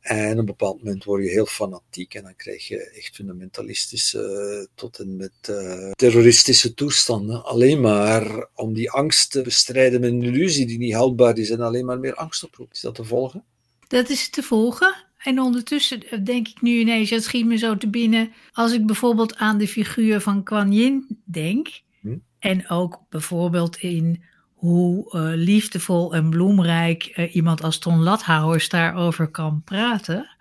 En 0.03 0.31
op 0.31 0.37
een 0.37 0.45
bepaald 0.45 0.83
moment 0.83 1.03
word 1.03 1.23
je 1.23 1.29
heel 1.29 1.45
fanatiek 1.45 2.13
en 2.13 2.23
dan 2.23 2.35
krijg 2.35 2.67
je 2.67 2.89
echt 2.89 3.15
fundamentalistische 3.15 4.67
tot 4.75 4.99
en 4.99 5.15
met 5.15 5.31
uh, 5.49 5.91
terroristische 5.91 6.73
toestanden. 6.73 7.45
Alleen 7.45 7.81
maar 7.81 8.47
om 8.53 8.73
die 8.73 8.91
angst 8.91 9.31
te 9.31 9.41
bestrijden 9.41 10.01
met 10.01 10.11
een 10.11 10.23
illusie 10.23 10.65
die 10.65 10.77
niet 10.77 10.93
houdbaar 10.93 11.37
is 11.37 11.49
en 11.49 11.61
alleen 11.61 11.85
maar 11.85 11.99
meer 11.99 12.15
angst 12.15 12.43
oproept. 12.43 12.75
Is 12.75 12.81
dat 12.81 12.95
te 12.95 13.03
volgen? 13.03 13.43
Dat 13.87 14.09
is 14.09 14.29
te 14.29 14.43
volgen. 14.43 14.95
En 15.17 15.39
ondertussen 15.39 16.23
denk 16.23 16.47
ik 16.47 16.61
nu 16.61 16.79
ineens, 16.79 17.09
het 17.09 17.23
schiet 17.23 17.45
me 17.45 17.57
zo 17.57 17.77
te 17.77 17.89
binnen, 17.89 18.33
als 18.51 18.73
ik 18.73 18.85
bijvoorbeeld 18.85 19.35
aan 19.35 19.57
de 19.57 19.67
figuur 19.67 20.21
van 20.21 20.43
Kuan 20.43 20.71
Yin 20.71 21.21
denk, 21.25 21.81
hm? 22.01 22.17
en 22.39 22.69
ook 22.69 22.99
bijvoorbeeld 23.09 23.77
in 23.77 24.23
hoe 24.63 25.15
uh, 25.15 25.31
liefdevol 25.35 26.13
en 26.13 26.29
bloemrijk 26.29 27.17
uh, 27.17 27.35
iemand 27.35 27.63
als 27.63 27.79
Ton 27.79 28.03
Lathouwers 28.03 28.69
daarover 28.69 29.27
kan 29.27 29.61
praten, 29.63 30.35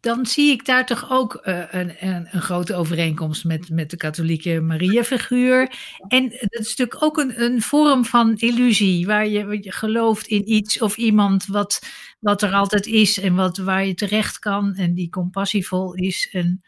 dan 0.00 0.26
zie 0.26 0.50
ik 0.50 0.64
daar 0.64 0.86
toch 0.86 1.10
ook 1.10 1.40
uh, 1.44 1.62
een, 1.70 2.06
een, 2.06 2.28
een, 2.30 2.42
grote 2.42 2.74
overeenkomst 2.74 3.44
met, 3.44 3.70
met 3.70 3.90
de 3.90 3.96
katholieke 3.96 4.60
Maria-figuur. 4.60 5.72
En 6.08 6.28
dat 6.28 6.60
is 6.60 6.76
natuurlijk 6.76 7.02
ook 7.02 7.18
een, 7.18 7.42
een 7.42 7.62
vorm 7.62 8.04
van 8.04 8.36
illusie, 8.36 9.06
waar 9.06 9.28
je, 9.28 9.62
gelooft 9.72 10.26
in 10.26 10.52
iets 10.52 10.80
of 10.80 10.96
iemand 10.96 11.46
wat, 11.46 11.86
wat 12.20 12.42
er 12.42 12.52
altijd 12.52 12.86
is 12.86 13.18
en 13.18 13.34
wat, 13.34 13.56
waar 13.56 13.86
je 13.86 13.94
terecht 13.94 14.38
kan 14.38 14.74
en 14.74 14.94
die 14.94 15.10
compassievol 15.10 15.94
is. 15.94 16.28
En 16.32 16.64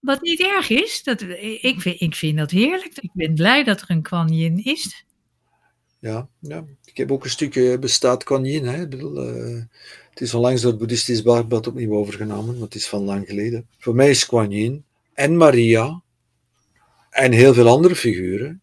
wat 0.00 0.22
niet 0.22 0.40
erg 0.40 0.68
is, 0.70 1.02
dat, 1.02 1.22
ik, 1.60 1.80
vind, 1.80 2.00
ik 2.00 2.14
vind 2.14 2.38
dat 2.38 2.50
heerlijk. 2.50 2.92
Ik 2.94 3.10
ben 3.12 3.34
blij 3.34 3.64
dat 3.64 3.80
er 3.80 3.90
een 3.90 4.02
kwanjin 4.02 4.64
is. 4.64 5.04
Ja, 6.04 6.28
ja, 6.38 6.64
ik 6.84 6.96
heb 6.96 7.12
ook 7.12 7.24
een 7.24 7.30
stukje 7.30 7.78
bestaat 7.78 8.24
Kuan 8.24 8.44
Yin. 8.44 8.64
Hè. 8.66 8.82
Ik 8.82 8.90
bedoel, 8.90 9.28
uh, 9.28 9.62
het 10.10 10.20
is 10.20 10.34
onlangs 10.34 10.60
door 10.60 10.70
het 10.70 10.78
Boeddhistisch 10.78 11.22
Dagblad 11.22 11.66
opnieuw 11.66 11.94
overgenomen, 11.94 12.46
want 12.46 12.60
het 12.60 12.74
is 12.74 12.88
van 12.88 13.02
lang 13.02 13.26
geleden. 13.26 13.68
Voor 13.78 13.94
mij 13.94 14.10
is 14.10 14.26
Kuan 14.26 14.50
Yin 14.50 14.84
en 15.12 15.36
Maria 15.36 16.02
en 17.10 17.32
heel 17.32 17.54
veel 17.54 17.68
andere 17.68 17.96
figuren 17.96 18.60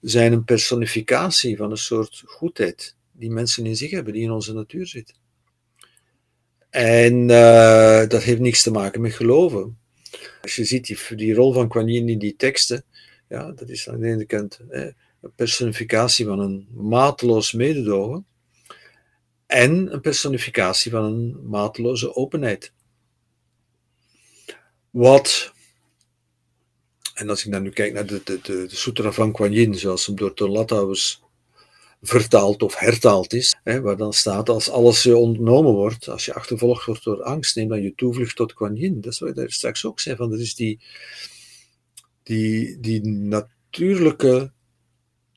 zijn 0.00 0.32
een 0.32 0.44
personificatie 0.44 1.56
van 1.56 1.70
een 1.70 1.76
soort 1.76 2.22
goedheid 2.26 2.94
die 3.12 3.30
mensen 3.30 3.66
in 3.66 3.76
zich 3.76 3.90
hebben, 3.90 4.12
die 4.12 4.22
in 4.22 4.30
onze 4.30 4.52
natuur 4.52 4.86
zit. 4.86 5.14
En 6.70 7.28
uh, 7.28 8.06
dat 8.06 8.22
heeft 8.22 8.40
niks 8.40 8.62
te 8.62 8.70
maken 8.70 9.00
met 9.00 9.12
geloven. 9.12 9.78
Als 10.42 10.56
je 10.56 10.64
ziet 10.64 10.86
die, 10.86 11.16
die 11.16 11.34
rol 11.34 11.52
van 11.52 11.68
Kuan 11.68 11.88
Yin 11.88 12.08
in 12.08 12.18
die 12.18 12.36
teksten, 12.36 12.84
ja, 13.28 13.52
dat 13.52 13.68
is 13.68 13.88
aan 13.88 14.00
de 14.00 14.08
ene 14.08 14.24
kant 14.24 14.60
hè, 14.68 14.90
personificatie 15.36 16.26
van 16.26 16.38
een 16.38 16.68
mateloos 16.72 17.52
mededogen 17.52 18.26
en 19.46 19.92
een 19.92 20.00
personificatie 20.00 20.90
van 20.90 21.04
een 21.04 21.48
mateloze 21.48 22.14
openheid. 22.14 22.72
Wat, 24.90 25.52
en 27.14 27.28
als 27.28 27.44
ik 27.44 27.52
dan 27.52 27.62
nu 27.62 27.70
kijk 27.70 27.92
naar 27.92 28.06
de, 28.06 28.20
de, 28.24 28.40
de, 28.42 28.66
de 28.66 28.76
Sutra 28.76 29.12
van 29.12 29.32
Kuan 29.32 29.52
Yin, 29.52 29.74
zoals 29.74 30.06
hem 30.06 30.16
door 30.16 30.34
de 30.34 30.48
Lattauers 30.48 31.22
vertaald 32.02 32.62
of 32.62 32.76
hertaald 32.76 33.32
is, 33.32 33.58
hè, 33.64 33.80
waar 33.80 33.96
dan 33.96 34.12
staat 34.12 34.48
als 34.48 34.70
alles 34.70 35.02
je 35.02 35.16
ontnomen 35.16 35.72
wordt, 35.72 36.08
als 36.08 36.24
je 36.24 36.34
achtervolgd 36.34 36.84
wordt 36.84 37.04
door 37.04 37.22
angst, 37.22 37.56
neem 37.56 37.68
dan 37.68 37.82
je 37.82 37.94
toevlucht 37.94 38.36
tot 38.36 38.54
Kuan 38.54 38.76
Yin. 38.76 39.00
Dat 39.00 39.18
wat 39.18 39.28
je 39.28 39.34
daar 39.34 39.50
straks 39.50 39.84
ook 39.84 40.00
zei, 40.00 40.16
van 40.16 40.30
dat 40.30 40.38
is 40.38 40.54
die, 40.54 40.80
die, 42.22 42.80
die 42.80 43.06
natuurlijke 43.06 44.52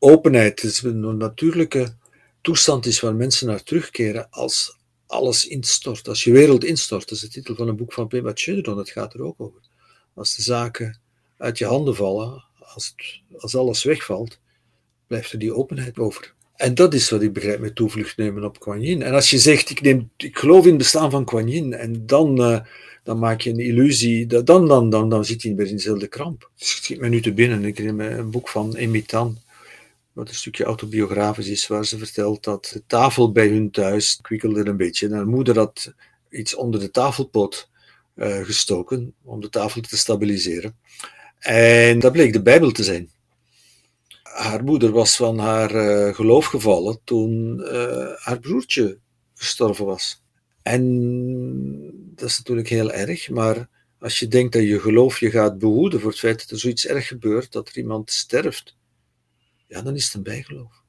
openheid, 0.02 0.64
is 0.64 0.82
een 0.82 1.18
natuurlijke 1.18 1.95
toestand 2.41 2.86
is 2.86 2.99
waar 2.99 3.16
mensen 3.16 3.47
naar 3.47 3.64
terugkeren 3.64 4.28
als 4.30 4.78
alles 5.08 5.47
instort, 5.47 6.08
als 6.08 6.24
je 6.24 6.32
wereld 6.32 6.64
instort. 6.64 7.10
Dat 7.10 7.18
is 7.18 7.24
de 7.24 7.30
titel 7.30 7.56
van 7.56 7.68
een 7.68 7.76
boek 7.76 7.93
van 7.93 8.08
Pema 8.08 8.32
Chodron, 8.34 8.76
dat 8.76 8.89
gaat 8.89 9.14
er 9.14 9.24
ook 9.24 9.41
over. 9.41 9.60
Als 10.14 10.36
de 10.36 10.41
zaken 10.41 10.99
uit 11.38 11.58
je 11.58 11.66
handen 11.66 11.95
vallen, 11.95 12.43
als, 12.60 12.95
als 13.38 13.56
alles 13.56 13.84
wegvalt, 13.84 14.39
blijft 15.08 15.32
er 15.32 15.39
die 15.39 15.54
openheid 15.54 15.99
over. 15.99 16.34
En 16.56 16.76
dat 16.76 16.93
is 16.93 17.10
wat 17.10 17.22
ik 17.22 17.34
begrijp 17.34 17.60
met 17.60 17.76
toevlucht 17.76 18.18
nemen 18.18 18.43
op 18.43 18.60
Kuan 18.60 18.82
Yin. 18.82 19.02
En 19.02 19.14
als 19.14 19.30
je 19.30 19.38
zegt, 19.38 19.70
ik, 19.70 19.82
neem, 19.82 20.12
ik 20.18 20.38
geloof 20.38 20.64
in 20.64 20.70
het 20.70 20.78
bestaan 20.78 21.12
van 21.12 21.26
Kuan 21.26 21.47
Yin, 21.47 21.74
en 21.74 22.06
dan, 22.06 22.41
uh, 22.41 22.60
dan 23.04 23.20
maak 23.20 23.41
je 23.41 23.49
een 23.49 23.60
illusie, 23.60 24.28
dan, 24.28 24.45
dan, 24.68 24.89
dan, 24.89 25.10
dan 25.10 25.26
zit 25.26 25.41
je 25.41 25.56
weer 25.56 25.68
in 25.68 25.76
dezelfde 25.76 26.08
kramp. 26.08 26.49
Dus 26.58 26.74
het 26.74 26.84
schiet 26.84 26.99
me 26.99 27.10
nu 27.10 27.22
te 27.22 27.34
binnen, 27.34 27.66
ik 27.66 27.80
neem 27.80 27.99
een 27.99 28.32
boek 28.32 28.49
van 28.49 28.76
Emitan, 28.76 29.38
wat 30.14 30.30
een 30.30 30.36
stukje 30.36 30.64
autobiografisch 30.64 31.47
is, 31.47 31.68
waar 31.68 31.86
ze 31.86 31.97
vertelt 31.97 32.43
dat 32.43 32.70
de 32.74 32.84
tafel 32.88 33.32
bij 33.32 33.47
hun 33.47 33.72
thuis 33.72 34.20
kwikkelde 34.22 34.66
een 34.66 34.78
beetje. 34.78 35.07
En 35.07 35.14
haar 35.14 35.28
moeder 35.28 35.57
had 35.57 35.93
iets 36.30 36.55
onder 36.55 36.80
de 36.80 36.91
tafelpot 36.91 37.70
uh, 38.16 38.43
gestoken 38.45 39.14
om 39.24 39.41
de 39.41 39.49
tafel 39.49 39.82
te 39.82 39.97
stabiliseren. 39.97 40.78
En 41.39 41.99
dat 41.99 42.12
bleek 42.12 42.34
de 42.34 42.41
Bijbel 42.41 42.72
te 42.72 42.84
zijn. 42.84 43.09
Haar 44.24 44.64
moeder 44.64 44.91
was 44.91 45.16
van 45.16 45.38
haar 45.38 45.76
uh, 45.76 46.16
geloof 46.16 46.45
gevallen 46.45 46.99
toen 47.03 47.59
uh, 47.59 48.07
haar 48.16 48.39
broertje 48.39 48.97
gestorven 49.36 49.86
was. 49.86 50.24
En 50.62 52.14
dat 52.16 52.30
is 52.30 52.38
natuurlijk 52.38 52.70
heel 52.70 52.91
erg, 52.91 53.30
maar 53.30 53.70
als 53.99 54.20
je 54.20 54.28
denkt 54.28 54.53
dat 54.53 54.62
je 54.64 54.80
geloof 54.80 55.20
je 55.20 55.30
gaat 55.30 55.57
behoeden 55.57 55.99
voor 55.99 56.09
het 56.09 56.20
feit 56.20 56.39
dat 56.39 56.49
er 56.49 56.59
zoiets 56.59 56.88
erg 56.88 57.07
gebeurt, 57.07 57.51
dat 57.51 57.70
er 57.70 57.78
iemand 57.78 58.12
sterft, 58.12 58.76
ja, 59.72 59.82
dan 59.82 59.95
is 59.95 60.05
het 60.05 60.13
een 60.13 60.24
bijgeloof. 60.24 60.84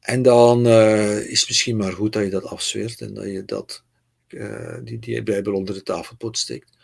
En 0.00 0.22
dan 0.22 0.66
uh, 0.66 1.18
is 1.30 1.40
het 1.40 1.48
misschien 1.48 1.76
maar 1.76 1.92
goed 1.92 2.12
dat 2.12 2.24
je 2.24 2.30
dat 2.30 2.44
afzweert 2.44 3.00
en 3.00 3.14
dat 3.14 3.24
je 3.24 3.44
dat, 3.44 3.84
uh, 4.28 4.78
die, 4.82 4.98
die 4.98 5.22
Bijbel 5.22 5.54
onder 5.54 5.74
de 5.74 5.82
tafelpot 5.82 6.38
steekt. 6.38 6.76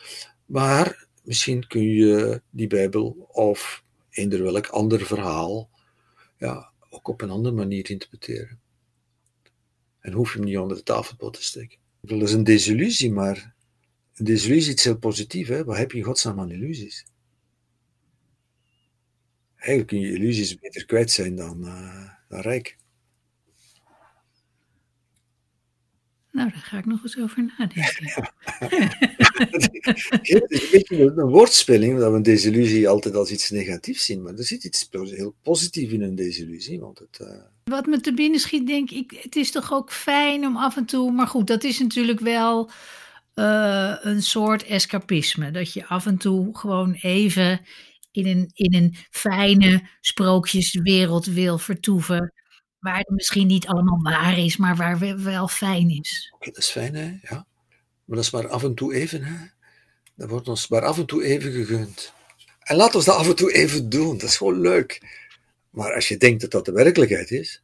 Maar 0.44 1.06
misschien 1.22 1.66
kun 1.66 1.82
je 1.82 2.42
die 2.50 2.66
Bijbel 2.66 3.28
of 3.28 3.84
eender 4.10 4.42
welk 4.42 4.66
ander 4.66 5.06
verhaal 5.06 5.70
ja, 6.38 6.72
ook 6.90 7.08
op 7.08 7.20
een 7.20 7.30
andere 7.30 7.54
manier 7.54 7.90
interpreteren. 7.90 8.60
En 10.00 10.12
hoef 10.12 10.32
je 10.32 10.38
hem 10.38 10.46
niet 10.46 10.58
onder 10.58 10.76
de 10.76 10.82
tafelpot 10.82 11.34
te 11.34 11.44
steken. 11.44 11.78
Dat 12.00 12.22
is 12.22 12.32
een 12.32 12.44
desillusie, 12.44 13.12
maar 13.12 13.54
een 14.14 14.24
desillusie 14.24 14.74
is 14.74 14.84
heel 14.84 14.98
positief. 14.98 15.48
Hè? 15.48 15.64
Wat 15.64 15.76
heb 15.76 15.90
je 15.92 15.98
in 15.98 16.04
godsnaam 16.04 16.40
aan 16.40 16.50
illusies? 16.50 17.06
Eigenlijk 19.64 19.86
kun 19.86 20.00
je 20.00 20.12
illusies 20.12 20.58
beter 20.58 20.84
kwijt 20.84 21.10
zijn 21.10 21.36
dan, 21.36 21.64
uh, 21.64 22.08
dan 22.28 22.40
rijk. 22.40 22.76
Nou, 26.32 26.50
daar 26.50 26.62
ga 26.62 26.78
ik 26.78 26.86
nog 26.86 27.02
eens 27.02 27.18
over 27.18 27.52
nadenken. 27.58 27.82
het 30.20 30.50
is 30.50 30.62
een 30.62 30.68
beetje 30.70 31.12
een 31.16 31.28
woordspeling, 31.28 31.98
dat 31.98 32.10
we 32.10 32.16
een 32.16 32.22
desillusie 32.22 32.88
altijd 32.88 33.14
als 33.14 33.30
iets 33.30 33.50
negatiefs 33.50 34.04
zien. 34.04 34.22
Maar 34.22 34.34
er 34.34 34.44
zit 34.44 34.64
iets 34.64 34.88
heel 34.90 35.34
positiefs 35.42 35.92
in 35.92 36.02
een 36.02 36.14
desillusie. 36.14 36.80
Want 36.80 36.98
het, 36.98 37.18
uh... 37.22 37.42
Wat 37.64 37.86
me 37.86 38.00
te 38.00 38.14
binnen 38.14 38.40
schiet, 38.40 38.66
denk 38.66 38.90
ik, 38.90 39.18
het 39.22 39.36
is 39.36 39.50
toch 39.50 39.72
ook 39.72 39.92
fijn 39.92 40.46
om 40.46 40.56
af 40.56 40.76
en 40.76 40.84
toe... 40.84 41.12
Maar 41.12 41.26
goed, 41.26 41.46
dat 41.46 41.64
is 41.64 41.78
natuurlijk 41.78 42.20
wel 42.20 42.70
uh, 43.34 43.94
een 44.00 44.22
soort 44.22 44.64
escapisme. 44.64 45.50
Dat 45.50 45.72
je 45.72 45.86
af 45.86 46.06
en 46.06 46.16
toe 46.16 46.58
gewoon 46.58 46.92
even 46.92 47.60
in 48.14 48.26
een, 48.26 48.50
in 48.54 48.74
een 48.74 48.96
fijne 49.10 49.88
sprookjeswereld 50.00 51.26
wil 51.26 51.58
vertoeven. 51.58 52.32
Waar 52.78 52.98
het 52.98 53.08
misschien 53.08 53.46
niet 53.46 53.66
allemaal 53.66 54.02
waar 54.02 54.38
is, 54.38 54.56
maar 54.56 54.76
waar 54.76 55.22
wel 55.22 55.48
fijn 55.48 55.90
is. 55.90 56.32
Oké, 56.34 56.50
dat 56.50 56.58
is 56.58 56.70
fijn, 56.70 56.94
hè? 56.94 57.18
Ja. 57.22 57.46
Maar 58.04 58.16
dat 58.16 58.24
is 58.24 58.30
maar 58.30 58.48
af 58.48 58.62
en 58.62 58.74
toe 58.74 58.94
even, 58.94 59.22
hè? 59.24 59.46
Dat 60.16 60.28
wordt 60.28 60.48
ons 60.48 60.68
maar 60.68 60.84
af 60.84 60.98
en 60.98 61.06
toe 61.06 61.24
even 61.24 61.52
gegund. 61.52 62.12
En 62.60 62.76
laat 62.76 62.94
ons 62.94 63.04
dat 63.04 63.16
af 63.16 63.28
en 63.28 63.36
toe 63.36 63.52
even 63.52 63.88
doen. 63.88 64.18
Dat 64.18 64.28
is 64.28 64.36
gewoon 64.36 64.60
leuk. 64.60 65.02
Maar 65.70 65.94
als 65.94 66.08
je 66.08 66.16
denkt 66.16 66.40
dat 66.40 66.50
dat 66.50 66.64
de 66.64 66.72
werkelijkheid 66.72 67.30
is, 67.30 67.62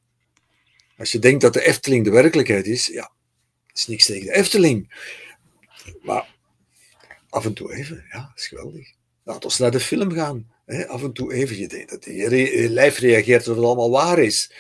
als 0.97 1.13
je 1.13 1.19
denkt 1.19 1.41
dat 1.41 1.53
de 1.53 1.67
Efteling 1.67 2.05
de 2.05 2.11
werkelijkheid 2.11 2.67
is, 2.67 2.87
ja, 2.87 3.13
is 3.73 3.87
niks 3.87 4.07
tegen 4.07 4.27
de 4.27 4.35
Efteling. 4.35 5.09
Maar 6.03 6.35
af 7.29 7.45
en 7.45 7.55
toe 7.55 7.75
even, 7.75 8.05
ja, 8.13 8.33
is 8.35 8.47
geweldig. 8.47 8.99
Laat 9.31 9.45
ons 9.45 9.59
naar 9.59 9.71
de 9.71 9.81
film 9.81 10.13
gaan. 10.13 10.51
Hè? 10.67 10.89
Af 10.89 11.03
en 11.03 11.13
toe 11.13 11.33
even, 11.33 11.59
je 11.59 11.69
denkt 11.69 11.91
dat 11.91 12.05
je, 12.05 12.67
lijf 12.71 12.99
reageert 12.99 13.45
dat 13.45 13.57
het 13.57 13.65
allemaal 13.65 13.91
waar 13.91 14.19
is. 14.19 14.53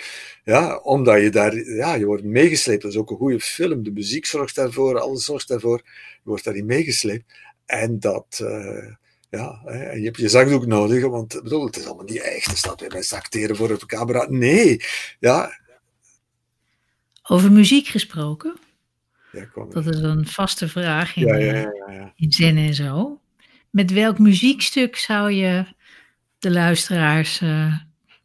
Ja, 0.44 0.76
omdat 0.76 1.20
je 1.20 1.30
daar, 1.30 1.56
ja, 1.56 1.94
je 1.94 2.04
wordt 2.04 2.24
meegesleept. 2.24 2.82
Dat 2.82 2.90
is 2.90 2.96
ook 2.96 3.10
een 3.10 3.16
goede 3.16 3.40
film. 3.40 3.82
De 3.82 3.90
muziek 3.90 4.26
zorgt 4.26 4.54
daarvoor, 4.54 5.00
alles 5.00 5.24
zorgt 5.24 5.48
daarvoor. 5.48 5.80
Je 5.84 6.20
wordt 6.22 6.44
daarin 6.44 6.66
meegesleept. 6.66 7.24
En 7.66 8.00
dat, 8.00 8.40
uh, 8.42 8.86
ja, 9.30 9.60
hè, 9.64 9.92
je 9.92 10.04
hebt 10.04 10.16
je 10.16 10.28
zakdoek 10.28 10.66
nodig, 10.66 11.06
want 11.06 11.42
bedoel, 11.42 11.66
het 11.66 11.76
is 11.76 11.86
allemaal 11.86 12.04
niet 12.04 12.22
echt. 12.22 12.46
Er 12.46 12.56
staat 12.56 12.80
weer 12.80 12.88
bij 12.88 13.06
acteren 13.08 13.56
voor 13.56 13.68
de 13.68 13.86
camera. 13.86 14.26
Nee, 14.28 14.80
ja. 15.20 15.60
Over 17.22 17.52
muziek 17.52 17.86
gesproken? 17.86 18.56
Ja, 19.32 19.48
dat 19.70 19.86
is 19.86 19.98
een 19.98 20.26
vaste 20.26 20.68
vraag 20.68 21.16
in, 21.16 21.26
ja, 21.26 21.36
ja, 21.36 22.12
in 22.16 22.32
Zen 22.32 22.56
en 22.56 22.74
zo. 22.74 23.20
Met 23.70 23.92
welk 23.92 24.18
muziekstuk 24.18 24.96
zou 24.96 25.30
je 25.30 25.64
de 26.38 26.50
luisteraars 26.50 27.40
uh, 27.40 27.76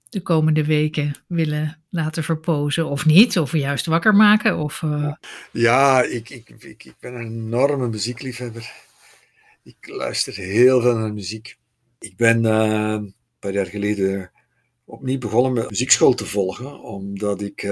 de 0.09 0.21
komende 0.21 0.65
weken 0.65 1.15
willen 1.27 1.83
laten 1.89 2.23
verpozen 2.23 2.85
of 2.85 3.05
niet? 3.05 3.39
Of 3.39 3.51
juist 3.51 3.85
wakker 3.85 4.15
maken? 4.15 4.57
Of, 4.57 4.81
uh... 4.81 5.13
Ja, 5.51 6.03
ik, 6.03 6.29
ik, 6.29 6.49
ik, 6.49 6.83
ik, 6.83 6.95
ben 6.99 7.13
een 7.13 7.25
enorme 7.25 7.87
muziekliefhebber. 7.87 8.71
Ik 9.63 9.87
luister 9.87 10.33
heel 10.33 10.81
veel 10.81 10.97
naar 10.97 11.13
muziek. 11.13 11.57
Ik 11.99 12.15
ben 12.15 12.43
uh, 12.43 12.91
een 12.91 13.15
paar 13.39 13.53
jaar 13.53 13.65
geleden 13.65 14.31
opnieuw 14.85 15.17
begonnen 15.17 15.53
met 15.53 15.69
muziekschool 15.69 16.13
te 16.13 16.25
volgen, 16.25 16.81
omdat 16.83 17.41
ik... 17.41 17.63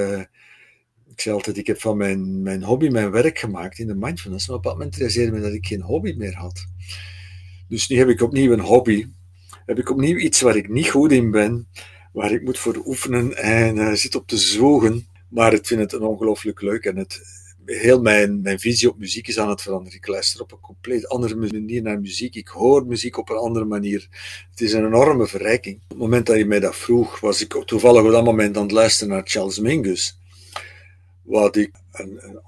ik 1.07 1.21
zei 1.21 1.35
altijd, 1.35 1.57
ik 1.57 1.67
heb 1.67 1.81
van 1.81 1.97
mijn, 1.97 2.41
mijn 2.41 2.63
hobby 2.63 2.87
mijn 2.87 3.11
werk 3.11 3.39
gemaakt 3.39 3.79
in 3.79 3.87
de 3.87 3.95
mindfulness. 3.95 4.47
Maar 4.47 4.57
op 4.57 4.63
dat 4.63 4.73
moment 4.73 4.95
realiseerde 4.95 5.31
me 5.31 5.41
dat 5.41 5.53
ik 5.53 5.65
geen 5.65 5.81
hobby 5.81 6.13
meer 6.17 6.35
had. 6.35 6.65
Dus 7.73 7.87
nu 7.87 7.97
heb 7.97 8.09
ik 8.09 8.21
opnieuw 8.21 8.51
een 8.51 8.59
hobby. 8.59 9.07
Heb 9.65 9.79
ik 9.79 9.89
opnieuw 9.89 10.17
iets 10.17 10.41
waar 10.41 10.55
ik 10.55 10.69
niet 10.69 10.89
goed 10.89 11.11
in 11.11 11.31
ben, 11.31 11.67
waar 12.11 12.31
ik 12.31 12.43
moet 12.43 12.57
voor 12.57 12.81
oefenen 12.85 13.37
en 13.37 13.75
uh, 13.75 13.93
zit 13.93 14.15
op 14.15 14.27
te 14.27 14.37
zogen. 14.37 15.07
Maar 15.29 15.53
ik 15.53 15.65
vind 15.65 15.79
het 15.79 15.93
een 15.93 16.01
ongelooflijk 16.01 16.61
leuk 16.61 16.85
en 16.85 16.97
het, 16.97 17.21
heel 17.65 18.01
mijn, 18.01 18.41
mijn 18.41 18.59
visie 18.59 18.89
op 18.89 18.97
muziek 18.97 19.27
is 19.27 19.39
aan 19.39 19.49
het 19.49 19.61
veranderen. 19.61 19.97
Ik 19.97 20.07
luister 20.07 20.41
op 20.41 20.51
een 20.51 20.59
compleet 20.59 21.07
andere 21.07 21.35
manier 21.35 21.81
naar 21.81 21.99
muziek. 21.99 22.35
Ik 22.35 22.47
hoor 22.47 22.85
muziek 22.85 23.17
op 23.17 23.29
een 23.29 23.37
andere 23.37 23.65
manier. 23.65 24.07
Het 24.49 24.61
is 24.61 24.73
een 24.73 24.85
enorme 24.85 25.27
verrijking. 25.27 25.75
Op 25.75 25.89
het 25.89 25.97
moment 25.97 26.25
dat 26.25 26.37
je 26.37 26.45
mij 26.45 26.59
dat 26.59 26.75
vroeg, 26.75 27.19
was 27.19 27.41
ik 27.41 27.63
toevallig 27.65 28.03
op 28.03 28.11
dat 28.11 28.23
moment 28.23 28.57
aan 28.57 28.63
het 28.63 28.71
luisteren 28.71 29.13
naar 29.13 29.23
Charles 29.25 29.59
Mingus. 29.59 30.19
Wat 31.23 31.55
ik 31.55 31.71
een, 31.93 32.19
een 32.21 32.41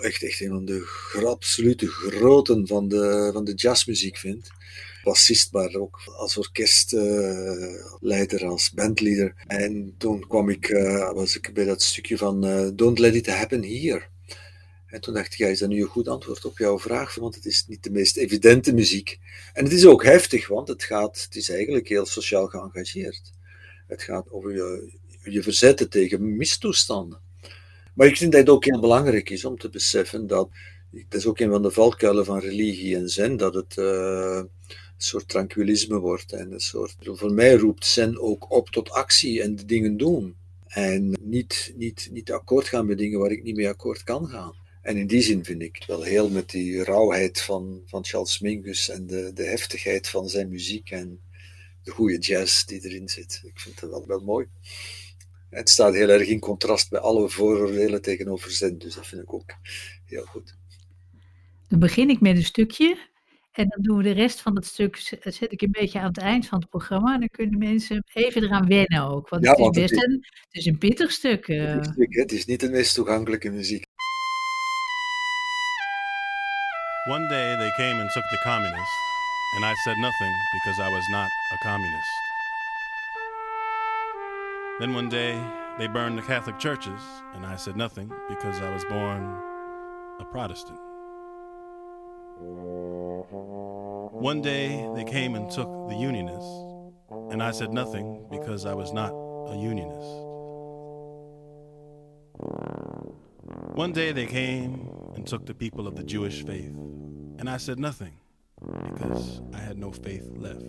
echt, 0.00 0.22
echt 0.22 0.40
een 0.40 0.48
van 0.48 0.64
de 0.64 0.86
absolute 1.24 1.86
groten 1.86 2.66
van 2.66 2.88
de, 2.88 3.30
van 3.32 3.44
de 3.44 3.54
jazzmuziek 3.54 4.16
vind. 4.16 4.50
Bassist, 5.02 5.52
maar 5.52 5.74
ook 5.74 6.00
als 6.16 6.36
orkestleider, 6.36 8.42
uh, 8.42 8.48
als 8.48 8.70
bandleader. 8.70 9.34
En 9.46 9.94
toen 9.98 10.26
kwam 10.26 10.48
ik, 10.48 10.68
uh, 10.68 11.12
was 11.12 11.36
ik 11.36 11.54
bij 11.54 11.64
dat 11.64 11.82
stukje 11.82 12.16
van 12.16 12.46
uh, 12.46 12.68
Don't 12.74 12.98
Let 12.98 13.14
It 13.14 13.26
Happen 13.26 13.62
Here. 13.62 14.02
En 14.86 15.00
toen 15.00 15.14
dacht 15.14 15.32
ik, 15.32 15.38
ja, 15.38 15.46
is 15.46 15.58
dat 15.58 15.68
nu 15.68 15.80
een 15.80 15.86
goed 15.86 16.08
antwoord 16.08 16.44
op 16.44 16.58
jouw 16.58 16.78
vraag? 16.78 17.14
Want 17.14 17.34
het 17.34 17.46
is 17.46 17.64
niet 17.66 17.82
de 17.82 17.90
meest 17.90 18.16
evidente 18.16 18.74
muziek. 18.74 19.18
En 19.52 19.64
het 19.64 19.72
is 19.72 19.86
ook 19.86 20.04
heftig, 20.04 20.48
want 20.48 20.68
het, 20.68 20.82
gaat, 20.82 21.22
het 21.22 21.36
is 21.36 21.50
eigenlijk 21.50 21.88
heel 21.88 22.06
sociaal 22.06 22.46
geëngageerd. 22.46 23.32
Het 23.86 24.02
gaat 24.02 24.30
over 24.30 24.52
je 25.22 25.42
verzetten 25.42 25.90
tegen 25.90 26.36
mistoestanden. 26.36 27.20
Maar 27.94 28.06
ik 28.06 28.16
vind 28.16 28.32
dat 28.32 28.40
het 28.40 28.50
ook 28.50 28.64
heel 28.64 28.80
belangrijk 28.80 29.30
is 29.30 29.44
om 29.44 29.58
te 29.58 29.68
beseffen 29.68 30.26
dat 30.26 30.48
dat 30.90 31.14
is 31.20 31.26
ook 31.26 31.38
een 31.38 31.50
van 31.50 31.62
de 31.62 31.70
valkuilen 31.70 32.24
van 32.24 32.38
religie 32.38 32.96
en 32.96 33.08
zen, 33.08 33.36
dat 33.36 33.54
het 33.54 33.76
uh, 33.76 34.36
een 34.36 34.48
soort 34.96 35.28
tranquillisme 35.28 35.98
wordt. 35.98 36.32
En 36.32 36.52
een 36.52 36.60
soort, 36.60 36.96
voor 37.00 37.32
mij 37.32 37.54
roept 37.54 37.86
zen 37.86 38.20
ook 38.20 38.50
op 38.52 38.68
tot 38.68 38.90
actie 38.90 39.42
en 39.42 39.56
de 39.56 39.64
dingen 39.64 39.96
doen. 39.96 40.36
En 40.66 41.16
niet, 41.20 41.72
niet, 41.76 42.08
niet 42.12 42.32
akkoord 42.32 42.68
gaan 42.68 42.86
met 42.86 42.98
dingen 42.98 43.18
waar 43.18 43.30
ik 43.30 43.42
niet 43.42 43.56
mee 43.56 43.68
akkoord 43.68 44.02
kan 44.02 44.28
gaan. 44.28 44.54
En 44.82 44.96
in 44.96 45.06
die 45.06 45.22
zin 45.22 45.44
vind 45.44 45.62
ik 45.62 45.84
wel 45.86 46.02
heel 46.02 46.28
met 46.28 46.50
die 46.50 46.84
rauwheid 46.84 47.40
van, 47.40 47.82
van 47.86 48.04
Charles 48.04 48.38
Mingus 48.38 48.88
en 48.88 49.06
de, 49.06 49.30
de 49.34 49.44
heftigheid 49.44 50.08
van 50.08 50.28
zijn 50.28 50.48
muziek 50.48 50.90
en 50.90 51.20
de 51.82 51.90
goede 51.90 52.18
jazz 52.18 52.64
die 52.64 52.84
erin 52.84 53.08
zit. 53.08 53.40
Ik 53.44 53.60
vind 53.60 53.80
het 53.80 53.90
wel, 53.90 54.06
wel 54.06 54.20
mooi. 54.20 54.46
Het 55.50 55.68
staat 55.68 55.94
heel 55.94 56.08
erg 56.08 56.28
in 56.28 56.40
contrast 56.40 56.90
bij 56.90 57.00
alle 57.00 57.28
vooroordelen 57.28 58.02
tegenover 58.02 58.50
zen, 58.50 58.78
dus 58.78 58.94
dat 58.94 59.06
vind 59.06 59.22
ik 59.22 59.32
ook 59.32 59.54
heel 60.04 60.24
goed. 60.24 60.58
Dan 61.68 61.78
begin 61.78 62.10
ik 62.10 62.20
met 62.20 62.36
een 62.36 62.44
stukje 62.44 63.08
en 63.52 63.68
dan 63.68 63.82
doen 63.82 63.96
we 63.96 64.02
de 64.02 64.10
rest 64.10 64.40
van 64.40 64.56
het 64.56 64.66
stuk, 64.66 64.96
zet 65.22 65.52
ik 65.52 65.62
een 65.62 65.70
beetje 65.70 65.98
aan 65.98 66.06
het 66.06 66.18
eind 66.18 66.46
van 66.46 66.60
het 66.60 66.68
programma. 66.68 67.14
En 67.14 67.20
dan 67.20 67.28
kunnen 67.28 67.58
mensen 67.58 68.04
even 68.12 68.42
eraan 68.42 68.66
wennen 68.66 69.02
ook. 69.02 69.28
Want 69.28 69.44
ja, 69.44 69.50
het 69.50 69.76
is 69.76 69.82
best 69.82 70.04
een, 70.04 70.26
het 70.30 70.54
is 70.54 70.66
een 70.66 70.78
pittig 70.78 71.10
stuk. 71.10 71.48
Uh... 71.48 71.80
Het 71.96 72.32
is 72.32 72.44
niet 72.44 72.60
de 72.60 72.70
meest 72.70 72.94
toegankelijke 72.94 73.50
muziek. 73.50 73.84
One 77.08 77.28
day 77.28 77.56
they 77.56 77.70
came 77.76 78.00
and 78.00 78.12
took 78.12 78.28
the 78.28 78.40
communists, 78.42 78.98
and 79.56 79.64
I 79.64 79.74
said 79.84 79.96
nothing 79.96 80.34
because 80.52 80.78
I 80.80 80.88
was 80.92 81.06
not 81.08 81.28
a 81.52 81.56
communist. 81.62 82.29
Then 84.80 84.94
one 84.94 85.10
day 85.10 85.38
they 85.76 85.88
burned 85.88 86.16
the 86.16 86.22
Catholic 86.22 86.58
churches, 86.58 87.02
and 87.34 87.44
I 87.44 87.56
said 87.56 87.76
nothing 87.76 88.10
because 88.30 88.62
I 88.62 88.72
was 88.72 88.82
born 88.86 89.22
a 90.18 90.24
Protestant. 90.24 90.78
One 94.10 94.40
day 94.40 94.88
they 94.94 95.04
came 95.04 95.34
and 95.34 95.50
took 95.50 95.68
the 95.90 95.96
Unionists, 95.96 96.64
and 97.30 97.42
I 97.42 97.50
said 97.50 97.74
nothing 97.74 98.24
because 98.30 98.64
I 98.64 98.72
was 98.72 98.90
not 98.90 99.10
a 99.10 99.54
Unionist. 99.54 100.16
One 103.76 103.92
day 103.92 104.12
they 104.12 104.24
came 104.24 104.88
and 105.14 105.26
took 105.26 105.44
the 105.44 105.52
people 105.52 105.86
of 105.86 105.94
the 105.94 106.04
Jewish 106.04 106.42
faith, 106.42 106.74
and 107.38 107.50
I 107.50 107.58
said 107.58 107.78
nothing 107.78 108.14
because 108.62 109.42
I 109.52 109.58
had 109.58 109.76
no 109.76 109.92
faith 109.92 110.26
left. 110.36 110.64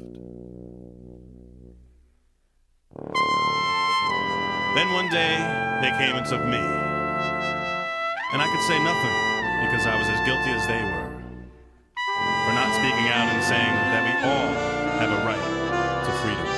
Then 4.73 4.87
one 4.93 5.09
day 5.09 5.35
they 5.81 5.91
came 5.99 6.15
and 6.15 6.25
took 6.25 6.43
me, 6.45 6.63
and 8.33 8.39
I 8.41 8.47
could 8.51 8.63
say 8.69 8.79
nothing 8.79 9.17
because 9.63 9.85
I 9.85 9.95
was 9.99 10.07
as 10.07 10.19
guilty 10.25 10.51
as 10.51 10.65
they 10.65 10.81
were 10.81 11.11
for 12.45 12.53
not 12.53 12.73
speaking 12.79 13.07
out 13.11 13.27
and 13.33 13.43
saying 13.43 13.75
that 13.91 14.03
we 14.07 14.13
all 14.29 14.51
have 14.99 15.11
a 15.11 15.21
right 15.27 15.47
to 16.05 16.11
freedom. 16.21 16.49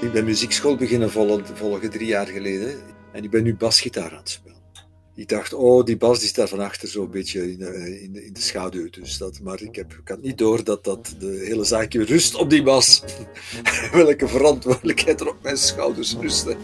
Ik 0.00 0.12
ben 0.12 0.24
muziekschool 0.24 0.76
beginnen 0.76 1.10
volgen, 1.10 1.90
drie 1.90 2.06
jaar 2.06 2.26
geleden 2.26 2.80
en 3.12 3.24
ik 3.24 3.30
ben 3.30 3.42
nu 3.42 3.56
basgitaar 3.56 4.10
aan 4.10 4.16
het 4.16 4.30
spelen. 4.30 4.61
Ik 5.14 5.28
dacht, 5.28 5.52
oh, 5.52 5.84
die 5.84 5.96
bas 5.96 6.18
die 6.18 6.28
staat 6.28 6.48
van 6.48 6.60
achter 6.60 6.88
zo'n 6.88 7.10
beetje 7.10 7.52
in 7.52 7.58
de, 7.58 8.00
in, 8.02 8.24
in 8.24 8.32
de 8.32 8.40
schaduw. 8.40 8.90
Dus 8.90 9.18
dat, 9.18 9.40
maar 9.40 9.62
ik, 9.62 9.76
heb, 9.76 9.92
ik 9.92 10.08
had 10.08 10.22
niet 10.22 10.38
door 10.38 10.64
dat, 10.64 10.84
dat 10.84 11.14
de 11.18 11.42
hele 11.46 11.64
zaakje 11.64 12.04
rust 12.04 12.34
op 12.34 12.50
die 12.50 12.62
bas. 12.62 13.02
Welke 13.92 14.28
verantwoordelijkheid 14.28 15.20
er 15.20 15.28
op 15.28 15.42
mijn 15.42 15.56
schouders 15.56 16.16
rustte. 16.20 16.56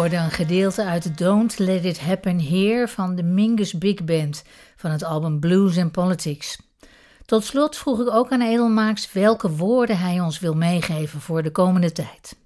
Hoorde 0.00 0.16
een 0.16 0.30
gedeelte 0.30 0.84
uit 0.84 1.18
Don't 1.18 1.58
Let 1.58 1.84
It 1.84 2.00
Happen 2.00 2.40
Here 2.40 2.88
van 2.88 3.14
de 3.14 3.22
Mingus 3.22 3.78
Big 3.78 4.04
Band 4.04 4.42
van 4.76 4.90
het 4.90 5.02
album 5.02 5.40
Blues 5.40 5.78
and 5.78 5.92
Politics. 5.92 6.58
Tot 7.24 7.44
slot 7.44 7.76
vroeg 7.76 8.00
ik 8.00 8.10
ook 8.10 8.30
aan 8.30 8.42
Edelmaaks 8.42 9.12
welke 9.12 9.50
woorden 9.50 9.98
hij 9.98 10.20
ons 10.20 10.38
wil 10.40 10.54
meegeven 10.54 11.20
voor 11.20 11.42
de 11.42 11.50
komende 11.50 11.92
tijd. 11.92 12.36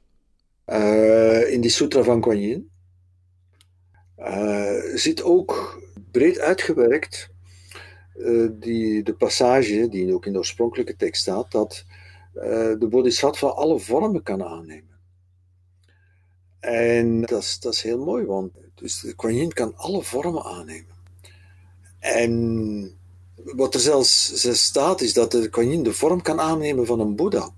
Uh, 0.67 1.53
in 1.53 1.61
die 1.61 1.71
Sutra 1.71 2.03
van 2.03 2.21
Kuan 2.21 2.41
Yin 2.41 2.71
uh, 4.19 4.95
zit 4.95 5.23
ook 5.23 5.81
breed 6.11 6.39
uitgewerkt 6.39 7.31
uh, 8.17 8.49
die, 8.53 9.03
de 9.03 9.15
passage, 9.15 9.89
die 9.89 10.15
ook 10.15 10.27
in 10.27 10.33
de 10.33 10.39
oorspronkelijke 10.39 10.97
tekst 10.97 11.23
staat, 11.23 11.53
dat 11.53 11.85
de 12.79 12.87
bodhisattva 12.91 13.47
alle 13.47 13.79
vormen 13.79 14.23
kan 14.23 14.45
aannemen. 14.45 14.94
En 16.65 17.21
dat 17.21 17.43
is, 17.43 17.59
dat 17.61 17.73
is 17.73 17.83
heel 17.83 17.99
mooi, 17.99 18.25
want 18.25 18.53
dus 18.75 19.01
de 19.01 19.15
Kuan 19.15 19.37
Yin 19.37 19.53
kan 19.53 19.73
alle 19.77 20.03
vormen 20.03 20.45
aannemen. 20.45 20.95
En 21.99 22.95
wat 23.35 23.75
er 23.75 23.81
zelfs 23.81 24.33
staat, 24.53 25.01
is 25.01 25.13
dat 25.13 25.31
de 25.31 25.49
Kuan 25.49 25.71
Yin 25.71 25.83
de 25.83 25.93
vorm 25.93 26.23
kan 26.23 26.41
aannemen 26.41 26.87
van 26.87 27.01
een 27.01 27.17
Boeddha. 27.17 27.51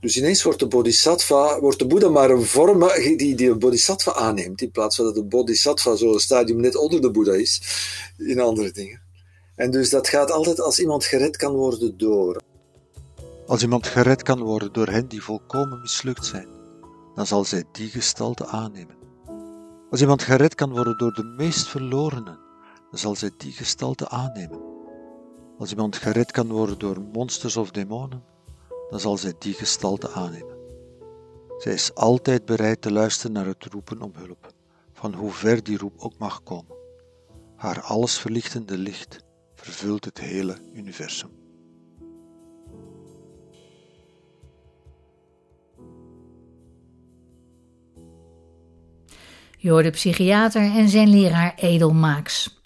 Dus 0.00 0.16
ineens 0.16 0.42
wordt 0.42 0.58
de 0.58 0.66
bodhisattva, 0.66 1.60
wordt 1.60 1.78
de 1.78 1.86
Boeddha 1.86 2.08
maar 2.08 2.30
een 2.30 2.44
vorm 2.44 2.88
die, 3.02 3.16
die 3.16 3.34
de 3.34 3.54
bodhisattva 3.54 4.12
aanneemt, 4.12 4.60
in 4.60 4.70
plaats 4.70 4.96
van 4.96 5.04
dat 5.04 5.14
de 5.14 5.24
bodhisattva 5.24 5.94
zo'n 5.94 6.18
stadium 6.18 6.60
net 6.60 6.76
onder 6.76 7.00
de 7.00 7.10
Boeddha 7.10 7.32
is, 7.32 7.62
in 8.16 8.40
andere 8.40 8.70
dingen. 8.70 9.00
En 9.54 9.70
dus 9.70 9.90
dat 9.90 10.08
gaat 10.08 10.30
altijd 10.30 10.60
als 10.60 10.78
iemand 10.78 11.04
gered 11.04 11.36
kan 11.36 11.54
worden 11.54 11.98
door. 11.98 12.40
Als 13.46 13.62
iemand 13.62 13.86
gered 13.86 14.22
kan 14.22 14.42
worden 14.42 14.72
door 14.72 14.86
hen 14.86 15.08
die 15.08 15.22
volkomen 15.22 15.80
mislukt 15.80 16.26
zijn 16.26 16.56
dan 17.18 17.26
zal 17.26 17.44
zij 17.44 17.64
die 17.72 17.88
gestalte 17.88 18.46
aannemen. 18.46 18.96
Als 19.90 20.00
iemand 20.00 20.22
gered 20.22 20.54
kan 20.54 20.70
worden 20.70 20.98
door 20.98 21.12
de 21.12 21.22
meest 21.24 21.68
verlorenen, 21.68 22.38
dan 22.90 22.98
zal 22.98 23.16
zij 23.16 23.30
die 23.36 23.52
gestalte 23.52 24.08
aannemen. 24.08 24.60
Als 25.58 25.70
iemand 25.70 25.96
gered 25.96 26.30
kan 26.30 26.48
worden 26.48 26.78
door 26.78 27.00
monsters 27.00 27.56
of 27.56 27.70
demonen, 27.70 28.24
dan 28.90 29.00
zal 29.00 29.16
zij 29.16 29.34
die 29.38 29.54
gestalte 29.54 30.10
aannemen. 30.10 30.56
Zij 31.56 31.72
is 31.72 31.94
altijd 31.94 32.44
bereid 32.44 32.82
te 32.82 32.92
luisteren 32.92 33.32
naar 33.32 33.46
het 33.46 33.64
roepen 33.64 34.02
om 34.02 34.12
hulp, 34.14 34.52
van 34.92 35.14
hoe 35.14 35.30
ver 35.30 35.62
die 35.62 35.78
roep 35.78 35.94
ook 35.98 36.18
mag 36.18 36.42
komen. 36.42 36.76
Haar 37.56 37.80
alles 37.80 38.18
verlichtende 38.18 38.78
licht 38.78 39.18
vervult 39.54 40.04
het 40.04 40.18
hele 40.18 40.56
universum. 40.74 41.37
Je 49.60 49.70
hoorde 49.70 49.90
psychiater 49.90 50.62
en 50.62 50.88
zijn 50.88 51.08
leraar 51.08 51.52
Edelmaaks. 51.56 52.60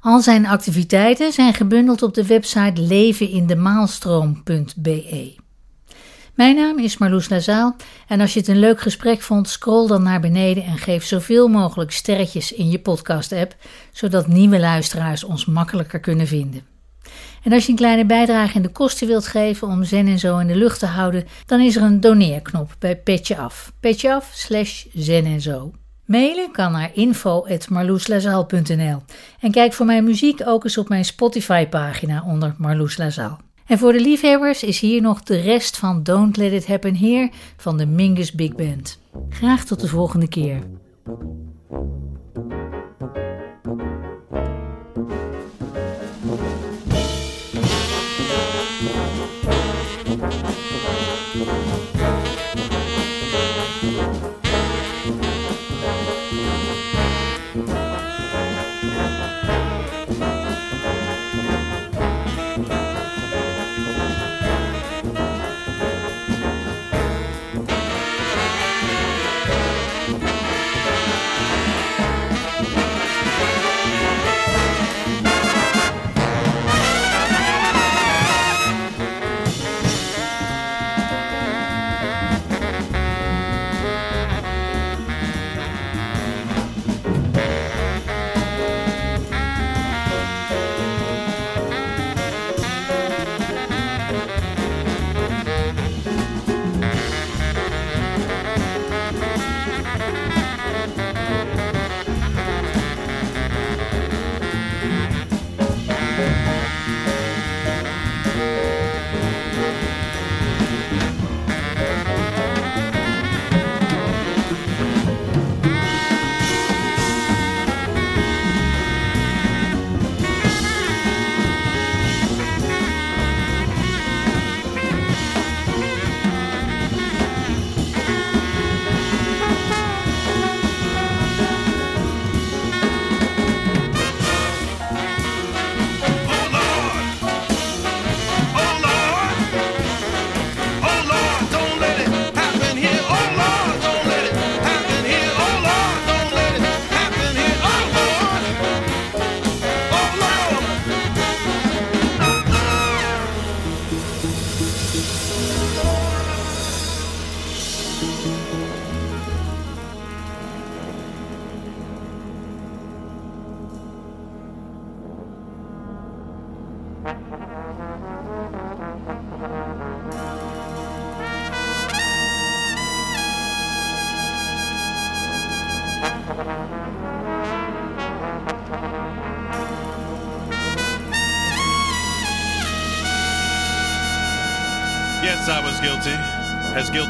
Al 0.00 0.20
zijn 0.20 0.46
activiteiten 0.46 1.32
zijn 1.32 1.54
gebundeld 1.54 2.02
op 2.02 2.14
de 2.14 2.26
website 2.26 2.80
levenindemaalstroom.be. 2.80 5.36
Mijn 6.34 6.56
naam 6.56 6.78
is 6.78 6.98
Marloes 6.98 7.28
Lazaal 7.28 7.76
en 8.06 8.20
als 8.20 8.32
je 8.32 8.38
het 8.38 8.48
een 8.48 8.58
leuk 8.58 8.80
gesprek 8.80 9.20
vond, 9.20 9.48
scroll 9.48 9.86
dan 9.86 10.02
naar 10.02 10.20
beneden 10.20 10.64
en 10.64 10.78
geef 10.78 11.04
zoveel 11.04 11.48
mogelijk 11.48 11.92
sterretjes 11.92 12.52
in 12.52 12.70
je 12.70 12.78
podcast-app, 12.78 13.56
zodat 13.92 14.26
nieuwe 14.26 14.60
luisteraars 14.60 15.24
ons 15.24 15.46
makkelijker 15.46 16.00
kunnen 16.00 16.26
vinden. 16.26 16.62
En 17.42 17.52
als 17.52 17.64
je 17.64 17.70
een 17.70 17.76
kleine 17.76 18.06
bijdrage 18.06 18.56
in 18.56 18.62
de 18.62 18.68
kosten 18.68 19.06
wilt 19.06 19.26
geven 19.26 19.68
om 19.68 19.84
Zen 19.84 20.06
en 20.06 20.18
Zo 20.18 20.38
in 20.38 20.46
de 20.46 20.56
lucht 20.56 20.78
te 20.78 20.86
houden, 20.86 21.26
dan 21.46 21.60
is 21.60 21.76
er 21.76 21.82
een 21.82 22.00
doneerknop 22.00 22.74
bij 22.78 22.96
Petje 22.96 23.36
Af. 23.36 23.72
Petje 23.80 24.14
Af 24.14 24.30
slash 24.34 24.84
Zen 24.94 25.24
en 25.24 25.40
Zo. 25.40 25.72
Mailen 26.08 26.52
kan 26.52 26.72
naar 26.72 26.90
info.marloeslazaal.nl 26.94 29.02
en 29.40 29.50
kijk 29.50 29.72
voor 29.72 29.86
mijn 29.86 30.04
muziek 30.04 30.40
ook 30.44 30.64
eens 30.64 30.78
op 30.78 30.88
mijn 30.88 31.04
Spotify-pagina 31.04 32.24
onder 32.26 32.54
Marloes 32.58 32.96
Lazaal. 32.96 33.40
En 33.66 33.78
voor 33.78 33.92
de 33.92 34.00
liefhebbers 34.00 34.62
is 34.62 34.80
hier 34.80 35.02
nog 35.02 35.22
de 35.22 35.40
rest 35.40 35.76
van 35.76 36.02
Don't 36.02 36.36
Let 36.36 36.52
It 36.52 36.66
Happen 36.66 36.96
Here 36.96 37.30
van 37.56 37.76
de 37.76 37.86
Mingus 37.86 38.32
Big 38.32 38.54
Band. 38.54 38.98
Graag 39.28 39.64
tot 39.64 39.80
de 39.80 39.88
volgende 39.88 40.28
keer. 40.28 40.62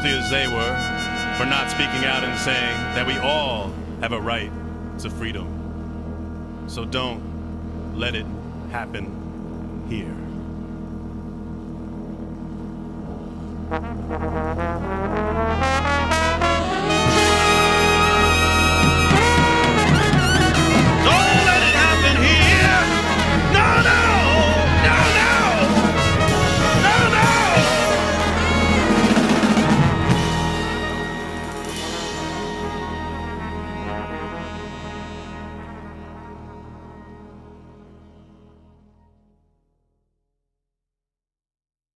Guilty 0.01 0.17
as 0.17 0.29
they 0.29 0.47
were, 0.47 0.75
for 1.37 1.45
not 1.45 1.69
speaking 1.69 2.05
out 2.05 2.23
and 2.23 2.39
saying 2.39 2.77
that 2.95 3.05
we 3.05 3.17
all 3.17 3.71
have 4.01 4.13
a 4.13 4.21
right 4.21 4.51
to 4.99 5.09
freedom. 5.09 5.47
So 6.67 6.85
don't 6.85 7.21
let 7.95 8.15
it 8.15 8.25
happen 8.71 9.85
here. 9.89 10.18